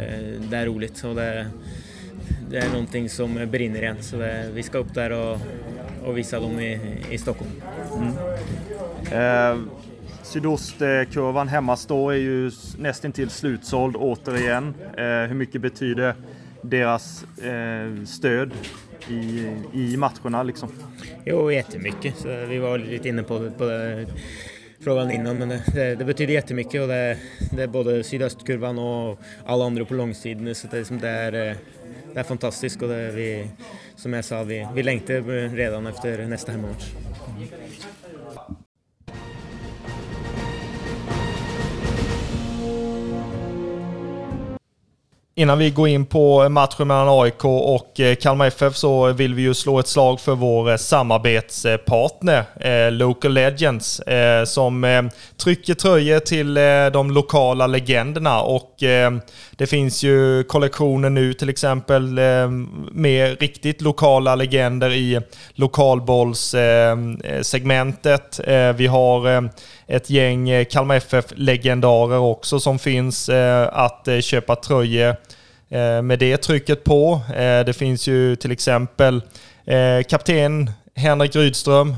det 0.51 0.57
är 0.57 0.67
roligt. 0.67 1.05
Och 1.05 1.15
det, 1.15 1.47
det 2.51 2.59
är 2.59 2.69
någonting 2.71 3.09
som 3.09 3.49
brinner 3.51 3.83
igen, 3.83 3.97
så 4.01 4.17
det, 4.17 4.51
vi 4.55 4.63
ska 4.63 4.79
upp 4.79 4.95
där 4.95 5.11
och, 5.11 5.39
och 6.05 6.19
visa 6.19 6.41
dem 6.41 6.61
i, 6.61 6.81
i 7.11 7.19
Stockholm. 7.19 7.51
Mm. 7.97 8.13
Eh, 9.13 9.82
Sydostkurvan 10.33 11.49
hemmastå 11.49 12.11
är 12.11 12.17
ju 12.17 12.51
nästintill 12.79 13.31
slutsåld 13.31 13.97
återigen. 13.97 14.75
Eh, 14.97 15.05
hur 15.05 15.35
mycket 15.35 15.61
betyder 15.61 16.15
deras 16.63 17.25
eh, 17.39 18.05
stöd 18.05 18.53
i, 19.09 19.47
i 19.73 19.97
matcherna 19.97 20.43
liksom? 20.43 20.69
Jo, 21.25 21.51
jättemycket. 21.51 22.17
Så 22.17 22.29
vi 22.29 22.59
var 22.59 22.79
lite 22.79 23.09
inne 23.09 23.23
på, 23.23 23.51
på 23.51 23.65
det, 23.65 24.07
frågan 24.81 25.11
innan, 25.11 25.37
men 25.37 25.49
det, 25.49 25.95
det, 25.95 26.05
betyder 26.05 26.35
jättemycket 26.35 26.83
och 26.83 26.89
det, 26.89 27.19
det 27.53 27.63
är 27.63 27.67
både 27.67 28.05
sydöstkurvan 28.05 28.79
och 28.79 29.19
alla 29.47 29.65
andra 29.65 29.85
på 29.85 29.95
långsidan. 29.95 30.55
Så 30.55 30.67
det, 30.67 31.01
det, 31.01 31.09
är, 31.09 31.51
eh, 31.51 31.57
det 32.15 32.21
är 32.21 32.25
fantastiskt 32.25 32.83
och 32.83 32.89
det, 32.89 33.11
vi, 33.11 33.49
som 33.97 34.13
jag 34.13 34.25
sa, 34.25 34.43
vi, 34.43 34.69
vi 34.75 34.83
längtar 34.83 35.49
redan 35.57 35.87
efter 35.87 36.27
nästa 36.27 36.53
hemmamatch. 36.53 36.93
Innan 45.35 45.59
vi 45.59 45.71
går 45.71 45.89
in 45.89 46.07
på 46.07 46.43
eh, 46.43 46.49
matchen 46.49 46.89
mellan 46.89 47.23
AIK 47.23 47.45
och 47.45 48.01
eh, 48.01 48.15
Kalmar 48.15 48.47
FF 48.47 48.77
så 48.77 49.13
vill 49.13 49.35
vi 49.35 49.43
ju 49.43 49.55
slå 49.55 49.79
ett 49.79 49.89
slag 49.89 50.21
för 50.21 50.35
vår 50.35 50.71
eh, 50.71 50.77
samarbetspartner 50.77 52.91
Local 52.91 53.33
Legends 53.33 54.01
som 54.45 55.11
trycker 55.37 55.75
tröjor 55.75 56.21
till 56.21 56.55
de 56.93 57.11
lokala 57.11 57.67
legenderna 57.67 58.43
och 58.43 58.75
det 59.63 59.67
finns 59.67 60.03
ju 60.03 60.45
kollektioner 60.45 61.11
nu 61.11 61.35
till 61.35 61.49
exempel 61.49 62.19
ehm, 62.19 62.69
med 62.93 63.41
riktigt 63.41 63.81
lokala 63.81 64.35
legender 64.35 64.91
i 64.91 65.21
lokalbollssegmentet. 65.55 68.41
Eh, 68.47 68.73
vi 68.73 68.87
har 68.87 69.37
eh, 69.37 69.43
ett 69.87 70.11
gäng 70.11 70.51
eh, 70.51 70.65
Kalmar 70.65 70.97
FF-legendarer 70.97 72.19
också 72.19 72.61
som 72.61 72.79
finns 72.79 73.29
att 73.69 74.09
köpa 74.21 74.57
tröjor 74.57 75.17
med 76.03 76.19
det 76.19 76.37
trycket 76.37 76.85
på. 76.85 77.21
Det 77.67 77.77
finns 77.77 78.07
ju 78.07 78.37
till 78.37 78.53
exempel 78.53 79.23
kapten 80.09 80.71
Henrik 80.95 81.37
Rydström, 81.37 81.97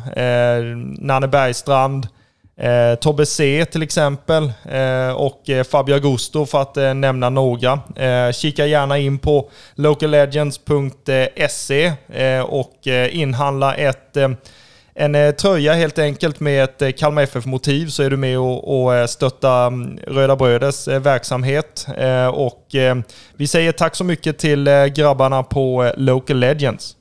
Nanne 0.99 1.29
Bergstrand, 1.29 2.09
Eh, 2.57 2.94
Tobbe 2.94 3.26
C 3.26 3.66
till 3.70 3.82
exempel 3.82 4.52
eh, 4.70 5.11
och 5.11 5.50
eh, 5.50 5.64
Fabio 5.64 5.94
Augusto 5.94 6.46
för 6.46 6.62
att 6.62 6.76
eh, 6.76 6.94
nämna 6.94 7.30
några. 7.30 7.80
Eh, 7.96 8.32
kika 8.32 8.66
gärna 8.66 8.98
in 8.98 9.18
på 9.18 9.50
locallegends.se 9.74 11.92
eh, 12.09 12.40
och 12.40 12.86
inhandla 13.11 13.74
ett 13.74 14.16
en 14.96 15.14
eh, 15.14 15.30
tröja 15.30 15.72
helt 15.72 15.98
enkelt 15.98 16.40
med 16.40 16.64
ett 16.64 16.82
eh, 16.82 16.90
Kalmar 16.90 17.22
FF-motiv 17.22 17.86
så 17.86 18.02
är 18.02 18.11
du 18.11 18.16
med 18.16 18.38
och, 18.38 18.86
och 18.86 19.11
stöttar 19.11 19.66
mm, 19.66 19.98
Röda 20.07 20.36
Bröders 20.36 20.88
verksamhet. 20.88 21.86
Och 22.32 22.66
vi 23.36 23.46
säger 23.46 23.72
tack 23.72 23.94
så 23.94 24.05
mycket 24.05 24.38
till 24.38 24.64
grabbarna 24.94 25.42
på 25.42 25.92
Local 25.96 26.38
Legends. 26.38 26.96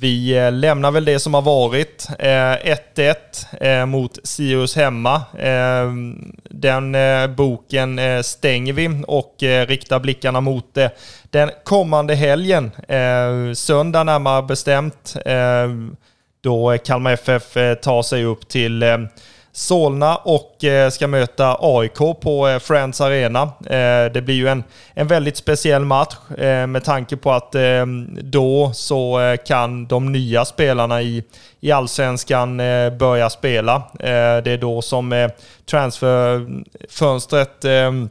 Vi 0.00 0.36
eh, 0.38 0.52
lämnar 0.52 0.90
väl 0.90 1.04
det 1.04 1.18
som 1.18 1.34
har 1.34 1.42
varit. 1.42 2.08
Eh, 2.18 2.76
1-1 2.96 3.14
eh, 3.60 3.86
mot 3.86 4.18
Sirius 4.24 4.76
hemma. 4.76 5.22
Den 6.50 6.96
boken 7.36 8.00
stänger 8.24 8.72
vi 8.72 9.02
och 9.06 9.34
riktar 9.40 10.00
blickarna 10.00 10.40
mot 10.40 10.78
den 11.30 11.50
kommande 11.64 12.14
helgen. 12.14 12.70
Söndag 13.54 14.04
närmare 14.04 14.42
bestämt. 14.42 15.16
Då 16.40 16.78
Kalmar 16.84 17.12
FF 17.12 17.52
tar 17.82 18.02
sig 18.02 18.24
upp 18.24 18.48
till 18.48 18.84
Solna 19.58 20.16
och 20.16 20.64
eh, 20.64 20.90
ska 20.90 21.06
möta 21.06 21.56
AIK 21.60 21.98
på 22.20 22.48
eh, 22.48 22.58
Friends 22.58 23.00
Arena. 23.00 23.42
Eh, 23.42 24.12
det 24.12 24.22
blir 24.24 24.34
ju 24.34 24.48
en, 24.48 24.64
en 24.94 25.06
väldigt 25.06 25.36
speciell 25.36 25.84
match 25.84 26.16
med 26.68 26.84
tanke 26.84 27.16
på 27.16 27.32
att 27.32 27.54
ehm, 27.54 28.18
då 28.22 28.70
så 28.74 29.36
kan 29.46 29.86
de 29.86 30.12
nya 30.12 30.44
spelarna 30.44 31.02
i, 31.02 31.24
i 31.60 31.72
Allsvenskan 31.72 32.56
börja 32.98 33.30
spela. 33.30 33.82
Det 34.44 34.50
är 34.50 34.58
då 34.58 34.82
som 34.82 35.30
transferfönstret 35.66 37.64
ehm, 37.64 38.08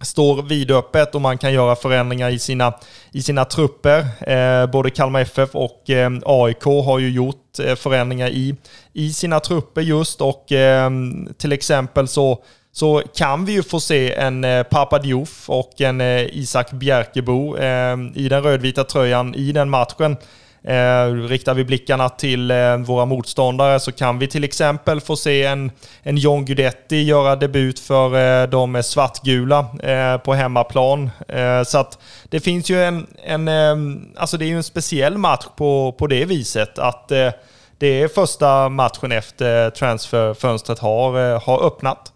står 0.00 0.42
vidöppet 0.42 1.14
och 1.14 1.20
man 1.20 1.38
kan 1.38 1.52
göra 1.52 1.76
förändringar 1.76 2.30
i 2.30 2.38
sina, 2.38 2.74
i 3.12 3.22
sina 3.22 3.44
trupper. 3.44 4.06
Eh, 4.32 4.66
både 4.66 4.90
Kalmar 4.90 5.20
FF 5.20 5.50
och 5.54 5.90
eh, 5.90 6.10
AIK 6.24 6.64
har 6.64 6.98
ju 6.98 7.10
gjort 7.10 7.58
eh, 7.64 7.74
förändringar 7.74 8.28
i, 8.28 8.54
i 8.92 9.12
sina 9.12 9.40
trupper 9.40 9.80
just 9.80 10.20
och 10.20 10.52
eh, 10.52 10.90
till 11.38 11.52
exempel 11.52 12.08
så, 12.08 12.42
så 12.72 13.02
kan 13.16 13.44
vi 13.44 13.52
ju 13.52 13.62
få 13.62 13.80
se 13.80 14.14
en 14.14 14.44
eh, 14.44 14.62
Papa 14.62 14.98
Diouf 14.98 15.50
och 15.50 15.80
en 15.80 16.00
eh, 16.00 16.36
Isak 16.36 16.70
Bjerkebo 16.70 17.56
eh, 17.56 17.96
i 18.14 18.28
den 18.28 18.42
rödvita 18.42 18.84
tröjan 18.84 19.34
i 19.34 19.52
den 19.52 19.70
matchen. 19.70 20.16
Eh, 20.64 21.12
riktar 21.12 21.54
vi 21.54 21.64
blickarna 21.64 22.08
till 22.08 22.50
eh, 22.50 22.76
våra 22.76 23.04
motståndare 23.04 23.80
så 23.80 23.92
kan 23.92 24.18
vi 24.18 24.28
till 24.28 24.44
exempel 24.44 25.00
få 25.00 25.16
se 25.16 25.44
en, 25.44 25.70
en 26.02 26.16
John 26.16 26.44
Guidetti 26.44 27.02
göra 27.02 27.36
debut 27.36 27.78
för 27.78 28.42
eh, 28.42 28.48
de 28.48 28.82
svartgula 28.82 29.66
eh, 29.82 30.16
på 30.18 30.34
hemmaplan. 30.34 31.10
Eh, 31.28 31.62
så 31.62 31.78
att 31.78 31.98
det 32.28 32.40
finns 32.40 32.70
ju 32.70 32.82
en, 32.82 33.06
en 33.24 33.48
eh, 33.48 33.76
alltså 34.16 34.36
det 34.36 34.44
är 34.44 34.48
ju 34.48 34.56
en 34.56 34.62
speciell 34.62 35.18
match 35.18 35.46
på, 35.56 35.92
på 35.98 36.06
det 36.06 36.24
viset 36.24 36.78
att 36.78 37.10
eh, 37.10 37.30
det 37.78 38.02
är 38.02 38.08
första 38.08 38.68
matchen 38.68 39.12
efter 39.12 39.70
transferfönstret 39.70 40.78
har, 40.78 41.32
eh, 41.32 41.42
har 41.42 41.66
öppnat. 41.66 42.12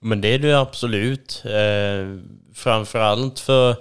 Men 0.00 0.20
det 0.20 0.28
är 0.28 0.38
det 0.38 0.60
absolut. 0.60 1.42
Eh, 1.44 2.18
framförallt 2.54 3.40
för 3.40 3.76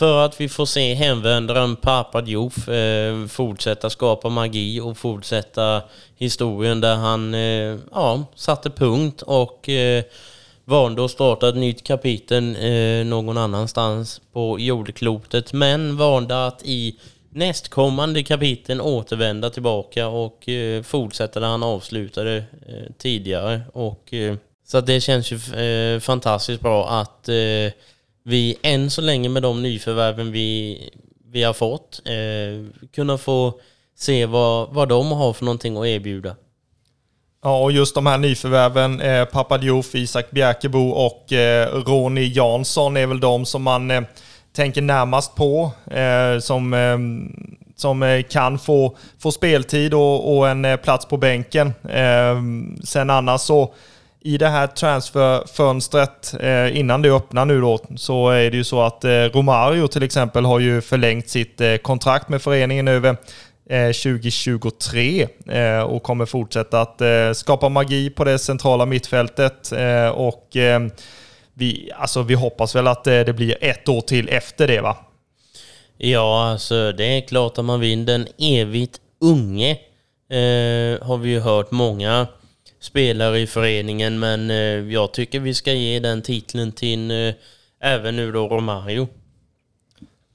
för 0.00 0.24
att 0.24 0.40
vi 0.40 0.48
får 0.48 0.66
se 0.66 0.94
hemvändaren 0.94 1.76
Papa 1.76 2.20
Diouf 2.20 2.68
eh, 2.68 3.26
fortsätta 3.26 3.90
skapa 3.90 4.28
magi 4.28 4.80
och 4.80 4.98
fortsätta 4.98 5.82
historien 6.16 6.80
där 6.80 6.96
han 6.96 7.34
eh, 7.34 7.78
ja, 7.92 8.24
satte 8.34 8.70
punkt 8.70 9.22
och 9.22 9.68
eh, 9.68 10.04
valde 10.64 11.04
att 11.04 11.10
starta 11.10 11.48
ett 11.48 11.56
nytt 11.56 11.84
kapitel 11.84 12.56
eh, 12.60 13.06
någon 13.06 13.38
annanstans 13.38 14.20
på 14.32 14.60
jordklotet 14.60 15.52
men 15.52 15.96
valde 15.96 16.46
att 16.46 16.62
i 16.62 16.98
nästkommande 17.30 18.22
kapitel 18.22 18.80
återvända 18.80 19.50
tillbaka 19.50 20.08
och 20.08 20.48
eh, 20.48 20.82
fortsätta 20.82 21.40
där 21.40 21.48
han 21.48 21.62
avslutade 21.62 22.36
eh, 22.68 22.92
tidigare. 22.98 23.60
Och, 23.72 24.14
eh, 24.14 24.36
så 24.66 24.80
det 24.80 25.00
känns 25.00 25.32
ju 25.32 25.60
eh, 25.60 26.00
fantastiskt 26.00 26.60
bra 26.60 26.88
att 26.88 27.28
eh, 27.28 27.72
vi 28.22 28.56
än 28.62 28.90
så 28.90 29.00
länge 29.00 29.28
med 29.28 29.42
de 29.42 29.62
nyförvärven 29.62 30.32
vi, 30.32 30.78
vi 31.32 31.42
har 31.42 31.52
fått 31.52 32.02
eh, 32.04 32.86
kunna 32.94 33.18
få 33.18 33.60
se 33.98 34.26
vad, 34.26 34.74
vad 34.74 34.88
de 34.88 35.12
har 35.12 35.32
för 35.32 35.44
någonting 35.44 35.76
att 35.76 35.86
erbjuda. 35.86 36.36
Ja, 37.42 37.62
och 37.62 37.72
just 37.72 37.94
de 37.94 38.06
här 38.06 38.18
nyförvärven, 38.18 39.00
eh, 39.00 39.24
Papadiouf, 39.24 39.94
Isak 39.94 40.30
Bjerkebo 40.30 40.88
och 40.88 41.32
eh, 41.32 41.82
Ronny 41.86 42.32
Jansson 42.34 42.96
är 42.96 43.06
väl 43.06 43.20
de 43.20 43.46
som 43.46 43.62
man 43.62 43.90
eh, 43.90 44.02
tänker 44.52 44.82
närmast 44.82 45.34
på. 45.34 45.70
Eh, 45.90 46.38
som 46.38 46.74
eh, 46.74 46.98
som 47.80 48.02
eh, 48.02 48.22
kan 48.22 48.58
få, 48.58 48.96
få 49.18 49.32
speltid 49.32 49.94
och, 49.94 50.36
och 50.36 50.48
en 50.48 50.64
eh, 50.64 50.76
plats 50.76 51.06
på 51.06 51.16
bänken. 51.16 51.72
Eh, 51.88 52.36
sen 52.84 53.10
annars 53.10 53.40
så 53.40 53.74
i 54.22 54.38
det 54.38 54.48
här 54.48 54.66
transferfönstret 54.66 56.34
eh, 56.40 56.78
innan 56.78 57.02
det 57.02 57.10
öppnar 57.10 57.44
nu 57.44 57.60
då 57.60 57.78
så 57.96 58.30
är 58.30 58.50
det 58.50 58.56
ju 58.56 58.64
så 58.64 58.82
att 58.82 59.04
eh, 59.04 59.10
Romario 59.10 59.86
till 59.86 60.02
exempel 60.02 60.44
har 60.44 60.60
ju 60.60 60.80
förlängt 60.80 61.28
sitt 61.28 61.60
eh, 61.60 61.76
kontrakt 61.76 62.28
med 62.28 62.42
föreningen 62.42 62.88
över 62.88 63.16
eh, 63.70 63.86
2023 63.86 65.26
eh, 65.48 65.80
och 65.80 66.02
kommer 66.02 66.26
fortsätta 66.26 66.80
att 66.80 67.00
eh, 67.00 67.32
skapa 67.34 67.68
magi 67.68 68.10
på 68.10 68.24
det 68.24 68.38
centrala 68.38 68.86
mittfältet 68.86 69.72
och 70.14 70.56
vi, 71.54 71.90
alltså 71.96 72.22
vi 72.22 72.34
hoppas 72.34 72.76
väl 72.76 72.86
att 72.86 73.04
det 73.04 73.36
blir 73.36 73.64
ett 73.64 73.88
år 73.88 74.00
till 74.00 74.28
efter 74.28 74.68
det 74.68 74.80
va? 74.80 74.96
Ja, 75.98 76.50
alltså 76.50 76.92
det 76.92 77.04
är 77.04 77.20
klart 77.20 77.58
att 77.58 77.64
man 77.64 77.80
vinner 77.80 78.04
den 78.06 78.26
evigt 78.38 79.00
unge. 79.20 79.70
Eh, 80.30 81.06
har 81.06 81.16
vi 81.16 81.30
ju 81.30 81.40
hört 81.40 81.70
många 81.70 82.26
spelare 82.80 83.38
i 83.38 83.46
föreningen 83.46 84.18
men 84.18 84.50
eh, 84.50 84.56
jag 84.92 85.12
tycker 85.12 85.40
vi 85.40 85.54
ska 85.54 85.72
ge 85.72 85.98
den 85.98 86.22
titeln 86.22 86.72
till 86.72 87.10
eh, 87.10 87.34
även 87.82 88.16
nu 88.16 88.32
då 88.32 88.48
Romario. 88.48 89.08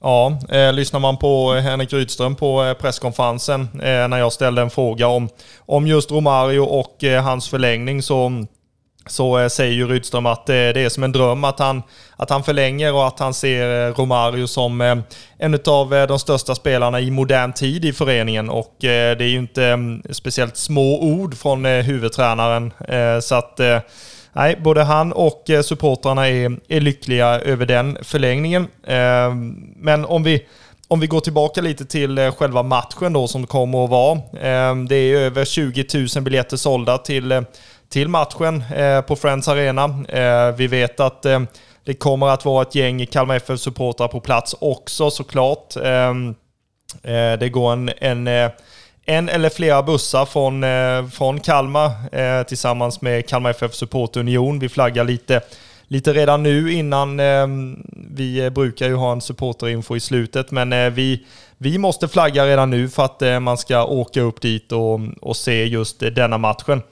Ja, 0.00 0.38
eh, 0.50 0.72
lyssnar 0.72 1.00
man 1.00 1.16
på 1.16 1.54
eh, 1.54 1.62
Henrik 1.62 1.92
Rydström 1.92 2.36
på 2.36 2.64
eh, 2.64 2.74
presskonferensen 2.74 3.60
eh, 3.60 4.08
när 4.08 4.18
jag 4.18 4.32
ställde 4.32 4.62
en 4.62 4.70
fråga 4.70 5.08
om, 5.08 5.28
om 5.58 5.86
just 5.86 6.10
Romario 6.10 6.60
och 6.60 7.04
eh, 7.04 7.22
hans 7.22 7.48
förlängning 7.48 8.02
så 8.02 8.46
så 9.06 9.38
eh, 9.38 9.48
säger 9.48 9.72
ju 9.72 9.88
Rydström 9.88 10.26
att 10.26 10.48
eh, 10.48 10.54
det 10.54 10.80
är 10.80 10.88
som 10.88 11.02
en 11.02 11.12
dröm 11.12 11.44
att 11.44 11.58
han, 11.58 11.82
att 12.16 12.30
han 12.30 12.42
förlänger 12.42 12.94
och 12.94 13.06
att 13.06 13.18
han 13.18 13.34
ser 13.34 13.88
eh, 13.88 13.94
Romario 13.94 14.46
som 14.46 14.80
en 15.38 15.58
av 15.66 15.90
de 16.08 16.18
största 16.18 16.54
spelarna 16.54 17.00
i 17.00 17.10
modern 17.10 17.52
tid 17.52 17.84
i 17.84 17.92
föreningen. 17.92 18.50
Och 18.50 18.74
det 18.80 18.88
är 19.20 19.22
ju 19.22 19.38
inte 19.38 19.64
mm, 19.64 20.02
speciellt 20.10 20.56
små 20.56 21.00
ord 21.02 21.36
från 21.36 21.64
huvudtränaren. 21.64 22.72
Så 23.22 23.34
att 23.34 23.60
nej, 24.32 24.56
både 24.60 24.82
han 24.82 25.12
och 25.12 25.44
supportrarna 25.64 26.28
är, 26.28 26.58
är 26.68 26.80
lyckliga 26.80 27.26
över 27.26 27.66
den 27.66 27.98
förlängningen. 28.02 28.66
Men 29.76 30.04
om 30.04 30.22
vi 30.22 30.46
om 30.88 31.00
vi 31.00 31.06
går 31.06 31.20
tillbaka 31.20 31.60
lite 31.60 31.84
till 31.84 32.32
själva 32.38 32.62
matchen 32.62 33.12
då 33.12 33.28
som 33.28 33.46
kommer 33.46 33.84
att 33.84 33.90
vara. 33.90 34.20
Det 34.88 34.96
är 34.96 35.16
över 35.16 35.44
20 35.44 36.06
000 36.14 36.24
biljetter 36.24 36.56
sålda 36.56 36.98
till 36.98 37.44
till 37.88 38.08
matchen 38.08 38.64
eh, 38.76 39.00
på 39.00 39.16
Friends 39.16 39.48
Arena. 39.48 39.84
Eh, 40.08 40.56
vi 40.56 40.66
vet 40.66 41.00
att 41.00 41.24
eh, 41.24 41.40
det 41.84 41.94
kommer 41.94 42.28
att 42.28 42.44
vara 42.44 42.62
ett 42.62 42.74
gäng 42.74 43.06
Kalmar 43.06 43.36
FF-supportrar 43.36 44.08
på 44.08 44.20
plats 44.20 44.54
också 44.60 45.10
såklart. 45.10 45.76
Ehm, 45.84 46.34
det 47.38 47.48
går 47.48 47.72
en, 47.72 47.90
en, 47.98 48.28
en 49.06 49.28
eller 49.28 49.48
flera 49.48 49.82
bussar 49.82 50.24
från, 50.24 50.64
från 51.10 51.40
Kalmar 51.40 52.44
tillsammans 52.44 53.00
med 53.00 53.28
Kalmar 53.28 53.50
FF 53.50 53.74
Support 53.74 54.16
Union. 54.16 54.58
Vi 54.58 54.68
flaggar 54.68 55.04
lite, 55.04 55.40
lite 55.88 56.12
redan 56.12 56.42
nu 56.42 56.72
innan 56.72 57.20
ehm, 57.20 57.86
vi 58.10 58.50
brukar 58.50 58.86
ju 58.86 58.94
ha 58.94 59.12
en 59.12 59.20
supporterinfo 59.20 59.96
i 59.96 60.00
slutet, 60.00 60.50
men 60.50 60.94
vi, 60.94 61.26
vi 61.58 61.78
måste 61.78 62.08
flagga 62.08 62.46
redan 62.46 62.70
nu 62.70 62.88
för 62.88 63.04
att 63.04 63.42
man 63.42 63.58
ska 63.58 63.84
åka 63.84 64.20
upp 64.20 64.40
dit 64.40 64.72
och, 64.72 65.00
och 65.20 65.36
se 65.36 65.64
just 65.64 66.00
denna 66.00 66.38
matchen. 66.38 66.82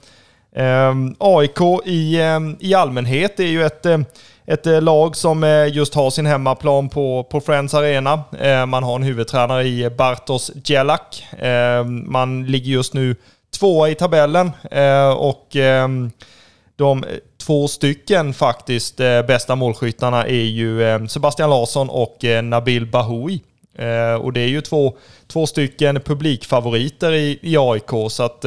Ehm, 0.55 1.15
AIK 1.19 1.59
i, 1.85 2.21
ehm, 2.21 2.57
i 2.59 2.73
allmänhet 2.73 3.39
är 3.39 3.47
ju 3.47 3.65
ett, 3.65 3.85
ehm, 3.85 4.05
ett 4.45 4.67
eh, 4.67 4.81
lag 4.81 5.15
som 5.15 5.43
eh, 5.43 5.67
just 5.67 5.95
har 5.95 6.09
sin 6.09 6.25
hemmaplan 6.25 6.89
på, 6.89 7.23
på 7.23 7.41
Friends 7.41 7.73
Arena. 7.73 8.23
Man 8.67 8.83
har 8.83 8.95
en 8.95 9.03
huvudtränare 9.03 9.63
i 9.63 9.89
Bartos 9.89 10.51
Djelak. 10.65 11.23
man 12.05 12.45
ligger 12.45 12.71
just 12.71 12.93
nu 12.93 13.15
tvåa 13.59 13.89
i 13.89 13.95
tabellen 13.95 14.51
eh, 14.71 15.09
och 15.09 15.47
de 16.75 17.05
två 17.45 17.67
stycken 17.67 18.33
faktiskt 18.33 18.97
bästa 19.27 19.55
målskyttarna 19.55 20.25
är 20.25 20.43
ju 20.43 21.07
Sebastian 21.07 21.49
Larsson 21.49 21.89
och 21.89 22.17
Nabil 22.43 22.85
Bahoui. 22.85 23.41
och 24.21 24.33
det 24.33 24.39
är 24.39 24.47
ju 24.47 24.61
två, 24.61 24.97
två 25.27 25.47
stycken 25.47 26.01
publikfavoriter 26.01 27.13
i, 27.13 27.39
i 27.41 27.57
AIK 27.57 27.89
så 28.09 28.23
att 28.23 28.45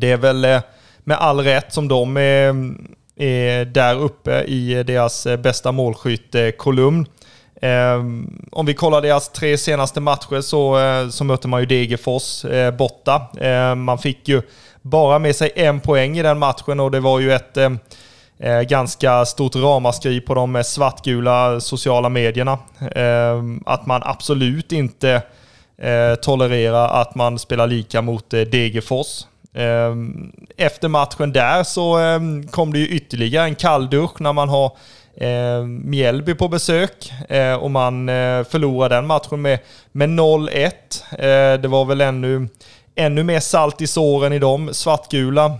det 0.00 0.12
är 0.12 0.16
väl 0.16 0.44
eh, 0.44 0.60
med 1.04 1.16
all 1.16 1.40
rätt 1.40 1.72
som 1.72 1.88
de 1.88 2.16
är, 2.16 2.54
är 3.16 3.64
där 3.64 3.96
uppe 3.96 4.42
i 4.42 4.82
deras 4.82 5.26
eh, 5.26 5.36
bästa 5.36 5.72
målskyttekolumn. 5.72 7.06
Ehm, 7.62 8.40
om 8.52 8.66
vi 8.66 8.74
kollar 8.74 9.02
deras 9.02 9.28
tre 9.28 9.58
senaste 9.58 10.00
matcher 10.00 10.40
så, 10.40 10.78
eh, 10.78 11.08
så 11.08 11.24
mötte 11.24 11.48
man 11.48 11.60
ju 11.60 11.66
Degerfors 11.66 12.44
borta. 12.78 13.26
Ehm, 13.40 13.82
man 13.82 13.98
fick 13.98 14.28
ju 14.28 14.42
bara 14.82 15.18
med 15.18 15.36
sig 15.36 15.52
en 15.56 15.80
poäng 15.80 16.18
i 16.18 16.22
den 16.22 16.38
matchen 16.38 16.80
och 16.80 16.90
det 16.90 17.00
var 17.00 17.20
ju 17.20 17.32
ett 17.32 17.58
ganska 18.68 19.24
stort 19.24 19.56
ramaskri 19.56 20.20
på 20.20 20.34
de 20.34 20.62
svartgula 20.64 21.60
sociala 21.60 22.08
medierna. 22.08 22.58
Ehm, 22.94 23.62
att 23.66 23.86
man 23.86 24.02
absolut 24.04 24.72
inte 24.72 25.22
tolererar 26.22 27.00
att 27.00 27.14
man 27.14 27.38
spelar 27.38 27.66
lika 27.66 28.02
mot 28.02 28.30
Degerfors. 28.30 29.24
Ehm, 29.56 30.32
efter 30.56 30.88
matchen 30.88 31.32
där 31.32 31.62
så 31.62 31.96
ehm, 31.96 32.46
kom 32.46 32.72
det 32.72 32.78
ju 32.78 32.88
ytterligare 32.88 33.44
en 33.44 33.54
kalldusch 33.54 34.20
när 34.20 34.32
man 34.32 34.48
har 34.48 34.72
ehm, 35.16 35.90
Mjällby 35.90 36.34
på 36.34 36.48
besök 36.48 37.12
eh, 37.28 37.54
och 37.54 37.70
man 37.70 38.08
eh, 38.08 38.44
förlorar 38.44 38.88
den 38.88 39.06
matchen 39.06 39.42
med, 39.42 39.58
med 39.92 40.08
0-1. 40.08 40.70
Eh, 41.10 41.60
det 41.60 41.68
var 41.68 41.84
väl 41.84 42.00
ännu 42.00 42.48
ännu 42.98 43.22
mer 43.22 43.40
salt 43.40 43.80
i 43.80 43.86
såren 43.86 44.32
i 44.32 44.38
de 44.38 44.74
svartgula 44.74 45.52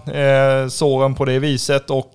såren 0.70 1.14
på 1.14 1.24
det 1.24 1.38
viset. 1.38 1.90
Och 1.90 2.12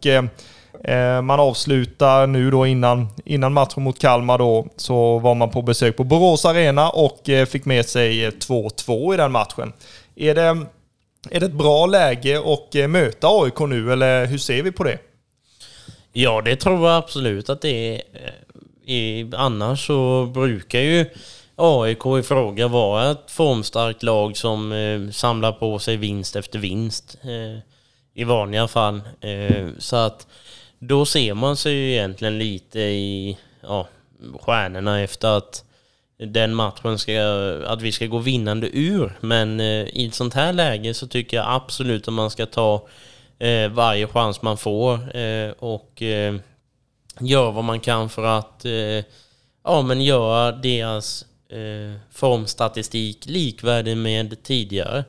man 1.23 1.39
avslutar 1.39 2.27
nu 2.27 2.51
då 2.51 2.65
innan, 2.65 3.07
innan 3.25 3.53
matchen 3.53 3.83
mot 3.83 3.99
Kalmar 3.99 4.37
då, 4.37 4.67
så 4.75 5.19
var 5.19 5.35
man 5.35 5.49
på 5.49 5.61
besök 5.61 5.97
på 5.97 6.03
Borås 6.03 6.45
Arena 6.45 6.89
och 6.89 7.19
fick 7.47 7.65
med 7.65 7.85
sig 7.85 8.29
2-2 8.29 9.13
i 9.13 9.17
den 9.17 9.31
matchen. 9.31 9.73
Är 10.15 10.35
det, 10.35 10.65
är 11.29 11.39
det 11.39 11.45
ett 11.45 11.51
bra 11.51 11.85
läge 11.85 12.39
att 12.53 12.75
eh, 12.75 12.87
möta 12.87 13.27
AIK 13.27 13.59
nu, 13.59 13.93
eller 13.93 14.25
hur 14.25 14.37
ser 14.37 14.63
vi 14.63 14.71
på 14.71 14.83
det? 14.83 14.97
Ja, 16.13 16.41
det 16.41 16.55
tror 16.55 16.87
jag 16.87 16.97
absolut 16.97 17.49
att 17.49 17.61
det 17.61 17.95
är. 17.95 18.01
Eh, 18.85 19.27
annars 19.33 19.87
så 19.87 20.25
brukar 20.25 20.79
ju 20.79 21.05
AIK 21.55 22.05
i 22.19 22.23
fråga 22.23 22.67
vara 22.67 23.11
ett 23.11 23.31
formstarkt 23.31 24.03
lag 24.03 24.37
som 24.37 24.71
eh, 24.71 25.11
samlar 25.11 25.51
på 25.51 25.79
sig 25.79 25.97
vinst 25.97 26.35
efter 26.35 26.59
vinst 26.59 27.17
i 28.13 28.23
vanliga 28.23 28.67
fall. 28.67 29.01
Så 29.77 29.95
att 29.95 30.27
då 30.79 31.05
ser 31.05 31.33
man 31.33 31.57
sig 31.57 31.73
ju 31.73 31.91
egentligen 31.91 32.37
lite 32.37 32.79
i 32.79 33.37
ja, 33.61 33.87
stjärnorna 34.41 35.01
efter 35.01 35.27
att 35.27 35.63
den 36.27 36.55
matchen 36.55 36.99
ska, 36.99 37.21
att 37.67 37.81
vi 37.81 37.91
ska 37.91 38.05
gå 38.05 38.17
vinnande 38.17 38.69
ur. 38.77 39.17
Men 39.21 39.59
eh, 39.59 39.87
i 39.87 40.05
ett 40.07 40.15
sånt 40.15 40.33
här 40.33 40.53
läge 40.53 40.93
så 40.93 41.07
tycker 41.07 41.37
jag 41.37 41.45
absolut 41.49 42.07
att 42.07 42.13
man 42.13 42.31
ska 42.31 42.45
ta 42.45 42.87
eh, 43.39 43.71
varje 43.71 44.07
chans 44.07 44.41
man 44.41 44.57
får 44.57 45.17
eh, 45.17 45.51
och 45.51 46.01
eh, 46.01 46.35
göra 47.19 47.51
vad 47.51 47.63
man 47.63 47.79
kan 47.79 48.09
för 48.09 48.23
att 48.23 48.65
eh, 48.65 49.05
ja, 49.63 49.81
men 49.81 50.01
göra 50.01 50.51
deras 50.51 51.25
eh, 51.49 51.99
formstatistik 52.11 53.25
likvärdig 53.25 53.97
med 53.97 54.43
tidigare. 54.43 55.03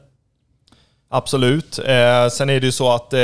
Absolut. 1.15 1.79
Eh, 1.79 2.29
sen 2.29 2.51
är 2.51 2.61
det 2.61 2.67
ju 2.67 2.73
så 2.73 2.93
att 2.93 3.13
eh, 3.13 3.21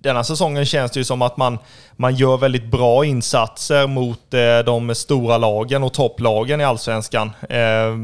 denna 0.00 0.24
säsongen 0.24 0.64
känns 0.64 0.92
det 0.92 1.00
ju 1.00 1.04
som 1.04 1.22
att 1.22 1.36
man, 1.36 1.58
man 1.96 2.14
gör 2.14 2.36
väldigt 2.36 2.64
bra 2.64 3.04
insatser 3.04 3.86
mot 3.86 4.34
eh, 4.34 4.58
de 4.58 4.94
stora 4.94 5.38
lagen 5.38 5.82
och 5.82 5.92
topplagen 5.92 6.60
i 6.60 6.64
Allsvenskan. 6.64 7.30
Eh, 7.48 7.96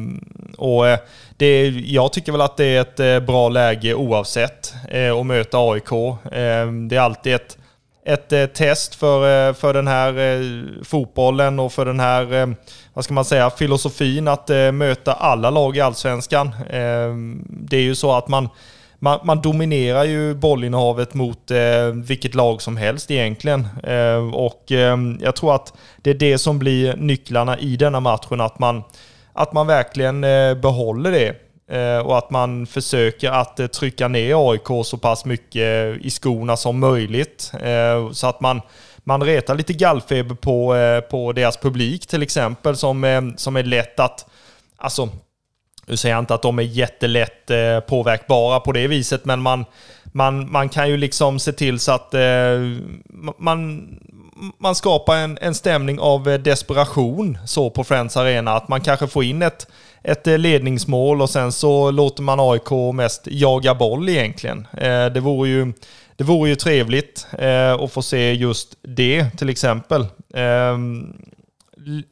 och 0.59 0.89
eh, 0.89 0.99
det, 1.37 1.69
jag 1.69 2.13
tycker 2.13 2.33
väl 2.33 2.41
att 2.41 2.57
det 2.57 2.65
är 2.65 2.81
ett 2.81 3.01
eh, 3.01 3.21
bra 3.21 3.49
läge 3.49 3.95
oavsett 3.95 4.75
eh, 4.91 5.17
att 5.17 5.27
möta 5.27 5.59
AIK. 5.59 5.93
Eh, 5.93 6.73
det 6.89 6.97
är 6.97 7.01
alltid 7.01 7.35
ett, 7.35 7.59
ett 8.05 8.33
eh, 8.33 8.47
test 8.47 8.95
för, 8.95 9.53
för 9.53 9.75
den 9.75 9.89
här 9.89 10.85
fotbollen 10.85 11.59
och 11.59 11.73
för 11.73 11.85
den 11.85 12.01
här, 12.01 12.55
vad 12.95 13.05
ska 13.05 13.15
man 13.15 13.25
säga, 13.25 13.51
filosofin 13.51 14.29
att 14.29 14.49
möta 14.73 15.13
alla 15.13 15.51
lag 15.51 15.77
i 15.77 15.81
Allsvenskan. 15.81 16.51
det 17.49 17.77
är 17.77 17.81
ju 17.81 17.95
så 17.95 18.13
att 18.13 18.29
man 18.29 18.49
man, 18.99 19.21
man, 19.23 19.43
dominerar 19.43 20.05
ju 20.05 20.35
bollinnehavet 20.35 21.15
mot 21.15 21.51
eh, 21.51 21.87
vilket 21.95 22.35
lag 22.35 22.63
som 22.63 22.77
helst 22.77 23.11
egentligen. 23.11 23.69
Eh, 23.85 24.35
och 24.35 24.73
eh, 24.73 24.97
jag 25.21 25.37
tror 25.37 25.55
att 25.55 25.73
det 26.03 26.11
är 26.11 26.15
det 26.15 26.39
som 26.39 26.59
blir 26.59 26.97
nycklarna 26.97 27.59
i 27.59 27.77
denna 27.77 28.01
matchen, 28.01 28.41
att 28.41 28.59
man, 28.59 28.83
att 29.33 29.53
man 29.53 29.67
verkligen 29.67 30.25
eh, 30.25 30.55
behåller 30.55 31.13
det. 31.13 31.35
Eh, 31.71 31.99
och 31.99 32.19
att 32.19 32.31
man 32.31 32.67
försöker 32.67 33.31
att 33.31 33.61
eh, 33.61 33.67
trycka 33.67 34.09
ner 34.09 34.51
AIK 34.51 34.87
så 34.87 34.99
pass 34.99 35.25
mycket 35.25 35.97
i 36.01 36.11
skorna 36.11 36.57
som 36.57 36.79
möjligt. 36.81 37.53
Eh, 37.63 38.11
så 38.13 38.27
att 38.27 38.41
man, 38.41 38.61
man 39.05 39.23
retar 39.23 39.55
lite 39.55 39.73
gallfeber 39.73 40.35
på, 40.35 40.75
på 41.11 41.33
deras 41.33 41.57
publik 41.57 42.07
till 42.07 42.23
exempel, 42.23 42.77
som, 42.77 43.33
som 43.37 43.57
är 43.57 43.63
lätt 43.63 44.01
att... 44.01 44.27
Alltså, 44.77 45.09
nu 45.89 45.97
säger 45.97 46.15
jag 46.15 46.23
inte 46.23 46.35
att 46.35 46.43
de 46.43 46.59
är 46.59 46.63
jättelätt 46.63 47.51
eh, 47.51 47.81
påverkbara 47.81 48.61
på 48.61 48.73
det 48.73 48.87
viset, 48.87 49.25
men 49.25 49.41
man, 49.41 49.65
man, 50.05 50.53
man 50.53 50.69
kan 50.69 50.89
ju 50.89 50.97
liksom 50.97 51.39
se 51.39 51.53
till 51.53 51.79
så 51.79 51.93
att 51.93 52.15
eh, 52.15 52.21
man, 53.39 53.89
man 54.59 54.75
skapar 54.75 55.17
en, 55.17 55.39
en 55.41 55.55
stämning 55.55 56.01
av 56.01 56.29
eh, 56.29 56.39
desperation 56.39 57.39
så 57.47 57.71
på 57.71 57.85
Friends 57.85 58.17
Arena. 58.17 58.53
Att 58.53 58.69
man 58.69 58.81
kanske 58.81 59.07
får 59.07 59.25
in 59.25 59.43
ett, 59.43 59.67
ett 60.03 60.27
eh, 60.27 60.39
ledningsmål 60.39 61.23
och 61.23 61.31
sen 61.31 61.53
så 61.53 61.91
låter 61.91 62.23
man 62.23 62.41
AIK 62.41 62.95
mest 62.95 63.23
jaga 63.27 63.75
boll 63.75 64.09
egentligen. 64.09 64.67
Eh, 64.73 65.07
det 65.07 65.21
vore 65.21 65.49
ju, 65.49 65.73
det 66.17 66.25
vore 66.25 66.51
ju 66.51 66.57
trevligt 66.57 67.27
eh, 67.39 67.73
att 67.73 67.93
få 67.93 68.03
se 68.03 68.33
just 68.33 68.75
det 68.83 69.31
till 69.31 69.49
exempel. 69.49 70.07
Eh, 70.35 70.79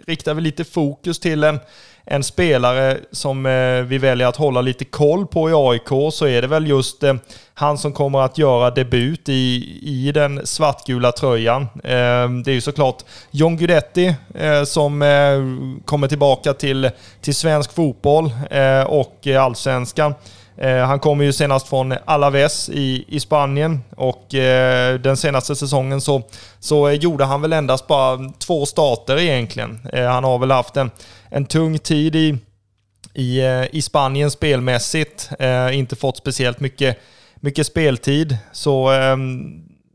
riktar 0.07 0.35
vi 0.35 0.41
lite 0.41 0.64
fokus 0.64 1.20
till 1.20 1.45
en 1.45 1.59
en 2.07 2.22
spelare 2.22 2.98
som 3.12 3.46
eh, 3.46 3.82
vi 3.82 3.98
väljer 3.98 4.26
att 4.26 4.36
hålla 4.36 4.61
lite 4.61 4.84
koll 4.84 5.26
på 5.26 5.50
i 5.50 5.52
AIK 5.57 6.12
så 6.14 6.26
är 6.26 6.42
det 6.42 6.48
väl 6.48 6.66
just 6.66 7.02
eh, 7.02 7.14
han 7.54 7.78
som 7.78 7.92
kommer 7.92 8.18
att 8.18 8.38
göra 8.38 8.70
debut 8.70 9.28
i, 9.28 9.78
i 9.82 10.12
den 10.12 10.46
svartgula 10.46 11.12
tröjan. 11.12 11.62
Eh, 11.62 12.28
det 12.44 12.50
är 12.50 12.54
ju 12.54 12.61
såklart 12.61 13.02
John 13.30 13.57
Guidetti 13.57 14.14
eh, 14.34 14.64
som 14.64 15.02
eh, 15.02 15.38
kommer 15.84 16.09
tillbaka 16.09 16.52
till, 16.52 16.90
till 17.20 17.34
svensk 17.34 17.72
fotboll 17.72 18.30
eh, 18.50 18.82
och 18.82 19.26
allsvenskan. 19.26 20.14
Han 20.86 21.00
kommer 21.00 21.24
ju 21.24 21.32
senast 21.32 21.68
från 21.68 21.94
Alaves 22.04 22.68
i, 22.68 23.04
i 23.09 23.20
Spanien 23.20 23.80
och 23.96 24.34
eh, 24.34 24.94
den 24.94 25.16
senaste 25.16 25.57
säsongen 25.57 26.00
så, 26.00 26.22
så 26.61 26.90
gjorde 26.90 27.24
han 27.24 27.42
väl 27.42 27.52
endast 27.52 27.86
bara 27.86 28.18
två 28.38 28.66
starter 28.66 29.18
egentligen. 29.18 29.80
Eh, 29.92 30.07
han 30.07 30.24
har 30.24 30.38
väl 30.38 30.50
haft 30.50 30.76
en, 30.76 30.90
en 31.31 31.45
tung 31.45 31.79
tid 31.79 32.16
i, 32.16 32.39
i, 33.14 33.41
eh, 33.41 33.64
i 33.72 33.83
Spanien 33.83 34.31
spelmässigt. 34.31 35.31
Eh, 35.39 35.79
inte 35.79 35.97
fått 35.97 36.16
speciellt 36.16 36.61
mycket, 36.61 36.99
mycket 37.37 37.66
speltid. 37.66 38.37
Så 38.53 38.93
eh, 38.93 39.16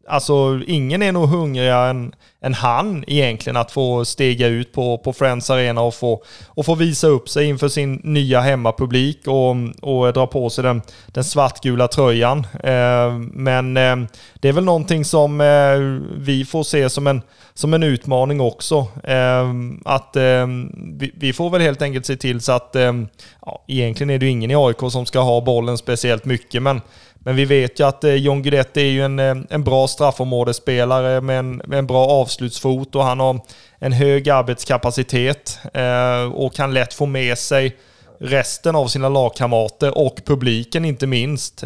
alltså 0.08 0.62
ingen 0.68 1.02
är 1.02 1.12
nog 1.12 1.30
hungrigare 1.30 1.90
än, 1.90 2.16
än 2.42 2.54
han 2.54 3.04
egentligen 3.08 3.58
att 3.58 3.72
få 3.72 4.06
stiga 4.06 4.48
ut 4.48 4.74
på, 4.74 4.98
på 4.98 5.14
Friends 5.14 5.50
Arena 5.50 5.82
och 5.82 5.96
få, 5.96 6.24
och 6.48 6.66
få 6.66 6.76
visa 6.76 7.08
upp 7.08 7.30
sig 7.30 7.46
inför 7.46 7.68
sin 7.68 8.02
nya 8.04 8.42
hemmapublik 8.42 9.28
och, 9.28 9.56
och 9.82 10.14
dra 10.14 10.28
på 10.28 10.50
sig 10.50 10.64
den, 10.64 10.82
den 11.08 11.24
svartgula 11.24 11.88
tröjan. 11.88 12.48
Eh, 12.64 13.14
men 13.20 13.78
eh, 13.78 13.96
det 14.34 14.50
är 14.50 14.54
väl 14.54 14.64
någonting 14.64 15.06
som 15.06 15.42
eh, 15.42 16.08
vi 16.18 16.46
får 16.46 16.64
se 16.64 16.90
som 16.90 17.08
en, 17.08 17.22
som 17.54 17.74
en 17.74 17.84
utmaning 17.84 18.42
också. 18.42 18.88
Eh, 19.04 19.50
att 19.86 20.16
eh, 20.16 20.48
vi, 20.94 21.12
vi, 21.16 21.34
får 21.34 21.50
väl 21.50 21.62
helt 21.62 21.82
enkelt 21.82 22.06
se 22.06 22.16
till 22.16 22.42
så 22.42 22.52
att, 22.52 22.76
eh, 22.76 22.94
ja, 23.42 23.64
egentligen 23.68 24.10
är 24.10 24.18
det 24.18 24.26
ju 24.26 24.32
ingen 24.32 24.52
i 24.52 24.56
AIK 24.56 24.92
som 24.92 25.06
ska 25.06 25.20
ha 25.20 25.42
bollen 25.42 25.78
speciellt 25.78 26.26
mycket, 26.26 26.64
men 26.64 26.82
men 27.24 27.36
vi 27.36 27.46
vet 27.46 27.80
ju 27.80 27.88
att 27.88 28.04
eh, 28.04 28.14
John 28.14 28.42
Guidetti 28.42 28.82
är 28.82 28.92
ju 28.92 29.06
en, 29.06 29.20
eh, 29.20 29.36
en 29.50 29.64
bra 29.64 29.88
straffområdesspelare 29.88 31.22
med 31.22 31.40
en, 31.40 31.62
med 31.66 31.80
en 31.80 31.88
bra 31.88 32.08
avslutsfot 32.08 32.96
och 32.96 33.04
han 33.04 33.20
har 33.20 33.40
en 33.80 33.92
hög 33.92 34.30
arbetskapacitet 34.30 35.60
eh, 35.74 36.34
och 36.34 36.54
kan 36.54 36.74
lätt 36.74 36.94
få 36.94 37.06
med 37.06 37.38
sig 37.38 37.78
resten 38.20 38.76
av 38.76 38.88
sina 38.88 39.10
lagkamrater 39.10 39.98
och 39.98 40.16
publiken 40.26 40.86
inte 40.86 41.08
minst. 41.08 41.64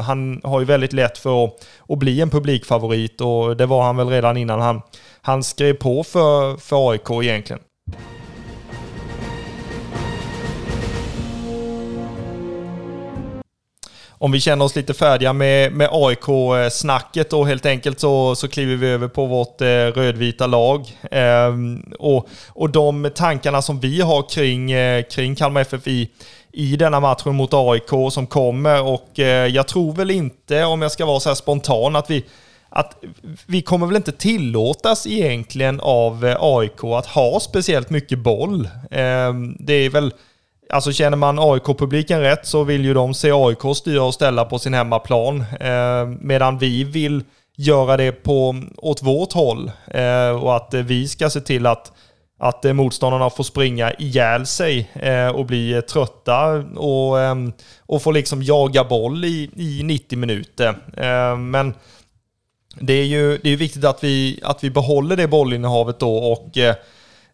han 0.00 0.40
har 0.44 0.60
ju 0.60 0.66
väldigt 0.66 0.92
lätt 0.92 1.18
för 1.18 1.44
att, 1.44 1.66
att, 1.88 1.98
bli 1.98 2.20
en 2.20 2.30
publikfavorit 2.30 3.20
och 3.20 3.56
det 3.56 3.66
var 3.66 3.82
han 3.82 3.96
väl 3.96 4.08
redan 4.08 4.36
innan 4.36 4.60
han, 4.60 4.82
han 5.22 5.42
skrev 5.42 5.74
på 5.74 6.04
för, 6.04 6.56
för 6.56 6.90
AIK 6.90 7.10
egentligen. 7.10 7.60
Om 14.18 14.32
vi 14.32 14.40
känner 14.40 14.64
oss 14.64 14.76
lite 14.76 14.94
färdiga 14.94 15.32
med, 15.32 15.72
med 15.72 15.88
AIK-snacket 15.92 17.32
och 17.32 17.46
helt 17.46 17.66
enkelt 17.66 18.00
så, 18.00 18.34
så 18.34 18.48
kliver 18.48 18.76
vi 18.76 18.88
över 18.88 19.08
på 19.08 19.26
vårt 19.26 19.60
eh, 19.60 19.66
rödvita 19.66 20.46
lag. 20.46 20.98
Eh, 21.10 21.54
och, 21.98 22.28
och 22.48 22.70
de 22.70 23.10
tankarna 23.14 23.62
som 23.62 23.80
vi 23.80 24.00
har 24.00 24.28
kring, 24.28 24.72
eh, 24.72 25.02
kring 25.02 25.34
Kalmar 25.34 25.60
FF 25.60 25.88
i, 25.88 26.10
i 26.52 26.76
denna 26.76 27.00
matchen 27.00 27.34
mot 27.34 27.50
AIK 27.52 28.12
som 28.12 28.26
kommer 28.26 28.82
och 28.82 29.18
eh, 29.18 29.46
jag 29.46 29.68
tror 29.68 29.92
väl 29.92 30.10
inte, 30.10 30.64
om 30.64 30.82
jag 30.82 30.92
ska 30.92 31.06
vara 31.06 31.20
så 31.20 31.28
här 31.30 31.34
spontan, 31.34 31.96
att 31.96 32.10
vi 32.10 32.24
att 32.70 33.04
vi 33.46 33.62
kommer 33.62 33.86
väl 33.86 33.96
inte 33.96 34.12
tillåtas 34.12 35.06
egentligen 35.06 35.80
av 35.80 36.26
eh, 36.26 36.36
AIK 36.40 36.84
att 36.84 37.06
ha 37.06 37.40
speciellt 37.40 37.90
mycket 37.90 38.18
boll. 38.18 38.68
Ehm, 38.90 39.56
det 39.60 39.72
är 39.72 39.90
väl 39.90 40.12
Alltså 40.70 40.92
känner 40.92 41.16
man 41.16 41.38
AIK-publiken 41.38 42.20
rätt 42.20 42.46
så 42.46 42.64
vill 42.64 42.84
ju 42.84 42.94
de 42.94 43.14
se 43.14 43.30
AIK 43.32 43.76
styra 43.76 44.02
och 44.02 44.14
ställa 44.14 44.44
på 44.44 44.58
sin 44.58 44.74
hemmaplan. 44.74 45.44
Eh, 45.60 46.06
medan 46.20 46.58
vi 46.58 46.84
vill 46.84 47.24
göra 47.56 47.96
det 47.96 48.12
på, 48.12 48.62
åt 48.76 49.02
vårt 49.02 49.32
håll. 49.32 49.70
Eh, 49.86 50.30
och 50.30 50.56
att 50.56 50.74
vi 50.74 51.08
ska 51.08 51.30
se 51.30 51.40
till 51.40 51.66
att, 51.66 51.92
att 52.38 52.64
eh, 52.64 52.72
motståndarna 52.72 53.30
får 53.30 53.44
springa 53.44 53.92
ihjäl 53.92 54.46
sig 54.46 54.90
eh, 54.94 55.28
och 55.28 55.46
bli 55.46 55.72
eh, 55.72 55.80
trötta 55.80 56.50
och, 56.76 57.20
eh, 57.20 57.34
och 57.86 58.02
få 58.02 58.10
liksom 58.10 58.42
jaga 58.42 58.84
boll 58.84 59.24
i, 59.24 59.50
i 59.56 59.82
90 59.82 60.18
minuter. 60.18 60.68
Eh, 60.96 61.36
men 61.36 61.74
det 62.80 62.92
är 62.92 63.04
ju 63.04 63.38
det 63.42 63.50
är 63.50 63.56
viktigt 63.56 63.84
att 63.84 64.04
vi, 64.04 64.40
att 64.42 64.64
vi 64.64 64.70
behåller 64.70 65.16
det 65.16 65.28
bollinnehavet 65.28 65.98
då 65.98 66.16
och 66.16 66.58
eh, 66.58 66.74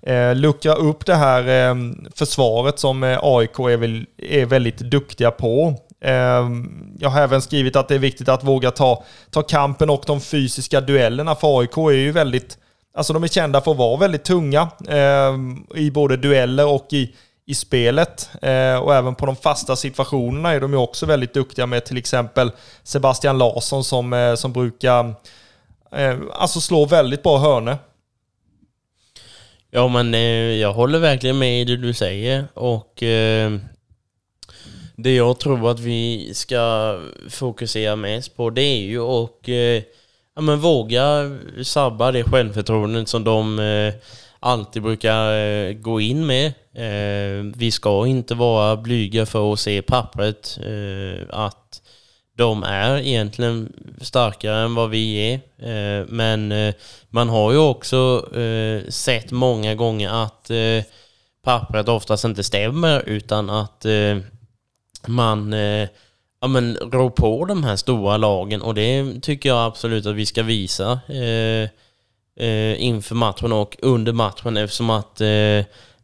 eh, 0.07 0.35
luckra 0.35 0.75
upp 0.75 1.07
det 1.07 1.15
här 1.15 1.71
eh, 1.71 1.75
försvaret 2.15 2.79
som 2.79 3.05
eh, 3.05 3.19
AIK 3.23 3.59
är, 3.59 3.77
väl, 3.77 4.07
är 4.19 4.47
väldigt 4.47 4.79
duktiga 4.79 5.31
på. 5.31 5.75
Ehm, 6.05 6.97
jag 6.99 7.09
har 7.09 7.21
även 7.21 7.43
skrivit 7.43 7.77
att 7.77 7.89
det 7.89 7.95
är 7.95 7.99
viktigt 7.99 8.29
att 8.29 8.45
våga 8.45 8.71
ta, 8.71 9.05
ta 9.31 9.43
kampen 9.43 9.91
och 9.91 10.05
de 10.07 10.21
fysiska 10.21 10.81
duellerna, 10.81 11.35
för 11.35 11.61
AIK 11.61 11.77
är 11.77 11.91
ju 11.91 12.13
väldigt, 12.13 12.59
alltså 12.97 13.13
de 13.13 13.25
är 13.25 13.29
kända 13.29 13.61
för 13.61 13.71
att 13.71 13.77
vara 13.77 13.97
väldigt 13.97 14.25
tunga 14.25 14.69
ehm, 14.89 15.67
i 15.75 15.91
både 15.91 16.17
dueller 16.17 16.67
och 16.67 16.87
i, 16.93 17.15
i 17.47 17.55
spelet. 17.55 18.31
Eh, 18.43 18.77
och 18.77 18.95
även 18.95 19.15
på 19.15 19.27
de 19.27 19.37
fasta 19.37 19.77
situationerna 19.77 20.53
är 20.53 20.61
de 20.61 20.73
ju 20.73 20.79
också 20.79 21.07
väldigt 21.07 21.35
duktiga 21.35 21.67
med 21.67 21.85
till 21.85 21.97
exempel 21.97 22.53
Sebastian 22.83 23.39
Larsson 23.39 23.85
som, 23.85 24.13
eh, 24.13 24.35
som 24.35 24.53
brukar 24.53 25.15
eh, 25.93 26.17
alltså 26.33 26.61
slå 26.61 26.87
väldigt 26.87 27.23
bra 27.23 27.39
hörne. 27.39 27.79
Ja 29.77 29.89
men 29.89 30.15
eh, 30.15 30.21
jag 30.61 30.73
håller 30.73 30.99
verkligen 30.99 31.39
med 31.39 31.61
i 31.61 31.65
det 31.65 31.77
du 31.77 31.95
säger 31.95 32.45
och 32.55 33.03
eh, 33.03 33.53
det 34.97 35.15
jag 35.15 35.39
tror 35.39 35.71
att 35.71 35.81
vi 35.81 36.31
ska 36.35 36.99
fokusera 37.31 37.97
mest 37.97 38.37
på 38.37 38.51
det 38.51 38.63
är 38.63 38.83
ju 38.83 39.01
att 39.01 39.49
eh, 39.49 39.83
ja, 40.35 40.41
men 40.43 40.61
våga 40.61 41.39
sabba 41.63 42.13
det 42.13 42.25
självförtroendet 42.25 43.09
som 43.09 43.25
de 43.25 43.61
alltid 44.45 44.83
brukar 44.83 45.73
gå 45.73 46.01
in 46.01 46.27
med. 46.27 46.47
Eh, 46.75 47.45
vi 47.57 47.71
ska 47.71 48.07
inte 48.07 48.35
vara 48.35 48.77
blyga 48.77 49.27
för 49.27 49.53
att 49.53 49.61
se 49.61 49.83
pappret 49.83 50.59
eh, 50.63 51.27
att 51.31 51.83
de 52.37 52.63
är 52.63 52.99
egentligen 52.99 53.73
starkare 54.01 54.65
än 54.65 54.75
vad 54.75 54.91
vi 54.91 55.33
är. 55.33 55.35
Eh, 55.59 56.07
men 56.09 56.53
eh, 56.53 56.75
man 57.11 57.29
har 57.29 57.53
ju 57.53 57.59
också 57.59 58.29
eh, 58.37 58.89
sett 58.89 59.31
många 59.31 59.75
gånger 59.75 60.25
att 60.25 60.51
pappret 61.45 61.89
oftast 61.89 62.25
inte 62.25 62.45
stämmer 62.45 63.09
utan 63.09 63.51
att 63.51 63.87
man 65.07 65.53
ja, 66.41 66.49
men, 66.49 66.77
rår 66.77 67.11
på 67.11 67.45
de 67.45 67.65
här 67.65 67.77
stora 67.77 68.17
lagen 68.17 68.63
och 68.63 68.75
det 68.75 69.21
tycker 69.23 69.49
jag 69.49 69.67
absolut 69.67 70.07
att 70.07 70.15
vi 70.15 70.27
ska 70.27 70.43
visa 70.43 71.01
inför 72.77 73.15
matchen 73.15 73.53
och 73.53 73.77
under 73.83 74.13
matchen 74.13 74.57
eftersom 74.57 74.91
att 74.91 75.21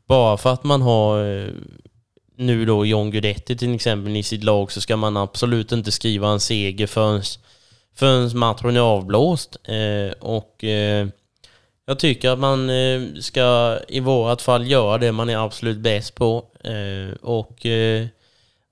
bara 0.07 0.37
för 0.37 0.53
att 0.53 0.65
man 0.65 0.83
har 0.83 1.51
nu 2.41 2.65
då 2.65 2.87
John 2.87 3.11
Guidetti 3.11 3.57
till 3.57 3.75
exempel 3.75 4.17
i 4.17 4.23
sitt 4.23 4.45
lag 4.45 4.73
så 4.73 4.81
ska 4.81 4.97
man 4.97 5.17
absolut 5.17 5.73
inte 5.73 5.93
skriva 5.93 6.29
en 6.29 6.41
seger 6.41 6.87
förrän, 6.87 7.23
förrän 7.95 8.39
matchen 8.39 8.77
är 8.77 8.81
avblåst. 8.81 9.57
Eh, 9.65 10.13
och 10.21 10.65
eh, 10.65 11.09
jag 11.87 11.99
tycker 11.99 12.31
att 12.31 12.39
man 12.39 12.71
eh, 12.71 13.01
ska 13.21 13.79
i 13.89 14.01
vårat 14.01 14.43
fall 14.43 14.71
göra 14.71 14.99
det 14.99 15.13
man 15.13 15.31
är 15.31 15.45
absolut 15.45 15.79
bäst 15.79 16.15
på. 16.15 16.45
Eh, 16.65 17.15
och 17.23 17.67
eh, 17.67 18.07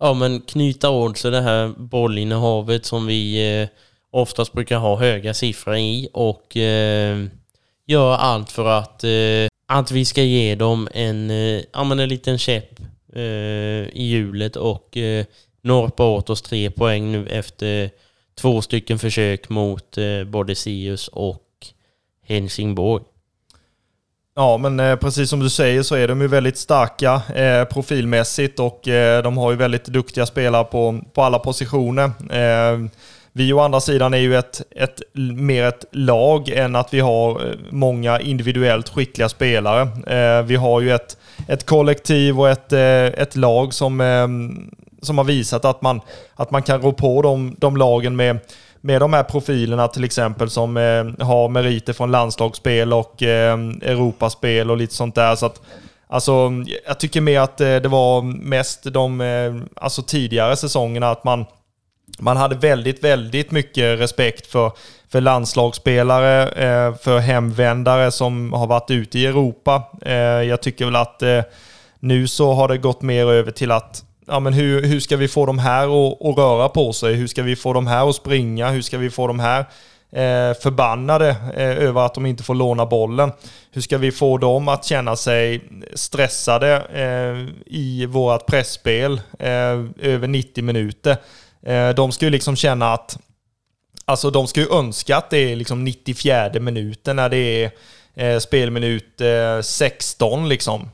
ja, 0.00 0.14
men 0.14 0.40
knyta 0.40 0.90
åt 0.90 1.18
sig 1.18 1.30
det 1.30 1.40
här 1.40 1.68
bollinnehavet 1.76 2.86
som 2.86 3.06
vi 3.06 3.52
eh, 3.60 3.68
oftast 4.10 4.52
brukar 4.52 4.78
ha 4.78 4.96
höga 4.96 5.34
siffror 5.34 5.76
i 5.76 6.08
och 6.12 6.56
eh, 6.56 7.24
göra 7.86 8.16
allt 8.16 8.52
för 8.52 8.68
att 8.68 9.04
eh, 9.04 9.48
att 9.68 9.90
vi 9.90 10.04
ska 10.04 10.22
ge 10.22 10.54
dem 10.54 10.88
en, 10.94 11.30
eh, 11.30 11.62
ja, 11.72 11.84
men 11.84 11.98
en 11.98 12.08
liten 12.08 12.38
käpp 12.38 12.80
Eh, 13.18 13.88
i 13.92 14.08
hjulet 14.10 14.56
och 14.56 14.96
eh, 14.96 15.24
norpa 15.62 16.08
åt 16.08 16.30
oss 16.30 16.42
tre 16.42 16.70
poäng 16.70 17.12
nu 17.12 17.26
efter 17.26 17.90
två 18.34 18.62
stycken 18.62 18.98
försök 18.98 19.48
mot 19.48 19.98
eh, 19.98 20.24
både 20.26 20.54
Sirius 20.54 21.08
och 21.08 21.44
Helsingborg. 22.26 23.04
Ja, 24.36 24.58
men 24.58 24.80
eh, 24.80 24.96
precis 24.96 25.30
som 25.30 25.40
du 25.40 25.50
säger 25.50 25.82
så 25.82 25.94
är 25.94 26.08
de 26.08 26.20
ju 26.20 26.28
väldigt 26.28 26.58
starka 26.58 27.22
eh, 27.34 27.64
profilmässigt 27.64 28.60
och 28.60 28.88
eh, 28.88 29.22
de 29.22 29.38
har 29.38 29.50
ju 29.50 29.56
väldigt 29.56 29.84
duktiga 29.84 30.26
spelare 30.26 30.64
på, 30.64 31.00
på 31.14 31.22
alla 31.22 31.38
positioner. 31.38 32.04
Eh, 32.30 32.88
vi 33.32 33.52
å 33.52 33.60
andra 33.60 33.80
sidan 33.80 34.14
är 34.14 34.18
ju 34.18 34.36
ett, 34.36 34.62
ett, 34.70 35.02
mer 35.36 35.64
ett 35.64 35.84
lag 35.92 36.48
än 36.48 36.76
att 36.76 36.94
vi 36.94 37.00
har 37.00 37.46
eh, 37.46 37.54
många 37.70 38.20
individuellt 38.20 38.88
skickliga 38.88 39.28
spelare. 39.28 39.80
Eh, 40.06 40.42
vi 40.42 40.56
har 40.56 40.80
ju 40.80 40.92
ett, 40.92 41.16
ett 41.48 41.66
kollektiv 41.66 42.40
och 42.40 42.48
ett, 42.48 42.72
eh, 42.72 43.06
ett 43.06 43.36
lag 43.36 43.74
som, 43.74 44.00
ehm, 44.00 44.70
som 45.02 45.18
har 45.18 45.24
visat 45.24 45.64
att 45.64 45.82
man, 45.82 46.00
att 46.34 46.50
man 46.50 46.62
kan 46.62 46.82
rå 46.82 46.92
på 46.92 47.22
de, 47.22 47.56
de 47.58 47.76
lagen 47.76 48.16
med, 48.16 48.38
med 48.80 49.00
de 49.00 49.12
här 49.12 49.22
profilerna 49.22 49.88
till 49.88 50.04
exempel 50.04 50.50
som 50.50 50.76
eh, 50.76 51.26
har 51.26 51.48
meriter 51.48 51.92
från 51.92 52.10
landslagsspel 52.10 52.92
och 52.92 53.22
ehm, 53.22 53.80
Europaspel 53.82 54.70
och 54.70 54.76
lite 54.76 54.94
sånt 54.94 55.14
där. 55.14 55.36
Så 55.36 55.46
att, 55.46 55.60
alltså, 56.06 56.50
jag 56.86 57.00
tycker 57.00 57.20
mer 57.20 57.40
att 57.40 57.60
eh, 57.60 57.76
det 57.76 57.88
var 57.88 58.22
mest 58.22 58.84
de 58.92 59.68
alltså, 59.76 60.02
tidigare 60.02 60.56
säsongerna 60.56 61.10
att 61.10 61.24
man 61.24 61.46
man 62.18 62.36
hade 62.36 62.56
väldigt, 62.56 63.04
väldigt 63.04 63.50
mycket 63.50 64.00
respekt 64.00 64.46
för, 64.46 64.72
för 65.09 65.20
landslagsspelare, 65.20 66.48
eh, 66.48 66.94
för 66.94 67.18
hemvändare 67.18 68.11
som 68.11 68.52
har 68.52 68.66
varit 68.66 68.90
ute 68.90 69.18
i 69.18 69.26
Europa. 69.26 69.82
Eh, 70.02 70.12
jag 70.22 70.62
tycker 70.62 70.84
väl 70.84 70.96
att 70.96 71.22
eh, 71.22 71.40
nu 72.00 72.28
så 72.28 72.52
har 72.52 72.68
det 72.68 72.78
gått 72.78 73.02
mer 73.02 73.26
över 73.26 73.50
till 73.50 73.70
att 73.70 74.04
ja, 74.26 74.40
men 74.40 74.52
hur, 74.52 74.82
hur 74.82 75.00
ska 75.00 75.16
vi 75.16 75.28
få 75.28 75.46
de 75.46 75.59
här 75.59 75.84
att, 75.84 76.26
att 76.26 76.38
röra 76.38 76.68
på 76.68 76.92
sig? 76.92 77.14
Hur 77.14 77.26
ska 77.26 77.42
vi 77.42 77.56
få 77.56 77.72
de 77.72 77.86
här 77.86 78.09
att 78.09 78.16
springa? 78.16 78.70
Hur 78.70 78.82
ska 78.82 78.98
vi 78.98 79.11
få 79.11 79.26
de 79.26 79.40
här 79.40 79.61
eh, 80.11 80.54
förbannade 80.62 81.28
eh, 81.56 81.84
över 81.84 82.06
att 82.06 82.14
de 82.14 82.26
inte 82.26 82.42
får 82.42 82.54
låna 82.54 82.86
bollen? 82.86 83.32
Hur 83.72 83.80
ska 83.80 83.98
vi 83.98 84.12
få 84.12 84.38
dem 84.38 84.68
att 84.68 84.84
känna 84.84 85.16
sig 85.16 85.61
stressade 85.94 86.76
eh, 86.92 87.54
i 87.66 88.06
vårt 88.06 88.46
pressspel 88.46 89.20
eh, 89.38 89.48
över 90.00 90.28
90 90.28 90.64
minuter? 90.64 91.16
Eh, 91.62 91.88
de 91.88 92.12
ska 92.12 92.24
ju 92.24 92.30
liksom 92.30 92.56
känna 92.56 92.92
att, 92.92 93.18
alltså 94.04 94.30
de 94.30 94.46
ska 94.46 94.61
ju 94.61 94.72
önska 94.72 95.16
att 95.16 95.30
det 95.30 95.38
är 95.38 95.56
liksom 95.56 95.84
94 95.84 96.50
minuten 96.61 97.16
när 97.16 97.28
det 97.28 97.64
är 97.64 97.70
eh, 98.14 98.38
spelminut 98.38 99.20
eh, 99.20 99.61
16 99.62 100.48
liksom. 100.48 100.90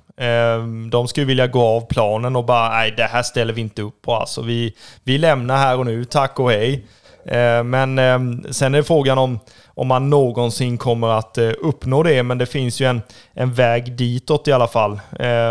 De 0.90 1.08
skulle 1.08 1.26
vilja 1.26 1.46
gå 1.46 1.62
av 1.62 1.80
planen 1.80 2.36
och 2.36 2.44
bara, 2.44 2.68
nej 2.68 2.94
det 2.96 3.04
här 3.04 3.22
ställer 3.22 3.52
vi 3.52 3.60
inte 3.60 3.82
upp 3.82 4.02
på 4.02 4.14
alltså. 4.14 4.42
Vi, 4.42 4.74
vi 5.04 5.18
lämnar 5.18 5.56
här 5.56 5.78
och 5.78 5.86
nu, 5.86 6.04
tack 6.04 6.40
och 6.40 6.50
hej. 6.50 6.84
Eh, 7.26 7.64
men 7.64 7.98
eh, 7.98 8.50
sen 8.50 8.74
är 8.74 8.82
frågan 8.82 9.18
om, 9.18 9.38
om 9.66 9.86
man 9.86 10.10
någonsin 10.10 10.78
kommer 10.78 11.08
att 11.08 11.38
eh, 11.38 11.50
uppnå 11.62 12.02
det, 12.02 12.22
men 12.22 12.38
det 12.38 12.46
finns 12.46 12.80
ju 12.80 12.86
en, 12.86 13.02
en 13.34 13.54
väg 13.54 13.96
ditåt 13.96 14.48
i 14.48 14.52
alla 14.52 14.68
fall. 14.68 15.00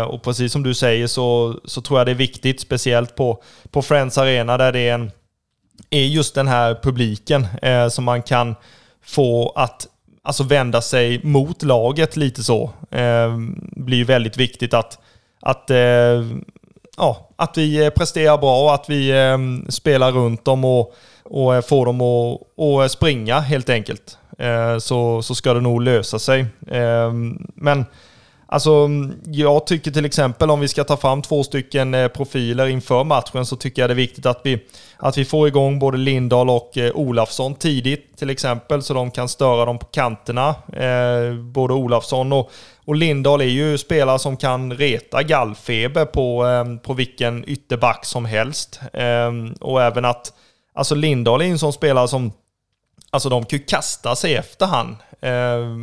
Och 0.08 0.22
precis 0.22 0.52
som 0.52 0.62
du 0.62 0.74
säger 0.74 1.06
så, 1.06 1.60
så 1.64 1.80
tror 1.80 2.00
jag 2.00 2.06
det 2.06 2.12
är 2.12 2.14
viktigt, 2.14 2.60
speciellt 2.60 3.14
på, 3.14 3.42
på 3.70 3.82
Friends 3.82 4.18
Arena 4.18 4.56
där 4.56 4.72
det 4.72 4.80
är 4.80 4.94
en 4.94 5.10
är 5.90 6.04
just 6.04 6.34
den 6.34 6.48
här 6.48 6.78
publiken 6.82 7.46
som 7.90 8.04
man 8.04 8.22
kan 8.22 8.54
få 9.02 9.52
att 9.56 9.86
alltså 10.24 10.44
vända 10.44 10.82
sig 10.82 11.20
mot 11.24 11.62
laget 11.62 12.16
lite 12.16 12.42
så. 12.42 12.70
Eh, 12.90 13.36
blir 13.76 13.98
ju 13.98 14.04
väldigt 14.04 14.36
viktigt 14.36 14.74
att, 14.74 14.98
att, 15.40 15.70
eh, 15.70 16.24
ja, 16.96 17.28
att 17.36 17.58
vi 17.58 17.90
presterar 17.90 18.38
bra 18.38 18.62
och 18.62 18.74
att 18.74 18.90
vi 18.90 19.10
eh, 19.10 19.38
spelar 19.68 20.12
runt 20.12 20.44
dem 20.44 20.64
och, 20.64 20.94
och 21.24 21.54
eh, 21.54 21.62
få 21.62 21.84
dem 21.84 22.00
att, 22.00 22.40
att 22.58 22.82
eh, 22.82 22.86
springa 22.86 23.40
helt 23.40 23.70
enkelt. 23.70 24.18
Eh, 24.38 24.78
så, 24.78 25.22
så 25.22 25.34
ska 25.34 25.54
det 25.54 25.60
nog 25.60 25.82
lösa 25.82 26.18
sig. 26.18 26.46
Men 27.54 27.84
Alltså, 28.46 28.88
jag 29.26 29.66
tycker 29.66 29.90
till 29.90 30.04
exempel 30.04 30.50
om 30.50 30.60
vi 30.60 30.68
ska 30.68 30.84
ta 30.84 30.96
fram 30.96 31.22
två 31.22 31.42
stycken 31.42 31.96
profiler 32.14 32.66
inför 32.66 33.04
matchen 33.04 33.46
så 33.46 33.56
tycker 33.56 33.82
jag 33.82 33.90
det 33.90 33.92
är 33.92 33.96
viktigt 33.96 34.26
att 34.26 34.40
vi, 34.44 34.64
att 34.96 35.18
vi 35.18 35.24
får 35.24 35.48
igång 35.48 35.78
både 35.78 35.98
Lindahl 35.98 36.50
och 36.50 36.78
Olafsson 36.94 37.54
tidigt 37.54 38.16
till 38.18 38.30
exempel 38.30 38.82
så 38.82 38.94
de 38.94 39.10
kan 39.10 39.28
störa 39.28 39.64
dem 39.64 39.78
på 39.78 39.86
kanterna. 39.86 40.54
Både 41.40 41.74
Olafsson 41.74 42.32
och, 42.32 42.50
och 42.84 42.94
Lindahl 42.94 43.40
är 43.40 43.44
ju 43.44 43.78
spelare 43.78 44.18
som 44.18 44.36
kan 44.36 44.72
reta 44.72 45.22
gallfeber 45.22 46.04
på, 46.04 46.44
på 46.82 46.92
vilken 46.92 47.44
ytterback 47.48 48.04
som 48.04 48.24
helst. 48.24 48.80
Och 49.60 49.82
även 49.82 50.04
att, 50.04 50.32
alltså 50.74 50.94
Lindahl 50.94 51.40
är 51.40 51.44
en 51.44 51.58
sån 51.58 51.72
spelare 51.72 52.08
som 52.08 52.32
Alltså 53.10 53.28
de 53.28 53.44
kan 53.44 53.58
ju 53.58 53.64
kasta 53.64 54.16
sig 54.16 54.34
efter 54.34 54.66
han. 54.66 54.96
Eh, 55.20 55.76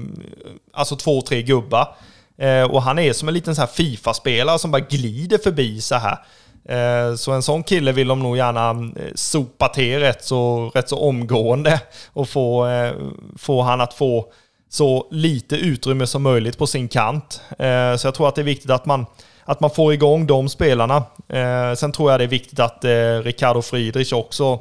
alltså 0.74 0.96
två, 0.96 1.22
tre 1.22 1.42
gubbar. 1.42 1.96
Eh, 2.38 2.64
och 2.64 2.82
han 2.82 3.00
är 3.00 3.14
som 3.14 3.28
en 3.28 3.34
liten 3.34 3.68
Fifa-spelare 3.68 4.60
som 4.60 4.72
bara 4.72 4.82
glider 4.82 5.38
förbi 5.38 5.82
så 5.82 5.96
här. 5.96 6.18
Eh, 6.66 7.16
så 7.16 7.32
en 7.32 7.44
sån 7.44 7.64
kille 7.64 7.92
vill 7.92 8.08
de 8.08 8.20
nog 8.20 8.38
gärna 8.38 8.70
eh, 8.70 9.12
sopa 9.16 9.68
till 9.68 10.00
rätt 10.00 10.24
så, 10.24 10.72
rätt 10.76 10.90
så 10.90 11.00
omgående 11.00 11.80
och 12.14 12.30
få, 12.30 12.68
eh, 12.68 12.94
få 13.38 13.62
han 13.62 13.82
att 13.82 13.94
få 13.94 14.26
så 14.70 15.08
lite 15.12 15.56
utrymme 15.56 16.08
som 16.08 16.24
möjligt 16.24 16.58
på 16.58 16.68
sin 16.68 16.88
kant. 16.88 17.42
Ehm, 17.60 17.98
så 17.98 18.08
jag 18.08 18.16
tror 18.16 18.28
att 18.28 18.36
det 18.36 18.42
är 18.42 18.44
viktigt 18.44 18.72
att 18.72 18.86
man, 18.86 19.06
att 19.46 19.60
man 19.60 19.70
får 19.70 19.94
igång 19.94 20.28
de 20.28 20.50
spelarna. 20.50 21.04
Eh, 21.30 21.74
sen 21.74 21.92
tror 21.92 22.12
jag 22.12 22.20
det 22.20 22.24
är 22.24 22.28
viktigt 22.28 22.60
att 22.60 22.86
eh, 22.86 23.22
Ricardo 23.24 23.62
Friedrich 23.62 24.14
också 24.14 24.60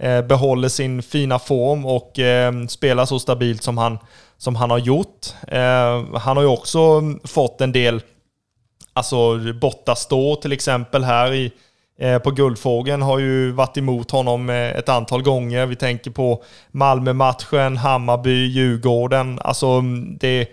eh, 0.00 0.22
behåller 0.22 0.68
sin 0.68 1.02
fina 1.02 1.38
form 1.38 1.86
och 1.86 2.12
spelar 2.68 3.04
så 3.04 3.18
stabilt 3.18 3.62
som 3.62 3.78
han, 3.78 3.98
som 4.38 4.56
han 4.56 4.70
har 4.70 4.78
gjort. 4.78 5.34
Eh, 5.48 6.18
han 6.18 6.36
har 6.36 6.40
ju 6.40 6.48
också 6.48 6.78
mm, 6.78 7.20
fått 7.24 7.60
en 7.60 7.72
del, 7.72 8.02
alltså 8.92 9.38
bortastå 9.60 10.36
till 10.36 10.52
exempel 10.52 11.04
här 11.04 11.34
i, 11.34 11.52
på 12.24 12.30
Guldfågeln 12.30 13.02
har 13.02 13.18
ju 13.18 13.52
varit 13.52 13.76
emot 13.76 14.10
honom 14.10 14.50
ett 14.50 14.88
antal 14.88 15.22
gånger. 15.22 15.66
Vi 15.66 15.76
tänker 15.76 16.10
på 16.10 16.42
Malmö-matchen, 16.70 17.76
Hammarby, 17.76 18.46
Djurgården. 18.46 19.38
Alltså 19.42 19.66
mm, 19.66 20.16
det, 20.20 20.48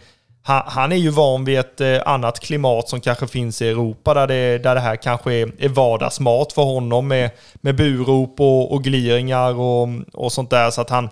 han 0.49 0.91
är 0.91 0.95
ju 0.95 1.09
van 1.09 1.45
vid 1.45 1.59
ett 1.59 1.81
eh, 1.81 1.97
annat 2.05 2.39
klimat 2.39 2.89
som 2.89 3.01
kanske 3.01 3.27
finns 3.27 3.61
i 3.61 3.69
Europa 3.69 4.13
där 4.13 4.27
det, 4.27 4.57
där 4.57 4.75
det 4.75 4.81
här 4.81 4.95
kanske 4.95 5.33
är, 5.33 5.51
är 5.59 5.69
vardagsmat 5.69 6.53
för 6.53 6.61
honom 6.61 7.07
med, 7.07 7.29
med 7.61 7.75
burop 7.75 8.39
och, 8.39 8.71
och 8.71 8.83
gliringar 8.83 9.53
och, 9.53 9.87
och 10.13 10.31
sånt 10.31 10.49
där. 10.49 10.71
Så 10.71 10.81
att 10.81 10.89
han, 10.89 11.09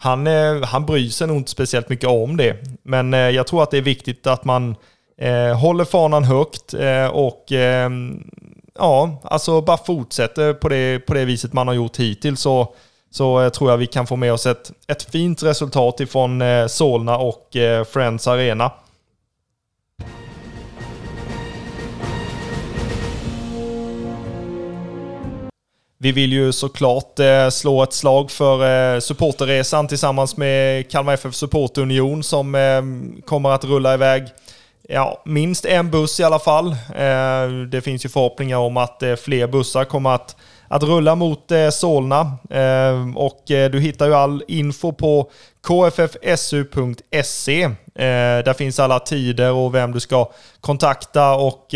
han, 0.00 0.26
eh, 0.26 0.62
han 0.64 0.86
bryr 0.86 1.08
sig 1.08 1.26
nog 1.26 1.36
inte 1.36 1.50
speciellt 1.50 1.88
mycket 1.88 2.08
om 2.08 2.36
det. 2.36 2.56
Men 2.82 3.14
eh, 3.14 3.20
jag 3.20 3.46
tror 3.46 3.62
att 3.62 3.70
det 3.70 3.78
är 3.78 3.82
viktigt 3.82 4.26
att 4.26 4.44
man 4.44 4.76
eh, 5.18 5.58
håller 5.58 5.84
fanan 5.84 6.24
högt 6.24 6.74
eh, 6.74 7.06
och 7.06 7.52
eh, 7.52 7.90
ja, 8.78 9.20
alltså 9.24 9.60
bara 9.60 9.76
fortsätter 9.76 10.52
på 10.52 10.68
det, 10.68 10.98
på 10.98 11.14
det 11.14 11.24
viset 11.24 11.52
man 11.52 11.68
har 11.68 11.74
gjort 11.74 11.96
hittills 11.96 12.46
Och, 12.46 12.76
så 13.10 13.40
eh, 13.40 13.48
tror 13.48 13.70
jag 13.70 13.78
vi 13.78 13.86
kan 13.86 14.06
få 14.06 14.16
med 14.16 14.32
oss 14.32 14.46
ett, 14.46 14.72
ett 14.86 15.02
fint 15.02 15.42
resultat 15.42 16.00
ifrån 16.00 16.42
eh, 16.42 16.66
Solna 16.66 17.18
och 17.18 17.56
eh, 17.56 17.84
Friends 17.84 18.28
Arena. 18.28 18.72
Vi 26.00 26.12
vill 26.12 26.32
ju 26.32 26.52
såklart 26.52 27.18
slå 27.50 27.82
ett 27.82 27.92
slag 27.92 28.30
för 28.30 29.00
supporterresan 29.00 29.88
tillsammans 29.88 30.36
med 30.36 30.90
Kalmar 30.90 31.14
FF 31.14 31.34
Supportunion 31.34 32.22
som 32.22 32.56
kommer 33.26 33.50
att 33.50 33.64
rulla 33.64 33.94
iväg 33.94 34.22
Ja, 34.88 35.22
minst 35.24 35.64
en 35.64 35.90
buss 35.90 36.20
i 36.20 36.24
alla 36.24 36.38
fall. 36.38 36.76
Det 37.70 37.80
finns 37.80 38.04
ju 38.04 38.08
förhoppningar 38.08 38.56
om 38.56 38.76
att 38.76 39.02
fler 39.24 39.46
bussar 39.46 39.84
kommer 39.84 40.10
att, 40.10 40.36
att 40.68 40.82
rulla 40.82 41.14
mot 41.14 41.50
eh, 41.50 41.70
Solna. 41.70 42.20
Eh, 42.50 43.16
och 43.16 43.50
eh, 43.50 43.70
du 43.70 43.80
hittar 43.80 44.06
ju 44.06 44.14
all 44.14 44.44
info 44.48 44.92
på 44.92 45.30
kffsu.se. 45.66 47.70
Där 48.44 48.52
finns 48.52 48.80
alla 48.80 48.98
tider 48.98 49.52
och 49.52 49.74
vem 49.74 49.92
du 49.92 50.00
ska 50.00 50.30
kontakta 50.60 51.34
och 51.34 51.66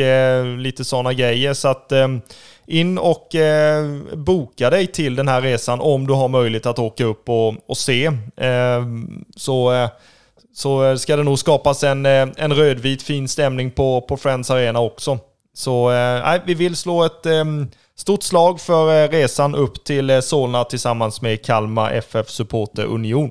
lite 0.58 0.84
sådana 0.84 1.12
grejer. 1.12 1.54
Så 1.54 1.68
att 1.68 1.92
in 2.66 2.98
och 2.98 3.28
boka 4.16 4.70
dig 4.70 4.86
till 4.86 5.16
den 5.16 5.28
här 5.28 5.40
resan 5.40 5.80
om 5.80 6.06
du 6.06 6.12
har 6.12 6.28
möjlighet 6.28 6.66
att 6.66 6.78
åka 6.78 7.04
upp 7.04 7.28
och, 7.28 7.54
och 7.66 7.76
se. 7.76 8.12
Så 9.36 9.88
så 10.54 10.98
ska 10.98 11.16
det 11.16 11.22
nog 11.22 11.38
skapas 11.38 11.84
en, 11.84 12.06
en 12.06 12.52
rödvit 12.52 13.02
fin 13.02 13.28
stämning 13.28 13.70
på, 13.70 14.00
på 14.00 14.16
Friends 14.16 14.50
Arena 14.50 14.80
också. 14.80 15.18
Så 15.54 15.92
eh, 15.92 16.40
vi 16.44 16.54
vill 16.54 16.76
slå 16.76 17.04
ett 17.04 17.26
eh, 17.26 17.44
stort 18.02 18.22
slag 18.22 18.60
för 18.60 19.04
eh, 19.04 19.08
resan 19.08 19.54
upp 19.54 19.84
till 19.84 20.10
eh, 20.10 20.20
Solna 20.20 20.64
tillsammans 20.64 21.22
med 21.22 21.44
Kalmar 21.44 21.92
FF 21.92 22.30
Supporter 22.30 22.84
Union. 22.84 23.30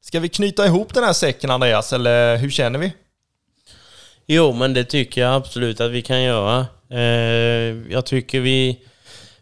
Ska 0.00 0.20
vi 0.20 0.28
knyta 0.28 0.66
ihop 0.66 0.94
den 0.94 1.04
här 1.04 1.12
säcken 1.12 1.50
Andreas, 1.50 1.92
eller 1.92 2.36
hur 2.36 2.50
känner 2.50 2.78
vi? 2.78 2.92
Jo, 4.26 4.52
men 4.52 4.74
det 4.74 4.84
tycker 4.84 5.20
jag 5.20 5.34
absolut 5.34 5.80
att 5.80 5.90
vi 5.90 6.02
kan 6.02 6.22
göra. 6.22 6.66
Eh, 6.90 7.00
jag 7.92 8.06
tycker 8.06 8.40
vi 8.40 8.78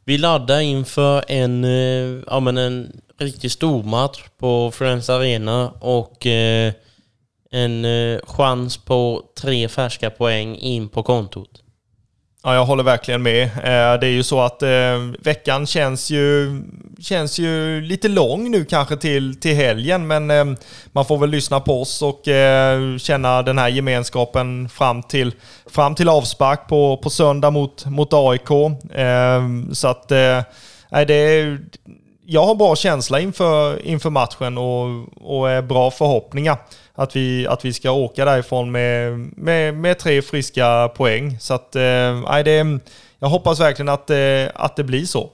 vi 0.04 0.18
laddar 0.18 0.60
inför 0.60 1.24
en, 1.28 1.64
eh, 1.64 2.22
ja, 2.26 2.40
men 2.40 2.58
en 2.58 3.00
riktigt 3.18 3.52
stor 3.52 3.82
match 3.82 4.24
på 4.38 4.70
Friends 4.70 5.10
Arena 5.10 5.70
och 5.70 6.26
eh, 6.26 6.72
en 7.51 7.84
eh, 7.84 8.20
chans 8.24 8.76
på 8.76 9.22
tre 9.40 9.68
färska 9.68 10.11
poäng 10.11 10.57
in 10.57 10.88
på 10.88 11.03
kontot. 11.03 11.62
Ja, 12.42 12.55
jag 12.55 12.64
håller 12.64 12.84
verkligen 12.84 13.22
med. 13.22 13.42
Eh, 13.44 14.01
det 14.01 14.07
är 14.07 14.12
ju 14.12 14.22
så 14.22 14.40
att 14.40 14.62
eh, 14.62 14.99
veckan 15.18 15.66
känns 15.66 16.11
ju, 16.11 16.61
känns 17.01 17.38
ju 17.38 17.80
lite 17.80 18.09
lång 18.09 18.51
nu 18.51 18.64
kanske 18.64 18.96
till, 18.96 19.40
till 19.40 19.55
helgen, 19.55 20.07
men 20.07 20.57
man 20.92 21.05
får 21.05 21.18
väl 21.18 21.30
lyssna 21.30 21.61
på 21.61 21.82
oss 21.82 22.03
och 22.03 22.22
känna 22.99 23.42
den 23.42 23.59
här 23.59 23.68
gemenskapen 23.68 24.68
fram 24.68 25.03
till, 25.03 25.32
fram 25.66 25.94
till 25.94 26.09
avspark 26.09 26.68
på, 26.68 26.96
på 26.96 27.11
söndag 27.11 27.51
mot, 27.51 27.86
mot 27.86 28.09
AIK. 28.12 28.49
Så 29.72 29.88
att, 29.88 30.11
nej, 30.90 31.07
det 31.07 31.14
är, 31.14 31.59
jag 32.31 32.47
har 32.47 32.55
bra 32.55 32.76
känsla 32.76 33.20
inför, 33.20 33.87
inför 33.87 34.11
matchen 34.11 34.59
och, 34.59 34.87
och 35.20 35.64
bra 35.64 35.91
förhoppningar 35.91 36.59
att 36.95 37.16
vi, 37.16 37.47
att 37.47 37.64
vi 37.64 37.72
ska 37.72 37.91
åka 37.91 38.24
därifrån 38.24 38.72
med, 38.72 39.18
med, 39.37 39.74
med 39.74 39.99
tre 39.99 40.22
friska 40.22 40.89
poäng. 40.97 41.39
Så 41.41 41.55
att, 41.55 41.76
eh, 41.76 42.43
det, 42.45 42.79
jag 43.18 43.29
hoppas 43.29 43.61
verkligen 43.61 43.89
att, 43.89 44.11
eh, 44.11 44.47
att 44.55 44.76
det 44.76 44.85
blir 44.85 45.05
så. 45.07 45.31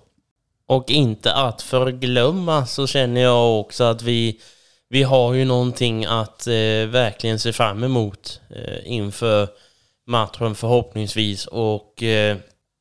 Och 0.68 0.90
inte 0.90 1.34
att 1.34 1.62
förglömma 1.62 2.66
så 2.66 2.86
känner 2.86 3.20
jag 3.20 3.60
också 3.60 3.84
att 3.84 4.02
vi, 4.02 4.40
vi 4.88 5.02
har 5.02 5.34
ju 5.34 5.44
någonting 5.44 6.04
att 6.04 6.46
eh, 6.46 6.86
verkligen 6.88 7.38
se 7.38 7.52
fram 7.52 7.84
emot 7.84 8.40
eh, 8.50 8.92
inför 8.92 9.48
matchen 10.06 10.54
förhoppningsvis. 10.54 11.46
Och, 11.46 12.02
eh, 12.02 12.36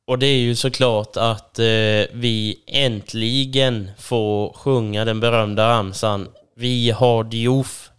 och 0.06 0.18
det 0.18 0.26
är 0.26 0.38
ju 0.38 0.54
såklart 0.54 1.16
att 1.16 1.58
eh, 1.58 1.64
vi 2.12 2.62
äntligen 2.66 3.90
får 3.98 4.52
sjunga 4.52 5.04
den 5.04 5.20
berömda 5.20 5.68
ramsan 5.68 6.28
Vi 6.56 6.90
har 6.90 7.24
Diouf 7.24 7.90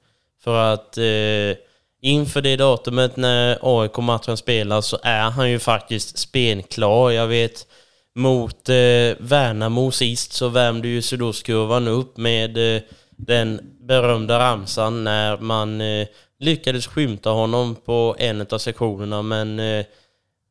för 0.44 0.74
att 0.74 0.98
eh, 0.98 1.58
inför 2.02 2.42
det 2.42 2.56
datumet 2.56 3.18
när 3.18 3.58
AIK-matchen 3.62 4.38
spelas 4.38 4.88
så 4.88 4.98
är 5.04 5.30
han 5.30 5.52
ju 5.52 5.60
faktiskt 5.60 6.18
spenklar. 6.18 7.12
Jag 7.12 7.28
vet 7.28 7.68
mot 8.16 8.70
eh, 8.70 9.16
Värnamo 9.20 9.92
sist 9.92 10.34
så 10.34 10.50
värmde 10.50 10.88
ju 10.88 11.02
sydostkurvan 11.02 11.88
upp 11.88 12.18
med 12.18 12.76
eh, 12.76 12.82
den 13.10 13.62
berömda 13.80 14.40
ramsan 14.40 15.04
när 15.04 15.38
man 15.38 15.82
eh, 15.82 16.08
lyckades 16.40 16.88
skymta 16.88 17.30
honom 17.30 17.76
på 17.76 18.16
en 18.20 18.48
av 18.50 18.58
sektionerna 18.58 19.22
men 19.22 19.60
eh, 19.60 19.86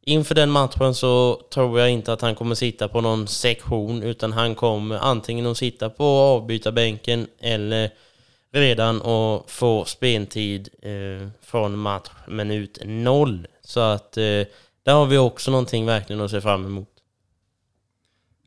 inför 0.07 0.35
den 0.35 0.51
matchen 0.51 0.95
så 0.95 1.41
tror 1.51 1.81
jag 1.81 1.91
inte 1.91 2.13
att 2.13 2.21
han 2.21 2.35
kommer 2.35 2.55
sitta 2.55 2.89
på 2.89 3.01
någon 3.01 3.29
sektion 3.29 4.03
utan 4.03 4.33
han 4.33 4.55
kommer 4.55 4.97
antingen 4.97 5.47
att 5.47 5.57
sitta 5.57 5.91
på 5.91 6.05
avbytarbänken 6.05 7.27
eller 7.41 7.91
redan 8.53 9.03
att 9.03 9.51
få 9.51 9.85
speltid 9.85 10.69
eh, 10.83 11.29
från 11.43 11.79
matchminut 11.79 12.79
noll. 12.85 13.47
Så 13.63 13.81
att 13.81 14.17
eh, 14.17 14.43
där 14.83 14.93
har 14.93 15.07
vi 15.07 15.19
också 15.19 15.51
någonting 15.51 15.87
verkligen 15.87 16.23
att 16.23 16.31
se 16.31 16.41
fram 16.41 16.67
emot. 16.67 16.94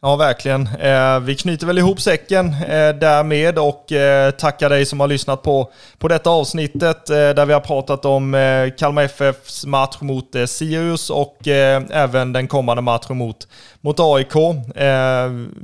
Ja, 0.02 0.16
verkligen. 0.16 0.70
Eh, 0.80 1.20
vi 1.20 1.36
knyter 1.36 1.68
väl 1.68 1.78
ihop 1.78 2.02
säcken 2.02 2.48
eh, 2.48 2.90
därmed 2.90 3.60
och 3.60 3.92
eh, 3.92 4.32
tackar 4.32 4.70
dig 4.70 4.86
som 4.86 5.00
har 5.00 5.08
lyssnat 5.08 5.44
på, 5.44 5.72
på 5.98 6.08
detta 6.08 6.30
avsnittet 6.30 7.06
där 7.06 7.46
vi 7.46 7.54
har 7.54 7.60
pratat 7.60 8.06
om 8.06 8.36
Kalmar 8.78 9.04
FFs 9.04 9.66
match 9.66 9.98
mot 10.02 10.36
Sirius 10.46 11.10
och 11.10 11.48
även 11.48 12.34
den 12.34 12.48
kommande 12.48 12.82
matchen 12.82 13.18
mot, 13.18 13.48
mot 13.82 14.00
AIK. 14.00 14.34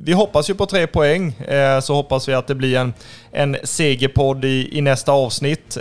vi 0.04 0.14
hoppas 0.14 0.50
ju 0.50 0.56
på 0.56 0.66
tre 0.66 0.88
poäng, 0.88 1.36
så 1.82 1.94
hoppas 1.94 2.28
vi 2.28 2.34
att 2.34 2.48
det 2.48 2.56
blir 2.56 2.78
en, 2.78 2.94
en 3.32 3.58
segerpodd 3.64 4.46
i, 4.46 4.78
i 4.78 4.82
nästa 4.82 5.12
avsnitt. 5.12 5.78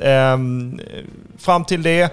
fram 1.38 1.64
till 1.64 1.82
det 1.82 2.10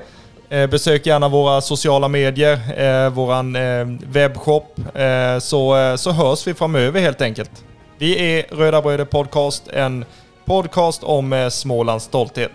Eh, 0.52 0.68
besök 0.68 1.06
gärna 1.06 1.28
våra 1.30 1.62
sociala 1.62 2.08
medier, 2.08 2.60
eh, 2.78 3.10
våran 3.10 3.56
eh, 3.56 3.86
webbshop, 4.08 4.80
eh, 4.96 5.40
så, 5.40 5.78
eh, 5.78 5.96
så 5.96 6.12
hörs 6.12 6.48
vi 6.48 6.54
framöver 6.54 7.02
helt 7.02 7.22
enkelt. 7.22 7.52
Vi 7.98 8.34
är 8.38 8.46
Röda 8.56 8.82
Bröder 8.82 9.06
Podcast, 9.06 9.68
en 9.68 10.06
podcast 10.46 11.04
om 11.04 11.34
eh, 11.34 11.50
Smålands 11.50 12.06
stolthet. 12.06 12.52